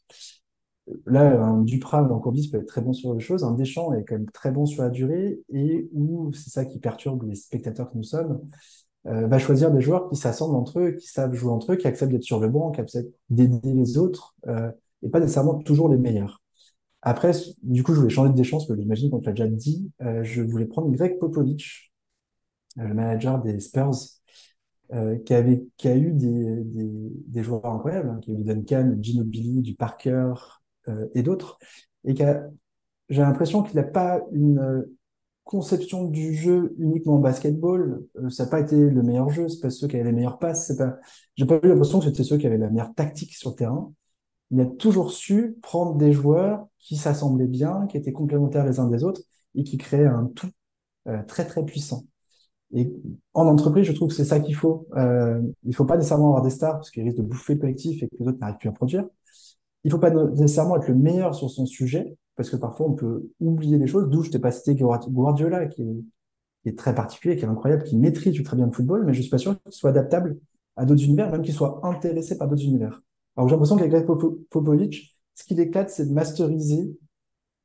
Là, 1.05 1.41
un 1.43 1.63
Duprat 1.63 2.03
ou 2.03 2.15
un 2.15 2.19
Courbis 2.19 2.49
peut 2.49 2.59
être 2.59 2.67
très 2.67 2.81
bon 2.81 2.93
sur 2.93 3.13
des 3.13 3.19
choses, 3.19 3.43
un 3.43 3.53
Deschamps 3.53 3.93
est 3.93 4.05
quand 4.05 4.15
même 4.15 4.29
très 4.31 4.51
bon 4.51 4.65
sur 4.65 4.83
la 4.83 4.89
durée 4.89 5.41
et 5.53 5.89
où, 5.93 6.31
c'est 6.33 6.49
ça 6.49 6.63
qui 6.65 6.79
perturbe 6.79 7.23
les 7.27 7.35
spectateurs 7.35 7.91
que 7.91 7.97
nous 7.97 8.03
sommes, 8.03 8.39
euh, 9.07 9.27
va 9.27 9.39
choisir 9.39 9.71
des 9.71 9.81
joueurs 9.81 10.09
qui 10.09 10.17
s'assemblent 10.17 10.55
entre 10.55 10.79
eux, 10.79 10.91
qui 10.91 11.07
savent 11.07 11.33
jouer 11.33 11.51
entre 11.51 11.73
eux, 11.73 11.75
qui 11.77 11.87
acceptent 11.87 12.11
d'être 12.11 12.23
sur 12.23 12.39
le 12.39 12.49
banc, 12.49 12.71
qui 12.71 12.81
acceptent 12.81 13.13
d'aider 13.29 13.73
les 13.73 13.97
autres 13.97 14.35
euh, 14.47 14.69
et 15.01 15.09
pas 15.09 15.19
nécessairement 15.19 15.55
toujours 15.59 15.87
les 15.87 15.97
meilleurs. 15.97 16.41
Après, 17.01 17.31
du 17.63 17.83
coup, 17.83 17.93
je 17.93 17.99
voulais 17.99 18.13
changer 18.13 18.31
de 18.31 18.35
Deschamps 18.35 18.57
parce 18.57 18.67
que 18.67 18.75
j'imagine 18.75 19.09
qu'on 19.09 19.19
te 19.19 19.27
l'a 19.27 19.31
déjà 19.31 19.47
dit, 19.47 19.91
euh, 20.01 20.23
je 20.23 20.41
voulais 20.41 20.65
prendre 20.65 20.89
Greg 20.91 21.19
Popovich, 21.19 21.93
le 22.75 22.93
manager 22.93 23.41
des 23.41 23.59
Spurs, 23.59 23.95
qui 25.25 25.33
avait, 25.33 25.65
qui 25.75 25.87
a 25.89 25.97
eu 25.97 26.13
des, 26.13 26.63
des, 26.63 27.43
joueurs 27.43 27.65
incroyables, 27.65 28.09
hein, 28.09 28.19
qui 28.21 28.31
a 28.31 28.33
eu 28.33 28.37
du 28.37 28.43
Duncan, 28.43 28.93
du 28.95 29.03
Ginobili, 29.03 29.61
du 29.61 29.75
Parker 29.75 30.33
et 31.13 31.23
d'autres, 31.23 31.57
et 32.05 32.13
qui 32.13 32.23
a, 32.23 32.47
j'ai 33.09 33.21
l'impression 33.21 33.63
qu'il 33.63 33.75
n'a 33.75 33.83
pas 33.83 34.21
une 34.31 34.85
conception 35.47 36.03
du 36.05 36.35
jeu 36.35 36.75
uniquement 36.77 37.15
en 37.15 37.19
basketball. 37.19 38.03
Euh, 38.17 38.29
ça 38.29 38.43
n'a 38.43 38.49
pas 38.51 38.59
été 38.59 38.75
le 38.75 39.01
meilleur 39.01 39.29
jeu, 39.29 39.47
c'est 39.49 39.61
pas 39.61 39.69
ceux 39.71 39.87
qui 39.87 39.95
avaient 39.95 40.05
les 40.05 40.11
meilleures 40.11 40.37
passes, 40.37 40.67
c'est 40.67 40.77
pas, 40.77 40.97
j'ai 41.35 41.45
pas 41.45 41.55
eu 41.63 41.69
l'impression 41.69 41.99
que 41.99 42.05
c'était 42.05 42.23
ceux 42.23 42.37
qui 42.37 42.45
avaient 42.45 42.57
la 42.57 42.69
meilleure 42.69 42.93
tactique 42.93 43.33
sur 43.33 43.51
le 43.51 43.55
terrain. 43.55 43.91
Il 44.51 44.61
a 44.61 44.65
toujours 44.65 45.11
su 45.11 45.57
prendre 45.61 45.95
des 45.95 46.11
joueurs 46.13 46.67
qui 46.79 46.97
s'assemblaient 46.97 47.47
bien, 47.47 47.87
qui 47.87 47.97
étaient 47.97 48.11
complémentaires 48.13 48.65
les 48.65 48.79
uns 48.79 48.87
des 48.87 49.03
autres 49.03 49.21
et 49.55 49.63
qui 49.63 49.77
créaient 49.77 50.05
un 50.05 50.25
tout 50.35 50.49
euh, 51.07 51.23
très 51.23 51.45
très 51.45 51.65
puissant. 51.65 52.05
Et 52.73 52.91
en 53.33 53.47
entreprise, 53.47 53.85
je 53.85 53.93
trouve 53.93 54.09
que 54.09 54.13
c'est 54.13 54.25
ça 54.25 54.39
qu'il 54.41 54.55
faut. 54.55 54.87
Euh, 54.97 55.41
il 55.63 55.73
faut 55.73 55.85
pas 55.85 55.95
nécessairement 55.95 56.27
avoir 56.27 56.43
des 56.43 56.49
stars 56.49 56.73
parce 56.73 56.91
qu'ils 56.91 57.03
risquent 57.03 57.17
de 57.17 57.23
bouffer 57.23 57.53
le 57.55 57.61
collectif 57.61 58.03
et 58.03 58.07
que 58.09 58.15
les 58.19 58.27
autres 58.27 58.39
n'arrivent 58.39 58.57
plus 58.57 58.69
à 58.69 58.73
produire. 58.73 59.05
Il 59.85 59.91
faut 59.91 59.99
pas 59.99 60.11
nécessairement 60.11 60.75
être 60.77 60.87
le 60.89 60.95
meilleur 60.95 61.33
sur 61.33 61.49
son 61.49 61.65
sujet 61.65 62.17
parce 62.37 62.49
que 62.49 62.55
parfois 62.55 62.87
on 62.87 62.93
peut 62.93 63.29
oublier 63.41 63.77
des 63.77 63.87
choses. 63.87 64.09
D'où 64.09 64.23
je 64.23 64.29
t'ai 64.29 64.39
pas 64.39 64.51
cité 64.51 64.75
Guardiola 64.75 65.65
qui 65.65 65.81
est, 65.81 66.03
qui 66.63 66.69
est 66.69 66.77
très 66.77 66.95
particulier, 66.95 67.35
qui 67.35 67.43
est 67.43 67.47
incroyable, 67.47 67.83
qui 67.83 67.97
maîtrise 67.97 68.41
très 68.43 68.55
bien 68.55 68.67
le 68.67 68.71
football, 68.71 69.05
mais 69.05 69.13
je 69.13 69.21
suis 69.21 69.29
pas 69.29 69.37
sûr 69.37 69.61
qu'il 69.61 69.71
soit 69.73 69.89
adaptable 69.89 70.37
à 70.77 70.85
d'autres 70.85 71.03
univers, 71.03 71.31
même 71.31 71.41
qu'il 71.41 71.53
soit 71.53 71.81
intéressé 71.83 72.37
par 72.37 72.47
d'autres 72.47 72.63
univers. 72.63 73.01
Alors 73.35 73.49
j'ai 73.49 73.55
l'impression 73.55 73.75
qu'avec 73.75 73.91
Greg 73.91 74.05
Popovich, 74.49 75.17
ce 75.33 75.43
qui 75.43 75.55
l'éclate, 75.55 75.89
c'est 75.89 76.05
de 76.05 76.13
masteriser 76.13 76.97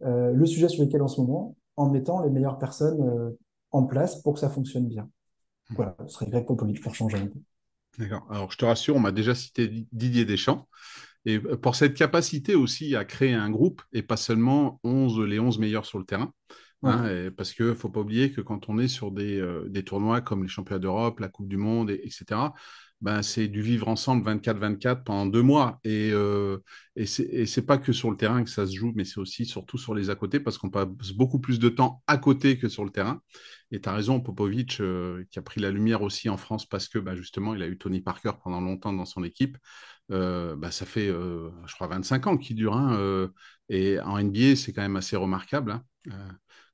euh, 0.02 0.32
le 0.32 0.46
sujet 0.46 0.68
sur 0.68 0.82
lequel 0.84 1.02
en 1.02 1.08
ce 1.08 1.20
moment, 1.20 1.56
en 1.76 1.90
mettant 1.90 2.22
les 2.22 2.30
meilleures 2.30 2.58
personnes 2.58 3.00
euh, 3.02 3.30
en 3.70 3.84
place 3.84 4.20
pour 4.22 4.34
que 4.34 4.40
ça 4.40 4.48
fonctionne 4.48 4.88
bien. 4.88 5.08
Voilà, 5.70 5.96
ce 6.06 6.14
serait 6.14 6.26
Greg 6.26 6.46
Popovich 6.46 6.80
pour 6.82 6.94
changer 6.94 7.18
un 7.18 7.26
peu. 7.26 7.38
D'accord. 7.98 8.26
Alors, 8.30 8.50
je 8.50 8.56
te 8.56 8.64
rassure, 8.64 8.96
on 8.96 9.00
m'a 9.00 9.12
déjà 9.12 9.34
cité 9.34 9.86
Didier 9.92 10.24
Deschamps. 10.24 10.66
Et 11.24 11.38
pour 11.38 11.76
cette 11.76 11.94
capacité 11.94 12.54
aussi 12.54 12.96
à 12.96 13.04
créer 13.04 13.32
un 13.34 13.50
groupe 13.50 13.82
et 13.92 14.02
pas 14.02 14.16
seulement 14.16 14.80
11, 14.82 15.20
les 15.20 15.38
11 15.38 15.58
meilleurs 15.58 15.86
sur 15.86 15.98
le 15.98 16.04
terrain. 16.04 16.32
Ouais. 16.82 16.90
Hein, 16.90 17.30
parce 17.36 17.52
qu'il 17.52 17.66
ne 17.66 17.74
faut 17.74 17.90
pas 17.90 18.00
oublier 18.00 18.32
que 18.32 18.40
quand 18.40 18.68
on 18.68 18.78
est 18.78 18.88
sur 18.88 19.12
des, 19.12 19.40
euh, 19.40 19.68
des 19.68 19.84
tournois 19.84 20.20
comme 20.20 20.42
les 20.42 20.48
championnats 20.48 20.80
d'Europe, 20.80 21.20
la 21.20 21.28
Coupe 21.28 21.46
du 21.48 21.56
Monde, 21.56 21.90
et, 21.90 22.00
etc., 22.04 22.52
ben, 23.00 23.20
c'est 23.22 23.48
du 23.48 23.62
vivre 23.62 23.88
ensemble 23.88 24.24
24-24 24.24 25.02
pendant 25.02 25.26
deux 25.26 25.42
mois. 25.42 25.80
Et, 25.82 26.10
euh, 26.12 26.58
et 26.94 27.06
ce 27.06 27.22
n'est 27.22 27.66
pas 27.66 27.78
que 27.78 27.92
sur 27.92 28.10
le 28.10 28.16
terrain 28.16 28.44
que 28.44 28.50
ça 28.50 28.64
se 28.64 28.74
joue, 28.76 28.92
mais 28.94 29.04
c'est 29.04 29.18
aussi 29.18 29.44
surtout 29.44 29.76
sur 29.76 29.92
les 29.94 30.08
à 30.08 30.14
côté, 30.14 30.38
parce 30.38 30.56
qu'on 30.56 30.70
passe 30.70 31.12
beaucoup 31.12 31.40
plus 31.40 31.58
de 31.58 31.68
temps 31.68 32.02
à 32.06 32.16
côté 32.16 32.58
que 32.58 32.68
sur 32.68 32.84
le 32.84 32.90
terrain. 32.90 33.20
Et 33.72 33.80
tu 33.80 33.88
as 33.88 33.92
raison, 33.92 34.20
Popovic, 34.20 34.80
euh, 34.80 35.24
qui 35.30 35.40
a 35.40 35.42
pris 35.42 35.60
la 35.60 35.72
lumière 35.72 36.02
aussi 36.02 36.28
en 36.28 36.36
France, 36.36 36.64
parce 36.64 36.88
que 36.88 37.00
bah, 37.00 37.16
justement, 37.16 37.54
il 37.54 37.62
a 37.62 37.66
eu 37.66 37.76
Tony 37.76 38.00
Parker 38.02 38.32
pendant 38.42 38.60
longtemps 38.60 38.92
dans 38.92 39.04
son 39.04 39.24
équipe. 39.24 39.58
Euh, 40.10 40.56
bah, 40.56 40.70
ça 40.70 40.86
fait, 40.86 41.08
euh, 41.08 41.50
je 41.66 41.74
crois, 41.74 41.86
25 41.86 42.26
ans 42.26 42.36
qu'il 42.36 42.56
dure. 42.56 42.74
Hein, 42.74 42.96
euh, 42.96 43.28
et 43.68 44.00
en 44.00 44.18
NBA, 44.18 44.56
c'est 44.56 44.72
quand 44.72 44.82
même 44.82 44.96
assez 44.96 45.16
remarquable. 45.16 45.72
Hein, 45.72 45.82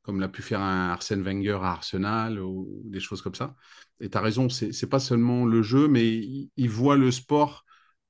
comme 0.02 0.20
l'a 0.20 0.28
pu 0.28 0.40
faire 0.40 0.60
un 0.62 0.88
Arsène 0.88 1.22
Wenger 1.22 1.58
à 1.62 1.72
Arsenal 1.72 2.40
ou 2.40 2.80
des 2.84 3.00
choses 3.00 3.20
comme 3.20 3.34
ça. 3.34 3.54
Et 4.00 4.08
tu 4.08 4.16
as 4.16 4.22
raison, 4.22 4.48
c'est 4.48 4.88
pas 4.88 5.00
seulement 5.00 5.44
le 5.44 5.62
jeu, 5.62 5.86
mais 5.86 6.06
il, 6.08 6.50
il, 6.56 6.70
voit 6.70 6.96
le 6.96 7.10
sport 7.10 7.66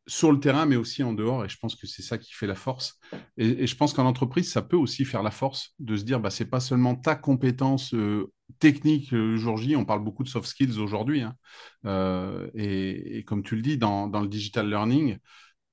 sur 0.07 0.31
le 0.31 0.39
terrain, 0.39 0.65
mais 0.65 0.77
aussi 0.77 1.03
en 1.03 1.13
dehors. 1.13 1.45
Et 1.45 1.49
je 1.49 1.59
pense 1.59 1.75
que 1.75 1.89
c'est 1.89 2.03
ça 2.03 2.17
qui 2.17 2.33
fait 2.33 2.47
la 2.47 2.55
force. 2.55 3.01
Et, 3.37 3.65
et 3.65 3.67
je 3.67 3.77
pense 3.77 3.95
qu'en 3.95 4.07
entreprise, 4.07 4.53
ça 4.53 4.63
peut 4.63 4.77
aussi 4.77 5.05
faire 5.05 5.25
la 5.25 5.33
force 5.33 5.75
de 5.81 5.97
se 5.97 6.05
dire, 6.05 6.21
bah, 6.21 6.31
c'est 6.31 6.45
pas 6.45 6.61
seulement 6.61 6.95
ta 6.95 7.17
compétence 7.17 7.93
technique 8.59 9.11
le 9.11 9.37
jour 9.37 9.57
J. 9.57 9.77
On 9.77 9.85
parle 9.85 10.05
beaucoup 10.05 10.23
de 10.23 10.29
soft 10.29 10.49
skills 10.49 10.79
aujourd'hui. 10.79 11.23
Hein. 11.23 11.35
Euh, 11.87 12.49
et, 12.55 13.25
comme 13.25 13.43
tu 13.43 13.57
le 13.57 13.63
dis, 13.63 13.79
dans, 13.79 14.09
le 14.09 14.29
digital 14.29 14.69
learning, 14.69 15.19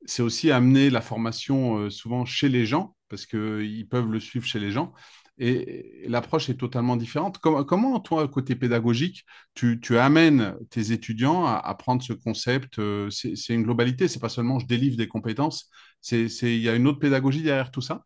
c'est 0.05 0.21
aussi 0.21 0.51
amener 0.51 0.89
la 0.89 1.01
formation 1.01 1.77
euh, 1.77 1.89
souvent 1.89 2.25
chez 2.25 2.49
les 2.49 2.65
gens, 2.65 2.95
parce 3.09 3.25
qu'ils 3.25 3.87
peuvent 3.87 4.11
le 4.11 4.19
suivre 4.19 4.45
chez 4.45 4.59
les 4.59 4.71
gens 4.71 4.93
et, 5.37 6.05
l'approche 6.07 6.49
est 6.49 6.55
totalement 6.55 6.95
différente. 6.95 7.39
Comment, 7.39 7.99
toi, 7.99 8.27
côté 8.27 8.55
pédagogique, 8.55 9.25
tu, 9.53 9.79
amènes 9.97 10.55
tes 10.69 10.91
étudiants 10.91 11.45
à, 11.45 11.75
prendre 11.75 12.01
ce 12.03 12.13
concept 12.13 12.79
euh, 12.79 13.09
C'est 13.09 13.53
une 13.53 13.63
globalité, 13.63 14.07
c'est 14.07 14.19
pas 14.19 14.29
seulement 14.29 14.59
je 14.59 14.67
délivre 14.67 14.97
des 14.97 15.07
compétences, 15.07 15.69
il 16.11 16.57
y 16.57 16.69
a 16.69 16.75
une 16.75 16.87
autre 16.87 16.99
pédagogie 16.99 17.43
derrière 17.43 17.71
tout 17.71 17.81
ça? 17.81 18.03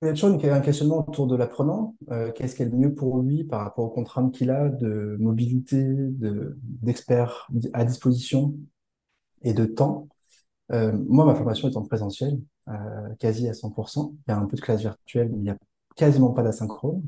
Il 0.00 0.06
y 0.06 0.08
a 0.08 0.12
toujours 0.12 0.30
un 0.44 0.60
questionnement 0.60 1.08
autour 1.08 1.26
de 1.26 1.34
l'apprenant. 1.34 1.96
Euh, 2.10 2.30
Qu'est-ce 2.32 2.54
qui 2.54 2.62
est 2.62 2.66
le 2.66 2.76
mieux 2.76 2.94
pour 2.94 3.18
lui 3.18 3.42
par 3.42 3.62
rapport 3.62 3.84
aux 3.84 3.90
contraintes 3.90 4.32
qu'il 4.32 4.50
a 4.50 4.68
de 4.68 5.16
mobilité, 5.18 5.84
d'experts 5.84 7.46
de, 7.50 7.68
à 7.72 7.84
disposition 7.84 8.54
et 9.42 9.54
de 9.54 9.64
temps? 9.64 10.08
Euh, 10.72 10.92
Moi, 11.08 11.24
ma 11.24 11.34
formation 11.34 11.68
est 11.68 11.76
en 11.76 11.82
présentiel, 11.84 12.40
euh, 12.68 12.74
quasi 13.18 13.48
à 13.48 13.54
100%. 13.54 14.14
Il 14.28 14.30
y 14.30 14.34
a 14.34 14.38
un 14.38 14.46
peu 14.46 14.56
de 14.56 14.62
classe 14.62 14.80
virtuelle, 14.80 15.30
mais 15.32 15.38
il 15.38 15.44
y 15.46 15.50
a 15.50 15.58
quasiment 15.96 16.30
pas 16.32 16.42
d'asynchrone 16.42 17.02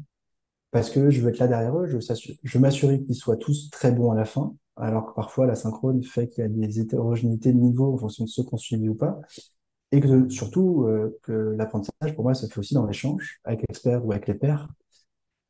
parce 0.71 0.91
que 0.91 1.11
je 1.11 1.21
veux 1.21 1.31
être 1.31 1.39
là 1.39 1.49
derrière 1.49 1.77
eux, 1.79 1.87
je 1.87 1.97
veux 1.97 2.61
m'assurer 2.61 3.03
qu'ils 3.03 3.15
soient 3.17 3.37
tous 3.37 3.71
très 3.71 3.93
bons 3.93 4.13
à 4.13 4.15
la 4.15 4.25
fin, 4.25 4.55
alors 4.77 5.07
que 5.07 5.15
parfois 5.15 5.47
l'asynchrone 5.47 6.03
fait 6.05 6.29
qu'il 6.29 6.45
y 6.45 6.47
a 6.47 6.49
des 6.49 6.81
hétérogénéités 6.81 7.53
de 7.53 7.59
niveau 7.59 7.95
en 7.95 7.97
fonction 7.99 8.25
de 8.25 8.31
ceux 8.31 8.45
qu'on 8.45 8.57
suivi 8.57 8.89
ou 8.89 8.95
pas, 8.95 9.21
et 9.93 10.01
que 10.01 10.29
surtout 10.29 10.85
euh, 10.85 11.19
que 11.23 11.33
l'apprentissage 11.59 12.15
pour 12.15 12.25
moi 12.25 12.35
se 12.35 12.47
fait 12.47 12.59
aussi 12.59 12.75
dans 12.75 12.87
l'échange 12.87 13.41
avec 13.45 13.63
l'expert 13.69 14.05
ou 14.07 14.13
avec 14.13 14.29
les 14.29 14.35
pairs. 14.35 14.69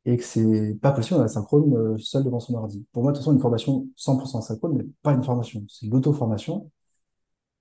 et 0.05 0.17
que 0.17 0.23
c'est 0.23 0.75
pas 0.81 0.91
possible 0.91 1.19
d'être 1.19 1.29
synchrone 1.31 1.75
euh, 1.75 1.97
seul 1.99 2.23
devant 2.23 2.39
son 2.39 2.55
ordi. 2.55 2.85
Pour 2.91 3.03
moi, 3.03 3.11
de 3.11 3.17
toute 3.17 3.25
façon, 3.25 3.35
une 3.35 3.41
formation 3.41 3.87
100% 3.97 4.41
synchrone 4.41 4.77
n'est 4.77 4.87
pas 5.03 5.13
une 5.13 5.23
formation, 5.23 5.63
c'est 5.69 5.87
l'auto-formation. 5.87 6.71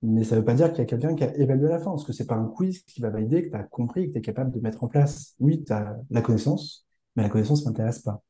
Mais 0.02 0.24
ça 0.24 0.34
ne 0.34 0.40
veut 0.40 0.46
pas 0.46 0.54
dire 0.54 0.70
qu'il 0.70 0.78
y 0.78 0.82
a 0.82 0.86
quelqu'un 0.86 1.14
qui 1.14 1.24
a 1.24 1.36
évalué 1.36 1.66
à 1.66 1.70
la 1.72 1.78
fin, 1.78 1.90
parce 1.90 2.04
que 2.04 2.12
c'est 2.12 2.26
pas 2.26 2.36
un 2.36 2.46
quiz 2.46 2.82
qui 2.84 3.00
va 3.02 3.10
valider 3.10 3.42
que 3.44 3.50
tu 3.50 3.56
as 3.56 3.64
compris, 3.64 4.08
que 4.08 4.12
tu 4.12 4.18
es 4.18 4.22
capable 4.22 4.50
de 4.52 4.60
mettre 4.60 4.82
en 4.82 4.88
place. 4.88 5.34
Oui, 5.40 5.62
tu 5.64 5.72
as 5.72 5.98
la 6.10 6.22
connaissance, 6.22 6.86
mais 7.16 7.22
la 7.22 7.28
connaissance 7.28 7.64
ne 7.64 7.70
m'intéresse 7.70 8.00
pas. 8.00 8.22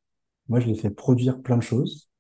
Moi, 0.48 0.60
je 0.60 0.66
les 0.68 0.74
fais 0.74 0.90
produire 0.90 1.42
plein 1.42 1.56
de 1.58 1.62
choses 1.62 2.10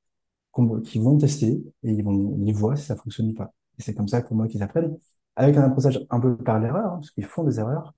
qui 0.84 0.98
vont 0.98 1.18
tester 1.18 1.62
et 1.82 1.92
ils 1.92 2.04
vont, 2.04 2.38
ils 2.44 2.54
voient 2.54 2.76
si 2.76 2.84
ça 2.86 2.96
fonctionne 2.96 3.30
ou 3.30 3.34
pas. 3.34 3.52
Et 3.78 3.82
c'est 3.82 3.94
comme 3.94 4.08
ça 4.08 4.22
pour 4.22 4.36
moi 4.36 4.48
qu'ils 4.48 4.62
apprennent, 4.62 4.96
avec 5.36 5.56
un 5.56 5.62
apprentissage 5.62 6.06
un 6.10 6.20
peu 6.20 6.36
par 6.36 6.60
l'erreur, 6.60 6.86
hein, 6.86 6.96
parce 6.96 7.10
qu'ils 7.10 7.24
font 7.24 7.44
des 7.44 7.58
erreurs, 7.60 7.94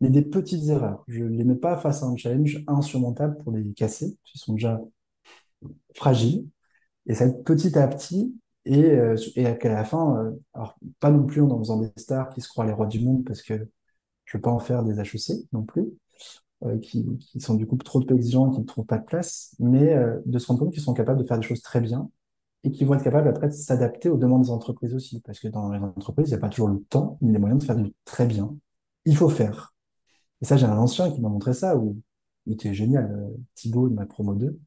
mais 0.00 0.10
des 0.10 0.22
petites 0.22 0.68
erreurs. 0.68 1.04
Je 1.08 1.24
ne 1.24 1.36
les 1.36 1.44
mets 1.44 1.54
pas 1.56 1.76
face 1.76 2.02
à 2.02 2.06
un 2.06 2.16
challenge 2.16 2.62
insurmontable 2.66 3.38
pour 3.42 3.52
les 3.52 3.64
casser, 3.74 4.16
ils 4.34 4.38
sont 4.38 4.54
déjà 4.54 4.80
fragiles. 5.94 6.46
Et 7.06 7.14
ça 7.14 7.26
va 7.26 7.30
être 7.32 7.44
petit 7.44 7.78
à 7.78 7.86
petit, 7.88 8.34
et, 8.64 8.84
euh, 8.84 9.16
à 9.36 9.68
la 9.68 9.84
fin, 9.84 10.16
euh, 10.18 10.32
alors 10.54 10.76
pas 11.00 11.10
non 11.10 11.24
plus 11.24 11.40
en 11.42 11.58
faisant 11.58 11.80
des 11.80 11.90
stars 11.96 12.30
qui 12.30 12.40
se 12.40 12.48
croient 12.48 12.66
les 12.66 12.72
rois 12.72 12.86
du 12.86 13.00
monde, 13.00 13.24
parce 13.24 13.42
que 13.42 13.54
je 13.54 14.36
ne 14.36 14.38
veux 14.38 14.42
pas 14.42 14.50
en 14.50 14.58
faire 14.58 14.84
des 14.84 14.98
HEC 15.00 15.46
non 15.52 15.62
plus, 15.64 15.84
euh, 16.64 16.78
qui, 16.78 17.04
qui, 17.18 17.40
sont 17.40 17.54
du 17.54 17.66
coup 17.66 17.76
trop 17.76 18.02
exigeants, 18.10 18.50
qui 18.50 18.60
ne 18.60 18.64
trouvent 18.64 18.86
pas 18.86 18.98
de 18.98 19.04
place, 19.04 19.54
mais 19.58 19.92
euh, 19.94 20.18
de 20.24 20.38
se 20.38 20.46
rendre 20.46 20.60
compte 20.60 20.72
qu'ils 20.72 20.82
sont 20.82 20.94
capables 20.94 21.20
de 21.22 21.26
faire 21.26 21.38
des 21.38 21.46
choses 21.46 21.60
très 21.62 21.80
bien 21.80 22.10
et 22.66 22.72
qui 22.72 22.84
vont 22.84 22.94
être 22.94 23.04
capables 23.04 23.28
après 23.28 23.46
de 23.46 23.52
s'adapter 23.52 24.08
aux 24.08 24.16
demandes 24.16 24.42
des 24.42 24.50
entreprises 24.50 24.92
aussi, 24.92 25.20
parce 25.20 25.38
que 25.38 25.46
dans 25.46 25.70
les 25.70 25.78
entreprises, 25.78 26.28
il 26.28 26.32
n'y 26.32 26.38
a 26.38 26.40
pas 26.40 26.48
toujours 26.48 26.68
le 26.68 26.82
temps 26.82 27.16
ni 27.22 27.30
les 27.32 27.38
moyens 27.38 27.60
de 27.60 27.64
faire 27.64 27.76
du 27.76 27.94
très 28.04 28.26
bien. 28.26 28.56
Il 29.04 29.16
faut 29.16 29.28
faire. 29.28 29.72
Et 30.42 30.44
ça, 30.46 30.56
j'ai 30.56 30.66
un 30.66 30.76
ancien 30.76 31.12
qui 31.12 31.20
m'a 31.20 31.28
montré 31.28 31.54
ça, 31.54 31.76
où 31.76 31.96
il 32.44 32.54
était 32.54 32.74
génial, 32.74 33.08
euh, 33.12 33.36
Thibaut 33.54 33.88
de 33.88 33.94
ma 33.94 34.04
promo 34.04 34.34
2. 34.34 34.58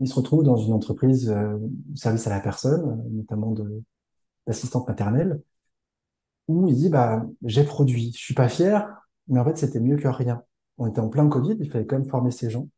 Il 0.00 0.08
se 0.08 0.14
retrouve 0.14 0.44
dans 0.44 0.58
une 0.58 0.74
entreprise 0.74 1.30
euh, 1.30 1.56
service 1.94 2.26
à 2.26 2.30
la 2.30 2.40
personne, 2.40 3.02
notamment 3.10 3.54
d'assistante 4.46 4.86
maternelle, 4.86 5.40
où 6.48 6.68
il 6.68 6.74
dit 6.76 6.90
bah 6.90 7.26
j'ai 7.42 7.64
produit, 7.64 8.12
je 8.12 8.18
suis 8.18 8.34
pas 8.34 8.48
fier, 8.48 8.86
mais 9.28 9.40
en 9.40 9.44
fait 9.44 9.56
c'était 9.56 9.80
mieux 9.80 9.96
que 9.96 10.08
rien. 10.08 10.42
On 10.76 10.86
était 10.86 11.00
en 11.00 11.08
plein 11.08 11.26
Covid, 11.28 11.56
il 11.58 11.70
fallait 11.70 11.86
quand 11.86 11.98
même 11.98 12.08
former 12.08 12.30
ces 12.30 12.50
gens. 12.50 12.68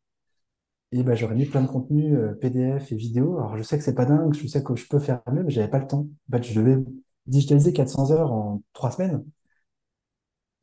Et 0.93 1.03
bah, 1.03 1.15
j'aurais 1.15 1.35
mis 1.35 1.47
plein 1.47 1.63
de 1.63 1.67
contenu 1.69 2.17
euh, 2.17 2.35
PDF 2.35 2.93
et 2.93 2.97
vidéo. 2.97 3.39
Alors 3.39 3.57
je 3.57 3.63
sais 3.63 3.77
que 3.79 3.85
c'est 3.85 3.95
pas 3.95 4.07
dingue, 4.07 4.35
je 4.35 4.47
sais 4.47 4.63
que 4.63 4.75
je 4.77 4.89
peux 4.89 4.99
faire 4.99 5.23
mieux, 5.31 5.43
mais 5.43 5.51
j'avais 5.51 5.69
pas 5.69 5.79
le 5.79 5.87
temps. 5.87 6.07
Je 6.33 6.55
devais 6.61 6.79
digitaliser 7.27 7.73
400 7.73 8.11
heures 8.11 8.33
en 8.33 8.63
trois 8.73 8.91
semaines 8.91 9.25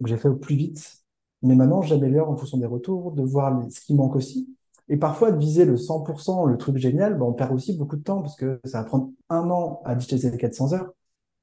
j'ai 0.04 0.18
fait 0.18 0.28
au 0.28 0.36
plus 0.36 0.56
vite. 0.56 1.04
Mais 1.42 1.56
maintenant, 1.56 1.82
j'améliore 1.82 2.30
en 2.30 2.38
fonction 2.38 2.58
des 2.58 2.66
retours, 2.66 3.12
de 3.12 3.24
voir 3.24 3.62
ce 3.70 3.80
qui 3.82 3.94
manque 3.94 4.16
aussi. 4.16 4.50
Et 4.88 4.98
parfois, 4.98 5.32
de 5.32 5.38
viser 5.40 5.66
le 5.66 5.78
100%, 5.78 6.46
le 6.46 6.58
truc 6.58 6.78
génial, 6.78 7.18
ben, 7.18 7.26
on 7.26 7.34
perd 7.34 7.54
aussi 7.54 7.78
beaucoup 7.78 7.96
de 7.96 8.04
temps 8.04 8.22
parce 8.22 8.36
que 8.36 8.60
ça 8.66 8.82
va 8.82 8.88
prendre 8.88 9.12
un 9.30 9.50
an 9.50 9.82
à 9.86 9.96
digitaliser 9.96 10.32
les 10.32 10.38
400 10.38 10.74
heures. 10.74 10.92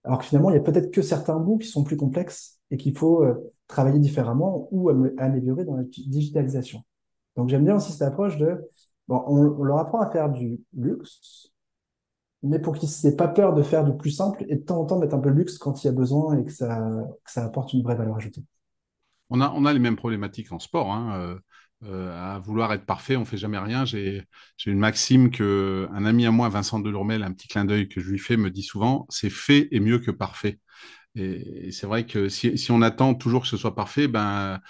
Alors 0.05 0.19
que 0.19 0.25
finalement, 0.25 0.51
il 0.51 0.55
y 0.55 0.59
a 0.59 0.63
peut-être 0.63 0.91
que 0.91 1.03
certains 1.03 1.39
bouts 1.39 1.59
qui 1.59 1.69
sont 1.69 1.85
plus 1.85 1.97
complexes 1.97 2.59
et 2.71 2.77
qu'il 2.77 2.97
faut 2.97 3.23
euh, 3.25 3.53
travailler 3.69 3.99
différemment 4.01 4.69
ou 4.73 4.91
améliorer 5.19 5.65
dans 5.65 5.77
la 5.77 5.85
digitalisation. 5.85 6.83
Donc, 7.37 7.49
j'aime 7.49 7.65
bien 7.65 7.77
aussi 7.77 7.93
cette 7.93 8.03
approche 8.03 8.37
de, 8.37 8.61
bon, 9.09 9.23
on, 9.27 9.65
leur 9.65 9.79
apprend 9.79 10.01
à 10.01 10.11
faire 10.11 10.31
du 10.31 10.61
luxe, 10.77 11.51
mais 12.43 12.59
pour 12.59 12.75
qu'ils 12.77 12.89
n'aient 13.05 13.17
pas 13.17 13.29
peur 13.29 13.55
de 13.55 13.63
faire 13.63 13.85
du 13.85 13.97
plus 13.97 14.11
simple 14.11 14.45
et 14.49 14.57
de 14.57 14.63
temps 14.63 14.81
en 14.81 14.85
temps 14.85 14.99
mettre 14.99 15.15
un 15.15 15.21
peu 15.21 15.31
de 15.31 15.37
luxe 15.37 15.59
quand 15.59 15.83
il 15.83 15.87
y 15.87 15.91
a 15.91 15.93
besoin 15.93 16.39
et 16.39 16.45
que 16.45 16.53
ça, 16.53 17.07
apporte 17.37 17.73
une 17.73 17.83
vraie 17.83 17.97
valeur 17.97 18.17
ajoutée. 18.17 18.45
On 19.31 19.41
a, 19.41 19.73
les 19.73 19.79
mêmes 19.79 19.97
problématiques 19.97 20.53
en 20.53 20.59
sport. 20.59 20.93
Hein. 20.93 21.19
Euh, 21.19 21.39
euh, 21.85 22.35
à 22.35 22.39
vouloir 22.39 22.73
être 22.73 22.87
parfait, 22.87 23.17
on 23.17 23.25
fait 23.25 23.37
jamais 23.37 23.59
rien. 23.59 23.85
J'ai 23.85 24.25
une 24.67 24.79
maxime 24.79 25.31
que 25.31 25.89
un 25.93 26.05
ami 26.05 26.27
à 26.27 26.31
moi, 26.31 26.49
Vincent 26.49 26.79
Delormel, 26.79 27.25
un 27.25 27.33
petit 27.33 27.49
clin 27.49 27.65
d'œil 27.65 27.89
que 27.89 28.01
je 28.01 28.09
lui 28.09 28.19
fais, 28.19 28.37
me 28.37 28.51
dit 28.51 28.63
souvent, 28.63 29.07
c'est 29.09 29.31
fait 29.31 29.69
est 29.73 29.81
mieux 29.81 29.99
que 29.99 30.13
parfait. 30.13 30.61
Et, 31.17 31.69
et 31.69 31.73
c'est 31.73 31.87
vrai 31.87 32.07
que 32.07 32.29
si, 32.29 32.57
si, 32.57 32.71
on 32.71 32.83
attend 32.83 33.15
toujours 33.15 33.43
que 33.43 33.49
ce 33.49 33.57
soit 33.57 33.75
parfait, 33.75 34.07
ben 34.07 34.61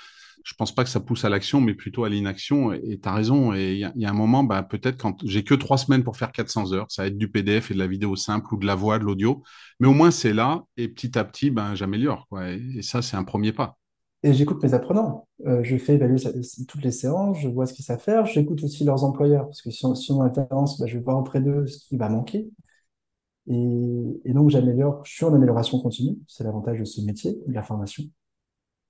je 0.44 0.54
pense 0.54 0.74
pas 0.74 0.84
que 0.84 0.90
ça 0.90 1.00
pousse 1.00 1.24
à 1.24 1.28
l'action, 1.28 1.60
mais 1.60 1.74
plutôt 1.74 2.04
à 2.04 2.08
l'inaction. 2.08 2.72
Et 2.72 2.98
tu 3.02 3.08
as 3.08 3.14
raison. 3.14 3.54
Et 3.54 3.74
il 3.74 4.00
y, 4.00 4.06
a 4.06 4.10
un 4.10 4.14
moment, 4.14 4.44
bah, 4.44 4.62
peut-être 4.62 5.00
quand 5.00 5.16
j'ai 5.24 5.44
que 5.44 5.54
trois 5.54 5.78
semaines 5.78 6.04
pour 6.04 6.16
faire 6.16 6.32
400 6.32 6.72
heures, 6.72 6.86
ça 6.90 7.02
va 7.02 7.08
être 7.08 7.18
du 7.18 7.30
PDF 7.30 7.70
et 7.70 7.74
de 7.74 7.78
la 7.78 7.86
vidéo 7.86 8.16
simple 8.16 8.54
ou 8.54 8.58
de 8.58 8.66
la 8.66 8.74
voix, 8.74 8.98
de 8.98 9.04
l'audio. 9.04 9.42
Mais 9.80 9.88
au 9.88 9.92
moins, 9.92 10.10
c'est 10.10 10.32
là. 10.32 10.64
Et 10.76 10.88
petit 10.88 11.18
à 11.18 11.24
petit, 11.24 11.50
ben, 11.50 11.74
j'améliore. 11.74 12.28
Et, 12.46 12.82
ça, 12.82 13.02
c'est 13.02 13.16
un 13.16 13.24
premier 13.24 13.52
pas. 13.52 13.78
Et 14.24 14.32
j'écoute 14.32 14.62
mes 14.62 14.74
apprenants. 14.74 15.26
Euh, 15.46 15.62
je 15.64 15.76
fais 15.76 15.94
évaluer 15.94 16.20
toutes 16.68 16.84
les 16.84 16.92
séances, 16.92 17.38
je 17.40 17.48
vois 17.48 17.66
ce 17.66 17.72
qu'ils 17.72 17.84
savent 17.84 18.00
faire. 18.00 18.24
J'écoute 18.26 18.62
aussi 18.62 18.84
leurs 18.84 19.02
employeurs, 19.04 19.46
parce 19.46 19.62
que 19.62 19.70
si 19.70 19.84
on, 19.84 19.94
si 19.96 20.12
bah, 20.12 20.30
je 20.86 20.96
vais 20.96 21.02
voir 21.02 21.18
auprès 21.18 21.40
d'eux 21.40 21.66
ce 21.66 21.88
qui 21.88 21.96
va 21.96 22.08
manquer. 22.08 22.48
Et, 23.48 24.20
et 24.24 24.32
donc, 24.32 24.50
j'améliore. 24.50 25.02
Je 25.04 25.12
suis 25.12 25.24
en 25.24 25.34
amélioration 25.34 25.80
continue. 25.80 26.16
C'est 26.28 26.44
l'avantage 26.44 26.78
de 26.78 26.84
ce 26.84 27.00
métier, 27.00 27.38
de 27.46 27.52
la 27.52 27.62
formation. 27.62 28.04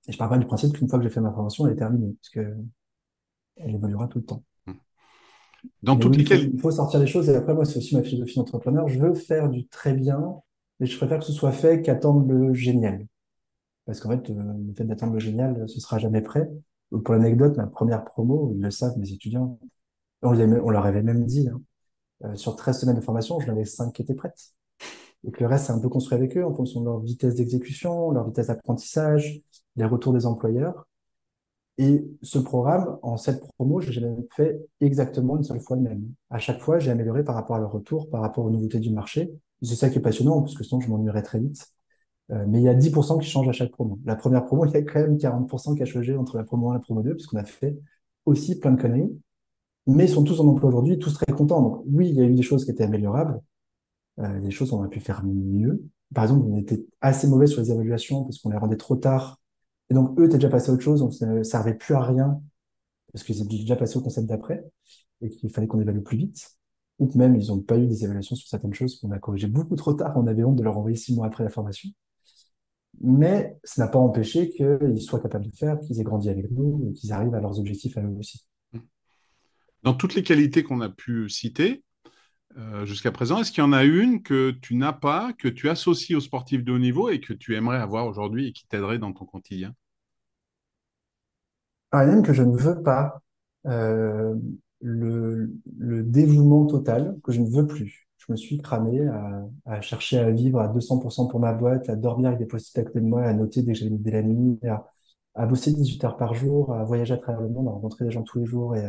Et 0.07 0.11
je 0.11 0.17
pars 0.17 0.29
pas 0.29 0.37
du 0.37 0.45
principe 0.45 0.73
qu'une 0.73 0.89
fois 0.89 0.99
que 0.99 1.03
j'ai 1.03 1.09
fait 1.09 1.21
ma 1.21 1.31
formation, 1.31 1.65
elle 1.65 1.73
est 1.73 1.77
terminée, 1.77 2.13
parce 2.21 2.29
que 2.29 2.55
elle 3.57 3.75
évoluera 3.75 4.07
tout 4.07 4.19
le 4.19 4.25
temps. 4.25 4.43
Mmh. 4.65 4.71
Dans 5.83 5.97
toutes 5.97 6.17
oui, 6.17 6.23
les 6.23 6.35
il, 6.35 6.47
faut, 6.47 6.55
il 6.55 6.59
faut 6.59 6.71
sortir 6.71 6.99
les 6.99 7.07
choses. 7.07 7.29
Et 7.29 7.35
après, 7.35 7.53
moi, 7.53 7.65
c'est 7.65 7.77
aussi 7.77 7.95
ma 7.95 8.03
philosophie 8.03 8.37
d'entrepreneur. 8.37 8.87
Je 8.87 8.99
veux 8.99 9.13
faire 9.13 9.49
du 9.49 9.67
très 9.67 9.93
bien, 9.93 10.41
mais 10.79 10.87
je 10.87 10.97
préfère 10.97 11.19
que 11.19 11.25
ce 11.25 11.33
soit 11.33 11.51
fait 11.51 11.81
qu'attendre 11.81 12.25
le 12.27 12.53
génial. 12.53 13.07
Parce 13.85 13.99
qu'en 13.99 14.09
fait, 14.09 14.29
euh, 14.29 14.53
le 14.65 14.73
fait 14.73 14.85
d'attendre 14.85 15.13
le 15.13 15.19
génial, 15.19 15.67
ce 15.67 15.79
sera 15.79 15.97
jamais 15.99 16.21
prêt. 16.21 16.49
Pour 16.89 17.13
l'anecdote, 17.13 17.57
ma 17.57 17.67
première 17.67 18.03
promo, 18.05 18.51
ils 18.55 18.61
le 18.61 18.71
savent, 18.71 18.97
mes 18.97 19.11
étudiants, 19.11 19.59
on, 20.21 20.31
les 20.31 20.41
avait, 20.41 20.59
on 20.59 20.69
leur 20.69 20.85
avait 20.85 21.01
même 21.01 21.25
dit, 21.25 21.49
hein, 21.49 21.61
euh, 22.23 22.35
sur 22.35 22.55
13 22.55 22.79
semaines 22.79 22.95
de 22.95 23.01
formation, 23.01 23.39
j'en 23.39 23.51
avais 23.51 23.65
5 23.65 23.93
qui 23.93 24.03
étaient 24.03 24.13
prêtes. 24.13 24.53
Et 25.25 25.31
que 25.31 25.39
le 25.41 25.47
reste, 25.47 25.67
c'est 25.67 25.71
un 25.71 25.79
peu 25.79 25.89
construit 25.89 26.17
avec 26.17 26.37
eux 26.37 26.45
en 26.45 26.53
fonction 26.53 26.81
de 26.81 26.85
leur 26.85 26.99
vitesse 26.99 27.35
d'exécution, 27.35 28.11
leur 28.11 28.25
vitesse 28.27 28.47
d'apprentissage, 28.47 29.41
les 29.75 29.85
retours 29.85 30.13
des 30.13 30.25
employeurs. 30.25 30.87
Et 31.77 32.05
ce 32.21 32.37
programme, 32.37 32.99
en 33.01 33.17
cette 33.17 33.41
promo, 33.55 33.81
jamais 33.81 34.15
fait 34.35 34.59
exactement 34.79 35.37
une 35.37 35.43
seule 35.43 35.59
fois 35.59 35.75
le 35.75 35.83
même. 35.83 36.03
À 36.29 36.37
chaque 36.37 36.59
fois, 36.59 36.77
j'ai 36.79 36.91
amélioré 36.91 37.23
par 37.23 37.35
rapport 37.35 37.55
à 37.55 37.59
leur 37.59 37.71
retour, 37.71 38.09
par 38.09 38.21
rapport 38.21 38.45
aux 38.45 38.51
nouveautés 38.51 38.79
du 38.79 38.91
marché. 38.91 39.31
C'est 39.61 39.75
ça 39.75 39.89
qui 39.89 39.97
est 39.97 40.01
passionnant, 40.01 40.41
parce 40.41 40.55
que 40.55 40.63
sinon, 40.63 40.81
je 40.81 40.89
m'ennuierais 40.89 41.23
très 41.23 41.39
vite. 41.39 41.65
Euh, 42.31 42.45
mais 42.47 42.59
il 42.59 42.63
y 42.63 42.69
a 42.69 42.73
10% 42.73 43.17
qui 43.19 43.27
changent 43.29 43.49
à 43.49 43.53
chaque 43.53 43.71
promo. 43.71 43.99
La 44.05 44.15
première 44.15 44.45
promo, 44.45 44.65
il 44.65 44.71
y 44.71 44.77
a 44.77 44.81
quand 44.83 44.99
même 44.99 45.17
40% 45.17 45.75
qui 45.75 45.81
a 45.83 45.85
changé 45.85 46.15
entre 46.15 46.37
la 46.37 46.43
promo 46.43 46.69
1 46.69 46.73
et 46.73 46.77
la 46.77 46.79
promo 46.79 47.01
2, 47.01 47.15
puisqu'on 47.15 47.37
a 47.37 47.45
fait 47.45 47.77
aussi 48.25 48.59
plein 48.59 48.71
de 48.71 48.81
conneries. 48.81 49.11
Mais 49.87 50.05
ils 50.05 50.09
sont 50.09 50.23
tous 50.23 50.39
en 50.39 50.47
emploi 50.47 50.69
aujourd'hui, 50.69 50.99
tous 50.99 51.13
très 51.13 51.31
contents. 51.33 51.61
Donc 51.61 51.83
oui, 51.87 52.09
il 52.09 52.15
y 52.15 52.21
a 52.21 52.25
eu 52.25 52.35
des 52.35 52.41
choses 52.43 52.65
qui 52.65 52.71
étaient 52.71 52.83
améliorables. 52.83 53.41
Euh, 54.19 54.39
des 54.41 54.51
choses 54.51 54.69
qu'on 54.69 54.83
a 54.83 54.87
pu 54.87 54.99
faire 54.99 55.23
mieux. 55.25 55.83
Par 56.13 56.25
exemple, 56.25 56.45
on 56.47 56.57
était 56.57 56.85
assez 57.01 57.27
mauvais 57.27 57.47
sur 57.47 57.61
les 57.61 57.71
évaluations 57.71 58.23
parce 58.23 58.37
qu'on 58.37 58.49
les 58.49 58.57
rendait 58.57 58.77
trop 58.77 58.95
tard 58.95 59.39
et 59.89 59.93
donc, 59.93 60.19
eux 60.19 60.25
étaient 60.25 60.37
déjà 60.37 60.49
passés 60.49 60.71
à 60.71 60.73
autre 60.73 60.83
chose, 60.83 61.01
donc 61.01 61.13
ça 61.13 61.25
ne 61.27 61.43
servait 61.43 61.75
plus 61.75 61.93
à 61.93 62.01
rien, 62.01 62.41
parce 63.11 63.23
qu'ils 63.23 63.41
étaient 63.41 63.57
déjà 63.57 63.75
passés 63.75 63.97
au 63.97 64.01
concept 64.01 64.27
d'après, 64.27 64.65
et 65.21 65.29
qu'il 65.29 65.49
fallait 65.49 65.67
qu'on 65.67 65.79
évalue 65.79 66.01
plus 66.01 66.17
vite. 66.17 66.49
Ou 66.99 67.09
même, 67.15 67.35
ils 67.35 67.47
n'ont 67.47 67.59
pas 67.59 67.77
eu 67.77 67.87
des 67.87 68.03
évaluations 68.03 68.35
sur 68.35 68.47
certaines 68.47 68.73
choses 68.73 68.99
qu'on 68.99 69.11
a 69.11 69.19
corrigées 69.19 69.47
beaucoup 69.47 69.75
trop 69.75 69.93
tard, 69.93 70.13
on 70.15 70.27
avait 70.27 70.43
honte 70.43 70.55
de 70.55 70.63
leur 70.63 70.77
envoyer 70.77 70.97
six 70.97 71.15
mois 71.15 71.27
après 71.27 71.43
la 71.43 71.49
formation. 71.49 71.89
Mais 73.01 73.57
ça 73.63 73.83
n'a 73.83 73.87
pas 73.91 73.99
empêché 73.99 74.49
qu'ils 74.49 75.01
soient 75.01 75.19
capables 75.19 75.45
de 75.45 75.55
faire, 75.55 75.79
qu'ils 75.79 75.99
aient 75.99 76.03
grandi 76.03 76.29
avec 76.29 76.49
nous, 76.51 76.87
et 76.89 76.93
qu'ils 76.93 77.11
arrivent 77.11 77.33
à 77.33 77.41
leurs 77.41 77.59
objectifs 77.59 77.97
à 77.97 78.01
eux 78.01 78.15
aussi. 78.17 78.45
Dans 79.83 79.93
toutes 79.93 80.15
les 80.15 80.23
qualités 80.23 80.63
qu'on 80.63 80.81
a 80.81 80.89
pu 80.89 81.27
citer, 81.29 81.83
euh, 82.57 82.85
jusqu'à 82.85 83.11
présent, 83.11 83.39
est-ce 83.39 83.51
qu'il 83.51 83.63
y 83.63 83.67
en 83.67 83.73
a 83.73 83.83
une 83.83 84.21
que 84.21 84.51
tu 84.51 84.75
n'as 84.75 84.93
pas, 84.93 85.33
que 85.33 85.47
tu 85.47 85.69
associes 85.69 86.15
aux 86.15 86.21
sportifs 86.21 86.63
de 86.63 86.71
haut 86.71 86.79
niveau 86.79 87.09
et 87.09 87.19
que 87.19 87.33
tu 87.33 87.55
aimerais 87.55 87.77
avoir 87.77 88.07
aujourd'hui 88.07 88.47
et 88.47 88.51
qui 88.51 88.67
t'aiderait 88.67 88.99
dans 88.99 89.13
ton 89.13 89.25
quotidien? 89.25 89.73
Ah, 91.91 92.05
Une 92.05 92.23
que 92.23 92.33
je 92.33 92.43
ne 92.43 92.55
veux 92.57 92.81
pas, 92.81 93.21
euh, 93.67 94.35
le, 94.81 95.49
dévouement 96.03 96.65
total 96.65 97.17
que 97.23 97.31
je 97.31 97.41
ne 97.41 97.49
veux 97.49 97.65
plus. 97.65 98.07
Je 98.17 98.31
me 98.31 98.37
suis 98.37 98.57
cramé 98.57 99.07
à, 99.65 99.81
chercher 99.81 100.19
à 100.19 100.31
vivre 100.31 100.59
à 100.59 100.67
200% 100.67 101.27
pour 101.27 101.39
ma 101.39 101.53
boîte, 101.53 101.89
à 101.89 101.95
dormir 101.95 102.27
avec 102.29 102.39
des 102.39 102.45
post-it 102.45 102.77
à 102.79 102.83
côté 102.83 103.01
de 103.01 103.05
moi, 103.05 103.23
à 103.23 103.33
noter 103.33 103.63
dès 103.63 103.73
que 103.73 103.79
j'allais 103.79 103.97
la 104.05 104.23
nuit, 104.23 104.59
à, 104.67 104.85
à, 105.35 105.45
bosser 105.45 105.73
18 105.73 106.03
heures 106.05 106.17
par 106.17 106.33
jour, 106.33 106.73
à 106.73 106.83
voyager 106.83 107.13
à 107.13 107.17
travers 107.17 107.41
le 107.41 107.49
monde, 107.49 107.67
à 107.67 107.71
rencontrer 107.71 108.05
des 108.05 108.11
gens 108.11 108.23
tous 108.23 108.39
les 108.39 108.45
jours 108.45 108.75
et 108.75 108.85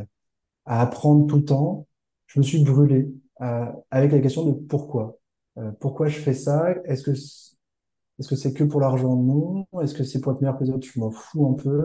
à, 0.66 0.80
apprendre 0.80 1.26
tout 1.26 1.36
le 1.36 1.44
temps. 1.44 1.86
Je 2.26 2.38
me 2.40 2.44
suis 2.44 2.62
brûlé 2.62 3.08
avec 3.38 4.12
la 4.12 4.20
question 4.20 4.44
de 4.44 4.52
pourquoi. 4.52 5.18
Euh, 5.58 5.70
pourquoi 5.80 6.08
je 6.08 6.18
fais 6.18 6.34
ça? 6.34 6.74
Est-ce 6.84 7.02
que 7.02 7.12
est-ce 7.12 8.28
que 8.28 8.36
c'est 8.36 8.52
que 8.52 8.64
pour 8.64 8.80
l'argent 8.80 9.16
Non. 9.16 9.66
Est-ce 9.82 9.94
que 9.94 10.04
c'est 10.04 10.20
pour 10.20 10.32
être 10.32 10.40
meilleur 10.40 10.58
que 10.58 10.64
les 10.64 10.80
Je 10.80 11.00
m'en 11.00 11.10
fous 11.10 11.46
un 11.46 11.54
peu. 11.54 11.84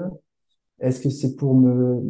Est-ce 0.79 0.99
que 1.01 1.09
c'est 1.09 1.35
pour 1.35 1.55
me 1.55 2.03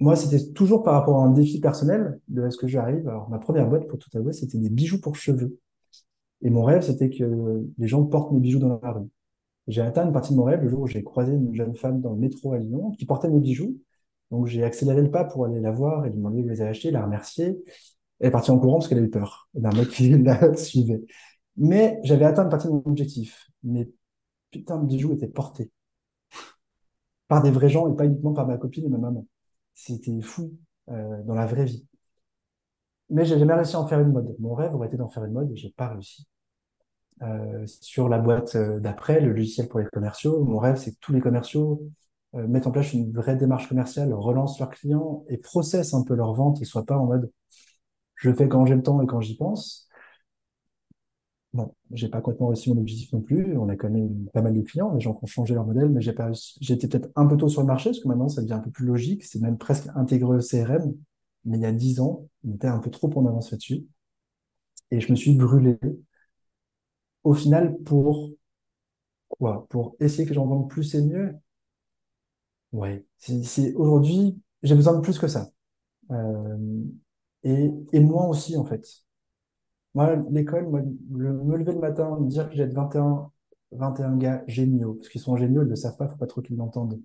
moi, 0.00 0.16
c'était 0.16 0.52
toujours 0.52 0.82
par 0.82 0.94
rapport 0.94 1.20
à 1.20 1.24
un 1.24 1.30
défi 1.30 1.60
personnel 1.60 2.20
de 2.28 2.46
est-ce 2.46 2.56
que 2.56 2.66
j'arrive? 2.66 3.08
Alors, 3.08 3.28
ma 3.30 3.38
première 3.38 3.68
boîte, 3.68 3.86
pour 3.86 3.98
tout 3.98 4.10
avouer, 4.16 4.32
c'était 4.32 4.58
des 4.58 4.68
bijoux 4.68 5.00
pour 5.00 5.16
cheveux. 5.16 5.58
Et 6.42 6.50
mon 6.50 6.64
rêve, 6.64 6.82
c'était 6.82 7.10
que 7.10 7.64
les 7.78 7.88
gens 7.88 8.04
portent 8.04 8.32
mes 8.32 8.40
bijoux 8.40 8.58
dans 8.58 8.80
la 8.82 8.92
rue. 8.92 9.08
J'ai 9.68 9.80
atteint 9.82 10.04
une 10.04 10.12
partie 10.12 10.32
de 10.32 10.38
mon 10.38 10.44
rêve 10.44 10.62
le 10.62 10.68
jour 10.68 10.80
où 10.80 10.86
j'ai 10.86 11.02
croisé 11.02 11.32
une 11.32 11.54
jeune 11.54 11.74
femme 11.74 12.00
dans 12.00 12.12
le 12.12 12.18
métro 12.18 12.52
à 12.52 12.58
Lyon 12.58 12.90
qui 12.98 13.06
portait 13.06 13.30
mes 13.30 13.40
bijoux. 13.40 13.78
Donc 14.30 14.46
j'ai 14.46 14.64
accéléré 14.64 15.00
le 15.00 15.10
pas 15.10 15.24
pour 15.24 15.46
aller 15.46 15.60
la 15.60 15.70
voir 15.70 16.04
et 16.04 16.10
lui 16.10 16.16
demander 16.16 16.42
où 16.42 16.48
les 16.48 16.60
a 16.60 16.66
achetés, 16.66 16.90
la 16.90 17.04
remercier. 17.04 17.64
Elle 18.20 18.28
est 18.28 18.30
partie 18.30 18.50
en 18.50 18.58
courant 18.58 18.78
parce 18.78 18.88
qu'elle 18.88 18.98
a 18.98 19.02
eu 19.02 19.10
peur 19.10 19.48
d'un 19.54 19.72
mec 19.72 19.88
qui 19.88 20.10
la 20.22 20.56
suivait. 20.56 21.04
Mais 21.56 21.98
j'avais 22.02 22.24
atteint 22.24 22.44
une 22.44 22.50
partie 22.50 22.68
de 22.68 22.72
mon 22.72 22.82
objectif. 22.86 23.50
Mes 23.62 23.90
putains 24.50 24.78
de 24.78 24.86
bijoux 24.86 25.12
étaient 25.12 25.28
portés 25.28 25.70
par 27.28 27.42
des 27.42 27.50
vrais 27.50 27.68
gens 27.68 27.90
et 27.92 27.96
pas 27.96 28.04
uniquement 28.04 28.32
par 28.32 28.46
ma 28.46 28.56
copine 28.56 28.84
et 28.84 28.88
ma 28.88 28.98
maman. 28.98 29.26
C'était 29.74 30.20
fou 30.20 30.56
euh, 30.90 31.22
dans 31.24 31.34
la 31.34 31.46
vraie 31.46 31.64
vie. 31.64 31.86
Mais 33.10 33.24
j'ai 33.24 33.38
jamais 33.38 33.54
réussi 33.54 33.76
à 33.76 33.80
en 33.80 33.86
faire 33.86 34.00
une 34.00 34.12
mode. 34.12 34.34
Mon 34.38 34.54
rêve 34.54 34.74
aurait 34.74 34.88
été 34.88 34.96
d'en 34.96 35.08
faire 35.08 35.24
une 35.24 35.32
mode 35.32 35.50
et 35.50 35.56
j'ai 35.56 35.70
pas 35.70 35.88
réussi. 35.88 36.26
Euh, 37.22 37.64
sur 37.66 38.08
la 38.08 38.18
boîte 38.18 38.56
euh, 38.56 38.80
d'après, 38.80 39.20
le 39.20 39.32
logiciel 39.32 39.68
pour 39.68 39.78
les 39.78 39.86
commerciaux, 39.86 40.44
mon 40.44 40.58
rêve 40.58 40.76
c'est 40.76 40.92
que 40.92 40.98
tous 41.00 41.12
les 41.12 41.20
commerciaux 41.20 41.82
mettent 42.32 42.66
en 42.66 42.72
place 42.72 42.92
une 42.92 43.12
vraie 43.12 43.36
démarche 43.36 43.68
commerciale, 43.68 44.12
relancent 44.12 44.58
leurs 44.58 44.70
clients 44.70 45.24
et 45.28 45.38
processent 45.38 45.94
un 45.94 46.02
peu 46.02 46.14
leur 46.16 46.34
vente 46.34 46.60
et 46.60 46.64
soient 46.64 46.84
pas 46.84 46.98
en 46.98 47.06
mode 47.06 47.30
je 48.16 48.32
fais 48.32 48.48
quand 48.48 48.66
j'ai 48.66 48.74
le 48.74 48.82
temps 48.82 49.00
et 49.02 49.06
quand 49.06 49.20
j'y 49.20 49.36
pense. 49.36 49.88
Bon, 51.52 51.72
j'ai 51.92 52.08
pas 52.08 52.20
complètement 52.20 52.48
réussi 52.48 52.68
mon 52.72 52.80
objectif 52.80 53.12
non 53.12 53.20
plus. 53.20 53.56
On 53.56 53.68
a 53.68 53.76
quand 53.76 53.88
même 53.88 54.26
pas 54.32 54.42
mal 54.42 54.54
de 54.54 54.60
clients, 54.62 54.92
des 54.92 55.00
gens 55.00 55.14
qui 55.14 55.22
ont 55.22 55.26
changé 55.28 55.54
leur 55.54 55.64
modèle, 55.64 55.88
mais 55.88 56.00
j'ai 56.00 56.12
pas 56.12 56.32
J'étais 56.60 56.88
peut-être 56.88 57.10
un 57.14 57.26
peu 57.26 57.36
tôt 57.36 57.48
sur 57.48 57.60
le 57.60 57.68
marché, 57.68 57.90
parce 57.90 58.00
que 58.00 58.08
maintenant, 58.08 58.28
ça 58.28 58.42
devient 58.42 58.54
un 58.54 58.58
peu 58.58 58.70
plus 58.70 58.86
logique. 58.86 59.22
C'est 59.24 59.40
même 59.40 59.56
presque 59.56 59.86
intégré 59.94 60.34
au 60.36 60.40
CRM. 60.40 60.94
Mais 61.44 61.58
il 61.58 61.62
y 61.62 61.66
a 61.66 61.72
dix 61.72 62.00
ans, 62.00 62.26
on 62.44 62.54
était 62.54 62.66
un 62.66 62.78
peu 62.80 62.90
trop 62.90 63.10
en 63.16 63.26
avance 63.26 63.52
là-dessus. 63.52 63.84
Et 64.90 64.98
je 65.00 65.10
me 65.12 65.16
suis 65.16 65.34
brûlé. 65.34 65.78
Au 67.22 67.34
final, 67.34 67.76
pour 67.84 68.30
quoi? 69.28 69.66
Pour 69.70 69.96
essayer 70.00 70.26
que 70.26 70.34
j'en 70.34 70.46
vende 70.46 70.68
plus 70.70 70.94
et 70.94 71.02
mieux? 71.02 71.34
Ouais. 72.72 73.04
C'est, 73.18 73.74
aujourd'hui, 73.74 74.38
j'ai 74.62 74.74
besoin 74.74 74.94
de 74.96 75.00
plus 75.00 75.18
que 75.18 75.28
ça. 75.28 75.50
Euh, 76.10 76.56
et, 77.44 77.70
et 77.92 78.00
moi 78.00 78.26
aussi, 78.28 78.56
en 78.56 78.64
fait. 78.64 78.86
Moi, 79.94 80.16
l'école, 80.30 80.68
moi, 80.68 80.82
me 81.10 81.56
lever 81.56 81.72
le 81.72 81.78
matin, 81.80 82.18
me 82.18 82.28
dire 82.28 82.48
que 82.50 82.56
j'ai 82.56 82.66
21, 82.66 83.30
21 83.72 84.16
gars 84.16 84.44
géniaux, 84.46 84.94
parce 84.94 85.08
qu'ils 85.08 85.20
sont 85.20 85.36
géniaux, 85.36 85.62
ils 85.62 85.66
ne 85.66 85.70
le 85.70 85.76
savent 85.76 85.96
pas, 85.96 86.08
faut 86.08 86.16
pas 86.16 86.26
trop 86.26 86.42
qu'ils 86.42 86.56
l'entendent. 86.56 87.00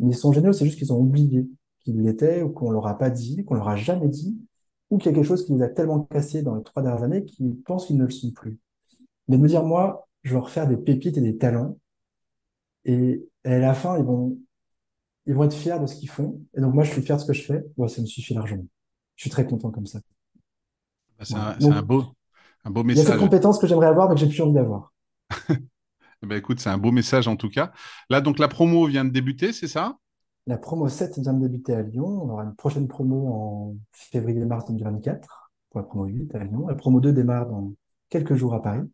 Mais 0.00 0.10
ils 0.12 0.16
sont 0.16 0.32
géniaux, 0.32 0.52
c'est 0.52 0.64
juste 0.66 0.78
qu'ils 0.78 0.92
ont 0.92 1.00
oublié 1.00 1.48
qu'ils 1.80 2.02
l'étaient, 2.02 2.42
ou 2.42 2.50
qu'on 2.50 2.70
leur 2.70 2.86
a 2.86 2.98
pas 2.98 3.10
dit, 3.10 3.44
qu'on 3.44 3.54
leur 3.54 3.68
a 3.68 3.76
jamais 3.76 4.08
dit, 4.08 4.38
ou 4.90 4.98
qu'il 4.98 5.10
y 5.10 5.14
a 5.14 5.16
quelque 5.16 5.26
chose 5.26 5.44
qui 5.46 5.52
nous 5.52 5.62
a 5.62 5.68
tellement 5.68 6.02
cassé 6.04 6.42
dans 6.42 6.56
les 6.56 6.62
trois 6.62 6.82
dernières 6.82 7.02
années 7.02 7.24
qu'ils 7.24 7.60
pensent 7.62 7.86
qu'ils 7.86 7.98
ne 7.98 8.04
le 8.04 8.10
sont 8.10 8.30
plus. 8.32 8.58
Mais 9.28 9.36
de 9.36 9.42
me 9.42 9.48
dire, 9.48 9.64
moi, 9.64 10.08
je 10.22 10.30
vais 10.30 10.36
leur 10.36 10.50
faire 10.50 10.68
des 10.68 10.76
pépites 10.78 11.18
et 11.18 11.20
des 11.20 11.36
talents, 11.36 11.78
et, 12.84 13.26
à 13.44 13.58
la 13.58 13.74
fin, 13.74 13.98
ils 13.98 14.04
vont, 14.04 14.38
ils 15.26 15.34
vont 15.34 15.44
être 15.44 15.54
fiers 15.54 15.78
de 15.80 15.86
ce 15.86 15.96
qu'ils 15.96 16.08
font. 16.10 16.40
Et 16.54 16.60
donc, 16.60 16.74
moi, 16.74 16.84
je 16.84 16.92
suis 16.92 17.02
fier 17.02 17.16
de 17.16 17.22
ce 17.22 17.26
que 17.26 17.32
je 17.32 17.42
fais. 17.42 17.64
Ouais, 17.76 17.88
ça 17.88 18.00
me 18.00 18.06
suffit 18.06 18.34
largement. 18.34 18.66
Je 19.16 19.22
suis 19.22 19.30
très 19.30 19.46
content 19.46 19.70
comme 19.70 19.86
ça. 19.86 20.00
Bah, 21.18 21.24
c'est 21.58 21.66
un, 21.66 21.82
beau, 21.82 22.04
un 22.64 22.70
beau 22.70 22.82
message. 22.82 23.04
Il 23.04 23.08
y 23.08 23.10
a 23.10 23.12
cette 23.12 23.20
compétence 23.20 23.58
que 23.58 23.66
j'aimerais 23.66 23.86
avoir, 23.86 24.08
mais 24.08 24.14
que 24.14 24.20
j'ai 24.20 24.28
plus 24.28 24.40
envie 24.42 24.54
d'avoir. 24.54 24.92
eh 25.50 26.26
ben, 26.26 26.36
écoute, 26.36 26.60
c'est 26.60 26.70
un 26.70 26.78
beau 26.78 26.90
message 26.90 27.28
en 27.28 27.36
tout 27.36 27.50
cas. 27.50 27.72
Là, 28.10 28.20
donc 28.20 28.38
la 28.38 28.48
promo 28.48 28.86
vient 28.86 29.04
de 29.04 29.10
débuter, 29.10 29.52
c'est 29.52 29.68
ça? 29.68 29.96
La 30.46 30.58
promo 30.58 30.88
7 30.88 31.18
vient 31.20 31.32
de 31.32 31.46
débuter 31.46 31.74
à 31.74 31.82
Lyon. 31.82 32.06
On 32.06 32.30
aura 32.30 32.44
une 32.44 32.54
prochaine 32.54 32.88
promo 32.88 33.28
en 33.28 33.76
février-mars 33.92 34.66
2024 34.66 35.50
pour 35.70 35.80
la 35.80 35.86
promo 35.86 36.04
8 36.04 36.34
à 36.34 36.44
Lyon. 36.44 36.66
La 36.66 36.74
promo 36.74 37.00
2 37.00 37.12
démarre 37.12 37.46
dans 37.46 37.72
quelques 38.10 38.34
jours 38.34 38.54
à 38.54 38.62
Paris. 38.62 38.86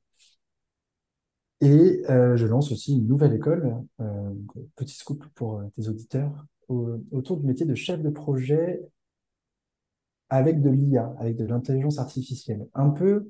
Et 1.60 2.02
euh, 2.08 2.36
je 2.36 2.46
lance 2.46 2.72
aussi 2.72 2.96
une 2.96 3.06
nouvelle 3.06 3.34
école, 3.34 3.84
euh, 4.00 4.30
petit 4.76 4.94
scoop 4.94 5.26
pour 5.34 5.58
euh, 5.58 5.64
tes 5.76 5.88
auditeurs, 5.88 6.46
autour 6.68 7.36
du 7.36 7.46
métier 7.46 7.66
de 7.66 7.74
chef 7.74 8.00
de 8.00 8.10
projet 8.10 8.80
avec 10.31 10.62
de 10.62 10.70
l'IA, 10.70 11.14
avec 11.18 11.37
de 11.37 11.45
l'intelligence 11.45 11.99
artificielle. 11.99 12.68
Un 12.74 12.91
peu 12.91 13.28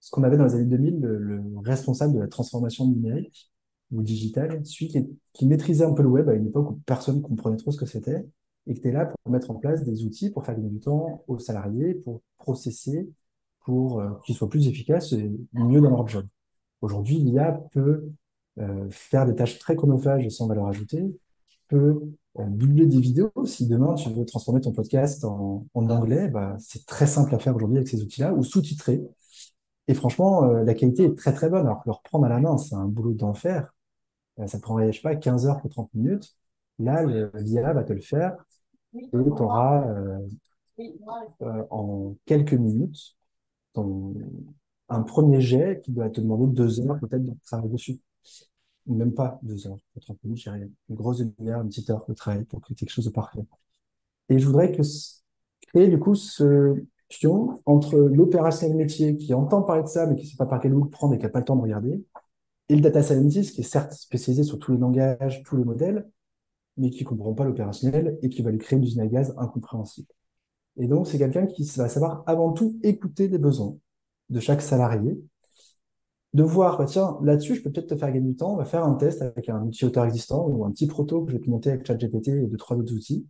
ce 0.00 0.10
qu'on 0.10 0.22
avait 0.22 0.36
dans 0.36 0.44
les 0.44 0.54
années 0.54 0.64
2000, 0.64 1.00
le, 1.00 1.42
responsable 1.64 2.14
de 2.14 2.20
la 2.20 2.28
transformation 2.28 2.86
numérique 2.86 3.50
ou 3.90 4.02
digitale, 4.02 4.64
celui 4.64 4.88
qui, 5.32 5.46
maîtrisait 5.46 5.84
un 5.84 5.92
peu 5.92 6.02
le 6.02 6.08
web 6.08 6.28
à 6.28 6.34
une 6.34 6.46
époque 6.46 6.70
où 6.70 6.74
personne 6.86 7.22
comprenait 7.22 7.56
trop 7.56 7.72
ce 7.72 7.78
que 7.78 7.86
c'était, 7.86 8.26
et 8.66 8.74
qui 8.74 8.80
était 8.80 8.92
là 8.92 9.06
pour 9.06 9.32
mettre 9.32 9.50
en 9.50 9.54
place 9.54 9.82
des 9.84 10.04
outils 10.04 10.30
pour 10.30 10.44
faire 10.44 10.54
gagner 10.54 10.68
du 10.68 10.80
temps 10.80 11.24
aux 11.26 11.38
salariés, 11.38 11.94
pour 11.94 12.22
processer, 12.36 13.08
pour 13.60 14.00
euh, 14.00 14.10
qu'ils 14.24 14.34
soient 14.34 14.48
plus 14.48 14.68
efficaces 14.68 15.12
et 15.12 15.30
mieux 15.52 15.80
dans 15.80 15.90
leur 15.90 16.06
job. 16.06 16.26
Aujourd'hui, 16.82 17.16
l'IA 17.16 17.52
peut 17.72 18.10
euh, 18.58 18.86
faire 18.90 19.26
des 19.26 19.34
tâches 19.34 19.58
très 19.58 19.74
chronophages 19.74 20.24
et 20.26 20.30
sans 20.30 20.46
valeur 20.46 20.66
ajoutée, 20.66 21.04
peut 21.68 22.00
doubler 22.46 22.86
des 22.86 23.00
vidéos. 23.00 23.32
Si 23.44 23.66
demain 23.66 23.94
tu 23.94 24.10
veux 24.10 24.24
transformer 24.24 24.60
ton 24.60 24.72
podcast 24.72 25.24
en, 25.24 25.66
anglais, 25.74 26.28
bah, 26.28 26.56
c'est 26.58 26.86
très 26.86 27.06
simple 27.06 27.34
à 27.34 27.38
faire 27.38 27.54
aujourd'hui 27.56 27.78
avec 27.78 27.88
ces 27.88 28.02
outils-là, 28.02 28.32
ou 28.32 28.42
sous-titrer. 28.42 29.02
Et 29.88 29.94
franchement, 29.94 30.44
euh, 30.44 30.64
la 30.64 30.74
qualité 30.74 31.04
est 31.04 31.16
très 31.16 31.32
très 31.32 31.48
bonne. 31.48 31.66
Alors 31.66 31.82
que 31.82 31.88
le 31.88 31.92
reprendre 31.92 32.26
à 32.26 32.28
la 32.28 32.40
main, 32.40 32.58
c'est 32.58 32.74
un 32.74 32.86
boulot 32.86 33.14
d'enfer. 33.14 33.72
Euh, 34.38 34.46
ça 34.46 34.58
prendrait, 34.58 34.92
je 34.92 34.98
sais 34.98 35.02
pas, 35.02 35.16
15 35.16 35.46
heures 35.46 35.60
pour 35.60 35.70
30 35.70 35.92
minutes. 35.94 36.36
Là, 36.78 37.04
l'IA 37.34 37.72
va 37.72 37.82
te 37.82 37.92
le 37.92 38.00
faire 38.00 38.36
et 38.94 39.08
tu 39.10 39.16
auras 39.16 39.88
euh, 39.88 41.64
en 41.70 42.14
quelques 42.24 42.54
minutes 42.54 43.16
ton, 43.72 44.14
un 44.88 45.02
premier 45.02 45.40
jet 45.40 45.80
qui 45.82 45.92
doit 45.92 46.08
te 46.08 46.20
demander 46.20 46.46
deux 46.46 46.80
heures 46.80 46.98
peut-être 47.00 47.24
de 47.24 47.32
travailler 47.44 47.72
dessus 47.72 48.00
même 48.94 49.12
pas 49.14 49.38
deux 49.42 49.66
heures, 49.66 49.78
30 50.00 50.22
minutes, 50.24 50.38
j'ai 50.38 50.50
rien. 50.50 50.68
Une 50.88 50.96
grosse 50.96 51.18
demi-heure, 51.18 51.60
une 51.62 51.68
petite 51.68 51.90
heure 51.90 52.04
de 52.08 52.14
travail 52.14 52.44
pour 52.44 52.60
créer 52.60 52.74
quelque 52.74 52.90
chose 52.90 53.04
de 53.04 53.10
parfait. 53.10 53.44
Et 54.28 54.38
je 54.38 54.46
voudrais 54.46 54.72
que 54.72 54.82
créer 55.68 55.88
du 55.88 55.98
coup 55.98 56.14
ce 56.14 56.82
pion 57.08 57.60
entre 57.66 57.96
l'opérationnel 57.96 58.76
métier 58.76 59.16
qui 59.16 59.32
entend 59.34 59.62
parler 59.62 59.82
de 59.82 59.88
ça, 59.88 60.06
mais 60.06 60.16
qui 60.16 60.24
ne 60.24 60.30
sait 60.30 60.36
pas 60.36 60.46
par 60.46 60.60
quel 60.60 60.72
bout 60.72 60.84
le 60.84 60.90
prendre 60.90 61.14
et 61.14 61.18
qui 61.18 61.24
n'a 61.24 61.30
pas 61.30 61.38
le 61.38 61.44
temps 61.44 61.56
de 61.56 61.62
regarder, 61.62 62.04
et 62.68 62.76
le 62.76 62.82
data 62.82 63.02
scientist 63.02 63.54
qui 63.54 63.62
est 63.62 63.64
certes 63.64 63.92
spécialisé 63.92 64.42
sur 64.42 64.58
tous 64.58 64.72
les 64.72 64.78
langages, 64.78 65.42
tous 65.44 65.56
les 65.56 65.64
modèles, 65.64 66.08
mais 66.76 66.90
qui 66.90 67.04
ne 67.04 67.08
comprend 67.08 67.34
pas 67.34 67.44
l'opérationnel 67.44 68.18
et 68.22 68.28
qui 68.28 68.42
va 68.42 68.50
lui 68.50 68.58
créer 68.58 68.78
une 68.78 68.84
usine 68.84 69.00
à 69.00 69.06
gaz 69.06 69.34
incompréhensible. 69.38 70.08
Et 70.76 70.86
donc, 70.86 71.08
c'est 71.08 71.18
quelqu'un 71.18 71.46
qui 71.46 71.64
va 71.76 71.88
savoir 71.88 72.22
avant 72.26 72.52
tout 72.52 72.78
écouter 72.82 73.28
les 73.28 73.38
besoins 73.38 73.76
de 74.30 74.40
chaque 74.40 74.62
salarié 74.62 75.18
de 76.34 76.42
voir, 76.42 76.78
bah, 76.78 76.84
tiens, 76.84 77.18
là-dessus, 77.22 77.54
je 77.54 77.62
peux 77.62 77.70
peut-être 77.70 77.88
te 77.88 77.96
faire 77.96 78.12
gagner 78.12 78.28
du 78.28 78.36
temps, 78.36 78.52
on 78.52 78.56
va 78.56 78.64
faire 78.64 78.84
un 78.84 78.94
test 78.94 79.22
avec 79.22 79.48
un 79.48 79.66
utilisateur 79.66 80.04
existant 80.04 80.46
ou 80.46 80.64
un 80.64 80.70
petit 80.70 80.86
proto 80.86 81.24
que 81.24 81.32
j'ai 81.32 81.38
pu 81.38 81.50
monter 81.50 81.70
avec 81.70 81.86
ChatGPT 81.86 82.28
et 82.28 82.46
deux, 82.46 82.56
trois 82.56 82.76
autres 82.76 82.92
outils. 82.94 83.26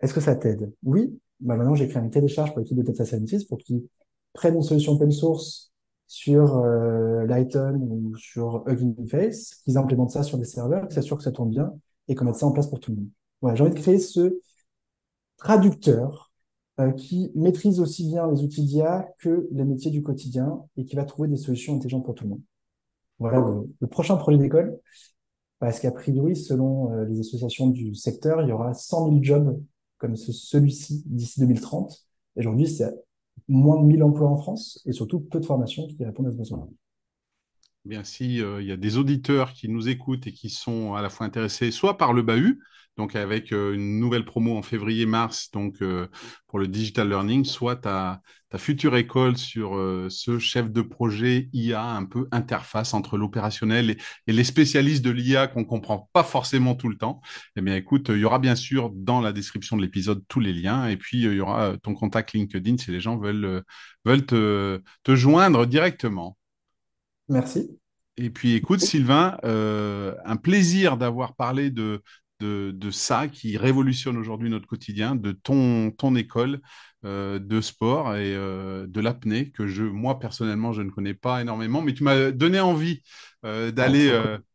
Est-ce 0.00 0.14
que 0.14 0.20
ça 0.20 0.34
t'aide? 0.34 0.72
Oui. 0.82 1.18
Bah, 1.40 1.56
maintenant, 1.56 1.74
j'ai 1.74 1.88
créé 1.88 2.02
un 2.02 2.08
télécharge 2.08 2.50
pour 2.50 2.60
l'équipe 2.60 2.76
de 2.76 2.82
Data 2.82 3.04
Scientist 3.04 3.48
pour 3.48 3.58
qu'ils 3.58 3.84
prennent 4.32 4.56
une 4.56 4.62
solution 4.62 4.92
open 4.92 5.10
source 5.10 5.72
sur 6.06 6.58
euh, 6.58 7.24
Lighton 7.26 7.78
ou 7.80 8.16
sur 8.16 8.64
Hugging 8.66 9.08
Face, 9.08 9.54
qu'ils 9.64 9.78
implémentent 9.78 10.10
ça 10.10 10.22
sur 10.22 10.38
des 10.38 10.44
serveurs, 10.44 10.86
qu'ils 10.86 10.94
s'assurent 10.94 11.18
que 11.18 11.22
ça 11.22 11.32
tourne 11.32 11.50
bien 11.50 11.72
et 12.08 12.14
qu'on 12.14 12.24
mette 12.24 12.36
ça 12.36 12.46
en 12.46 12.52
place 12.52 12.66
pour 12.66 12.80
tout 12.80 12.90
le 12.90 12.98
monde. 12.98 13.08
Voilà, 13.40 13.56
j'ai 13.56 13.64
envie 13.64 13.74
de 13.74 13.78
créer 13.78 13.98
ce 13.98 14.38
traducteur 15.36 16.31
qui 16.90 17.30
maîtrise 17.34 17.80
aussi 17.80 18.08
bien 18.08 18.30
les 18.30 18.42
outils 18.42 18.64
d'IA 18.64 19.08
que 19.18 19.48
les 19.52 19.64
métiers 19.64 19.90
du 19.90 20.02
quotidien 20.02 20.62
et 20.76 20.84
qui 20.84 20.96
va 20.96 21.04
trouver 21.04 21.28
des 21.28 21.36
solutions 21.36 21.76
intelligentes 21.76 22.04
pour 22.04 22.14
tout 22.14 22.24
le 22.24 22.30
monde. 22.30 22.42
Voilà 23.18 23.44
le, 23.80 23.86
prochain 23.86 24.16
projet 24.16 24.38
d'école, 24.38 24.78
parce 25.60 25.78
qu'a 25.78 25.92
priori, 25.92 26.34
selon 26.34 26.92
euh, 26.92 27.04
les 27.04 27.20
associations 27.20 27.68
du 27.68 27.94
secteur, 27.94 28.42
il 28.42 28.48
y 28.48 28.52
aura 28.52 28.74
100 28.74 29.10
000 29.10 29.22
jobs 29.22 29.62
comme 29.98 30.16
celui-ci 30.16 31.04
d'ici 31.06 31.38
2030. 31.38 32.04
Aujourd'hui, 32.36 32.66
c'est 32.66 32.92
moins 33.46 33.80
de 33.80 33.86
1000 33.86 34.02
emplois 34.02 34.28
en 34.28 34.36
France 34.36 34.82
et 34.84 34.92
surtout 34.92 35.20
peu 35.20 35.38
de 35.38 35.46
formations 35.46 35.86
qui 35.86 36.04
répondent 36.04 36.26
à 36.26 36.30
ce 36.32 36.36
besoin. 36.36 36.68
Bien, 37.84 38.04
si 38.04 38.40
euh, 38.40 38.62
il 38.62 38.68
y 38.68 38.72
a 38.72 38.76
des 38.76 38.96
auditeurs 38.96 39.52
qui 39.52 39.68
nous 39.68 39.88
écoutent 39.88 40.28
et 40.28 40.32
qui 40.32 40.50
sont 40.50 40.94
à 40.94 41.02
la 41.02 41.10
fois 41.10 41.26
intéressés 41.26 41.72
soit 41.72 41.98
par 41.98 42.12
le 42.12 42.22
bahut, 42.22 42.62
donc 42.96 43.16
avec 43.16 43.52
euh, 43.52 43.74
une 43.74 43.98
nouvelle 43.98 44.24
promo 44.24 44.56
en 44.56 44.62
février-mars, 44.62 45.50
donc 45.50 45.82
euh, 45.82 46.06
pour 46.46 46.60
le 46.60 46.68
digital 46.68 47.08
learning, 47.08 47.44
soit 47.44 47.74
ta, 47.74 48.20
ta 48.50 48.58
future 48.58 48.96
école 48.96 49.36
sur 49.36 49.72
ce 50.10 50.38
chef 50.38 50.70
de 50.70 50.80
projet 50.80 51.48
IA 51.52 51.82
un 51.82 52.04
peu 52.04 52.28
interface 52.30 52.94
entre 52.94 53.18
l'opérationnel 53.18 53.90
et, 53.90 54.32
les 54.32 54.44
spécialistes 54.44 55.04
de 55.04 55.10
l'IA 55.10 55.48
qu'on 55.48 55.64
comprend 55.64 56.08
pas 56.12 56.22
forcément 56.22 56.76
tout 56.76 56.88
le 56.88 56.96
temps. 56.96 57.20
Eh 57.56 57.62
bien, 57.62 57.74
écoute, 57.74 58.10
il 58.10 58.18
y 58.18 58.24
aura 58.24 58.38
bien 58.38 58.54
sûr 58.54 58.90
dans 58.94 59.20
la 59.20 59.32
description 59.32 59.76
de 59.76 59.82
l'épisode 59.82 60.22
tous 60.28 60.40
les 60.40 60.52
liens 60.52 60.86
et 60.86 60.96
puis 60.96 61.22
il 61.22 61.32
y 61.32 61.40
aura 61.40 61.76
ton 61.82 61.94
contact 61.94 62.32
LinkedIn 62.32 62.76
si 62.78 62.92
les 62.92 63.00
gens 63.00 63.16
veulent, 63.16 63.64
veulent 64.04 64.26
te 64.26 64.80
joindre 65.16 65.66
directement. 65.66 66.36
Merci. 67.28 67.78
Et 68.16 68.30
puis 68.30 68.54
écoute, 68.54 68.80
Sylvain, 68.80 69.38
un 69.42 70.36
plaisir 70.36 70.98
d'avoir 70.98 71.34
parlé 71.34 71.70
de, 71.70 72.02
de, 72.42 72.90
ça 72.90 73.28
qui 73.28 73.56
révolutionne 73.56 74.16
aujourd'hui 74.16 74.50
notre 74.50 74.66
quotidien, 74.66 75.14
de 75.14 75.32
ton, 75.32 75.90
ton 75.90 76.14
école 76.16 76.60
euh, 77.04 77.38
de 77.38 77.60
sport 77.60 78.14
et 78.14 78.34
euh, 78.34 78.86
de 78.86 79.00
l'apnée 79.00 79.50
que 79.50 79.66
je, 79.66 79.84
moi 79.84 80.18
personnellement, 80.18 80.72
je 80.72 80.82
ne 80.82 80.90
connais 80.90 81.14
pas 81.14 81.40
énormément, 81.40 81.82
mais 81.82 81.94
tu 81.94 82.04
m'as 82.04 82.30
donné 82.30 82.60
envie 82.60 83.02
euh, 83.44 83.70
d'aller 83.70 84.10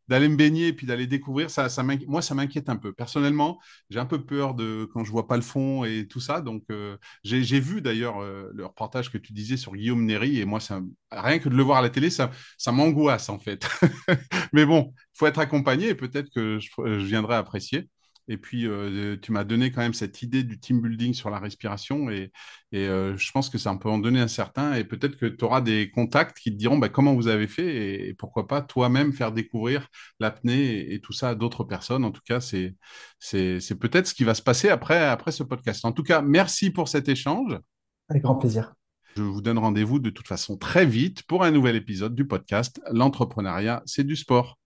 d'aller 0.08 0.28
me 0.28 0.36
baigner 0.36 0.68
et 0.68 0.72
puis 0.72 0.86
d'aller 0.86 1.06
découvrir, 1.06 1.50
ça, 1.50 1.68
ça 1.68 1.82
moi, 1.82 2.22
ça 2.22 2.34
m'inquiète 2.34 2.68
un 2.68 2.76
peu. 2.76 2.92
Personnellement, 2.92 3.58
j'ai 3.90 3.98
un 3.98 4.06
peu 4.06 4.24
peur 4.24 4.54
de 4.54 4.88
quand 4.92 5.04
je 5.04 5.10
vois 5.10 5.26
pas 5.28 5.36
le 5.36 5.42
fond 5.42 5.84
et 5.84 6.06
tout 6.08 6.20
ça. 6.20 6.40
Donc, 6.40 6.64
euh, 6.70 6.96
j'ai 7.24 7.60
vu 7.60 7.80
d'ailleurs 7.82 8.20
euh, 8.22 8.50
le 8.54 8.66
reportage 8.66 9.10
que 9.10 9.18
tu 9.18 9.32
disais 9.32 9.56
sur 9.56 9.74
Guillaume 9.74 10.04
Néry 10.04 10.40
et 10.40 10.44
moi, 10.44 10.60
ça, 10.60 10.80
rien 11.10 11.38
que 11.38 11.48
de 11.48 11.54
le 11.54 11.62
voir 11.62 11.78
à 11.78 11.82
la 11.82 11.90
télé, 11.90 12.10
ça, 12.10 12.30
ça 12.56 12.72
m'angoisse 12.72 13.28
en 13.28 13.38
fait. 13.38 13.66
Mais 14.52 14.64
bon, 14.66 14.94
faut 15.14 15.26
être 15.26 15.38
accompagné 15.38 15.88
et 15.88 15.94
peut-être 15.94 16.30
que 16.34 16.58
je 16.60 17.04
viendrai 17.04 17.36
apprécier. 17.36 17.88
Et 18.28 18.36
puis, 18.36 18.66
euh, 18.66 19.16
tu 19.20 19.32
m'as 19.32 19.44
donné 19.44 19.70
quand 19.70 19.80
même 19.80 19.94
cette 19.94 20.22
idée 20.22 20.42
du 20.42 20.60
team 20.60 20.82
building 20.82 21.14
sur 21.14 21.30
la 21.30 21.38
respiration. 21.38 22.10
Et, 22.10 22.30
euh, 22.74 23.16
je 23.16 23.32
pense 23.32 23.48
que 23.48 23.56
ça 23.56 23.74
peut 23.76 23.88
en 23.88 23.98
donner 23.98 24.20
un 24.20 24.28
certain. 24.28 24.74
Et 24.74 24.84
peut-être 24.84 25.16
que 25.16 25.26
tu 25.26 25.44
auras 25.44 25.62
des 25.62 25.90
contacts 25.90 26.38
qui 26.38 26.52
te 26.52 26.56
diront 26.56 26.76
bah, 26.76 26.90
comment 26.90 27.14
vous 27.14 27.28
avez 27.28 27.48
fait 27.48 28.08
et, 28.08 28.14
pourquoi 28.14 28.46
pas 28.46 28.60
toi-même 28.60 29.12
faire 29.12 29.32
découvrir 29.32 29.88
l'apnée 30.20 30.92
et, 30.92 31.00
tout 31.00 31.14
ça 31.14 31.30
à 31.30 31.34
d'autres 31.34 31.64
personnes. 31.64 32.04
En 32.04 32.10
tout 32.10 32.22
cas, 32.24 32.40
c'est, 32.40 32.76
c'est, 33.18 33.78
peut-être 33.78 34.06
ce 34.06 34.14
qui 34.14 34.24
va 34.24 34.34
se 34.34 34.42
passer 34.42 34.68
après, 34.68 35.06
après 35.06 35.32
ce 35.32 35.42
podcast. 35.42 35.84
En 35.84 35.92
tout 35.92 36.02
cas, 36.02 36.20
merci 36.20 36.70
pour 36.70 36.88
cet 36.88 37.08
échange. 37.08 37.58
Avec 38.10 38.22
grand 38.22 38.36
plaisir. 38.36 38.74
Je 39.16 39.22
vous 39.22 39.40
donne 39.40 39.58
rendez-vous 39.58 39.98
de 39.98 40.10
toute 40.10 40.28
façon 40.28 40.56
très 40.56 40.86
vite 40.86 41.22
pour 41.24 41.42
un 41.44 41.50
nouvel 41.50 41.76
épisode 41.76 42.14
du 42.14 42.26
podcast 42.26 42.80
L'entrepreneuriat, 42.92 43.82
c'est 43.84 44.04
du 44.04 44.14
sport. 44.14 44.56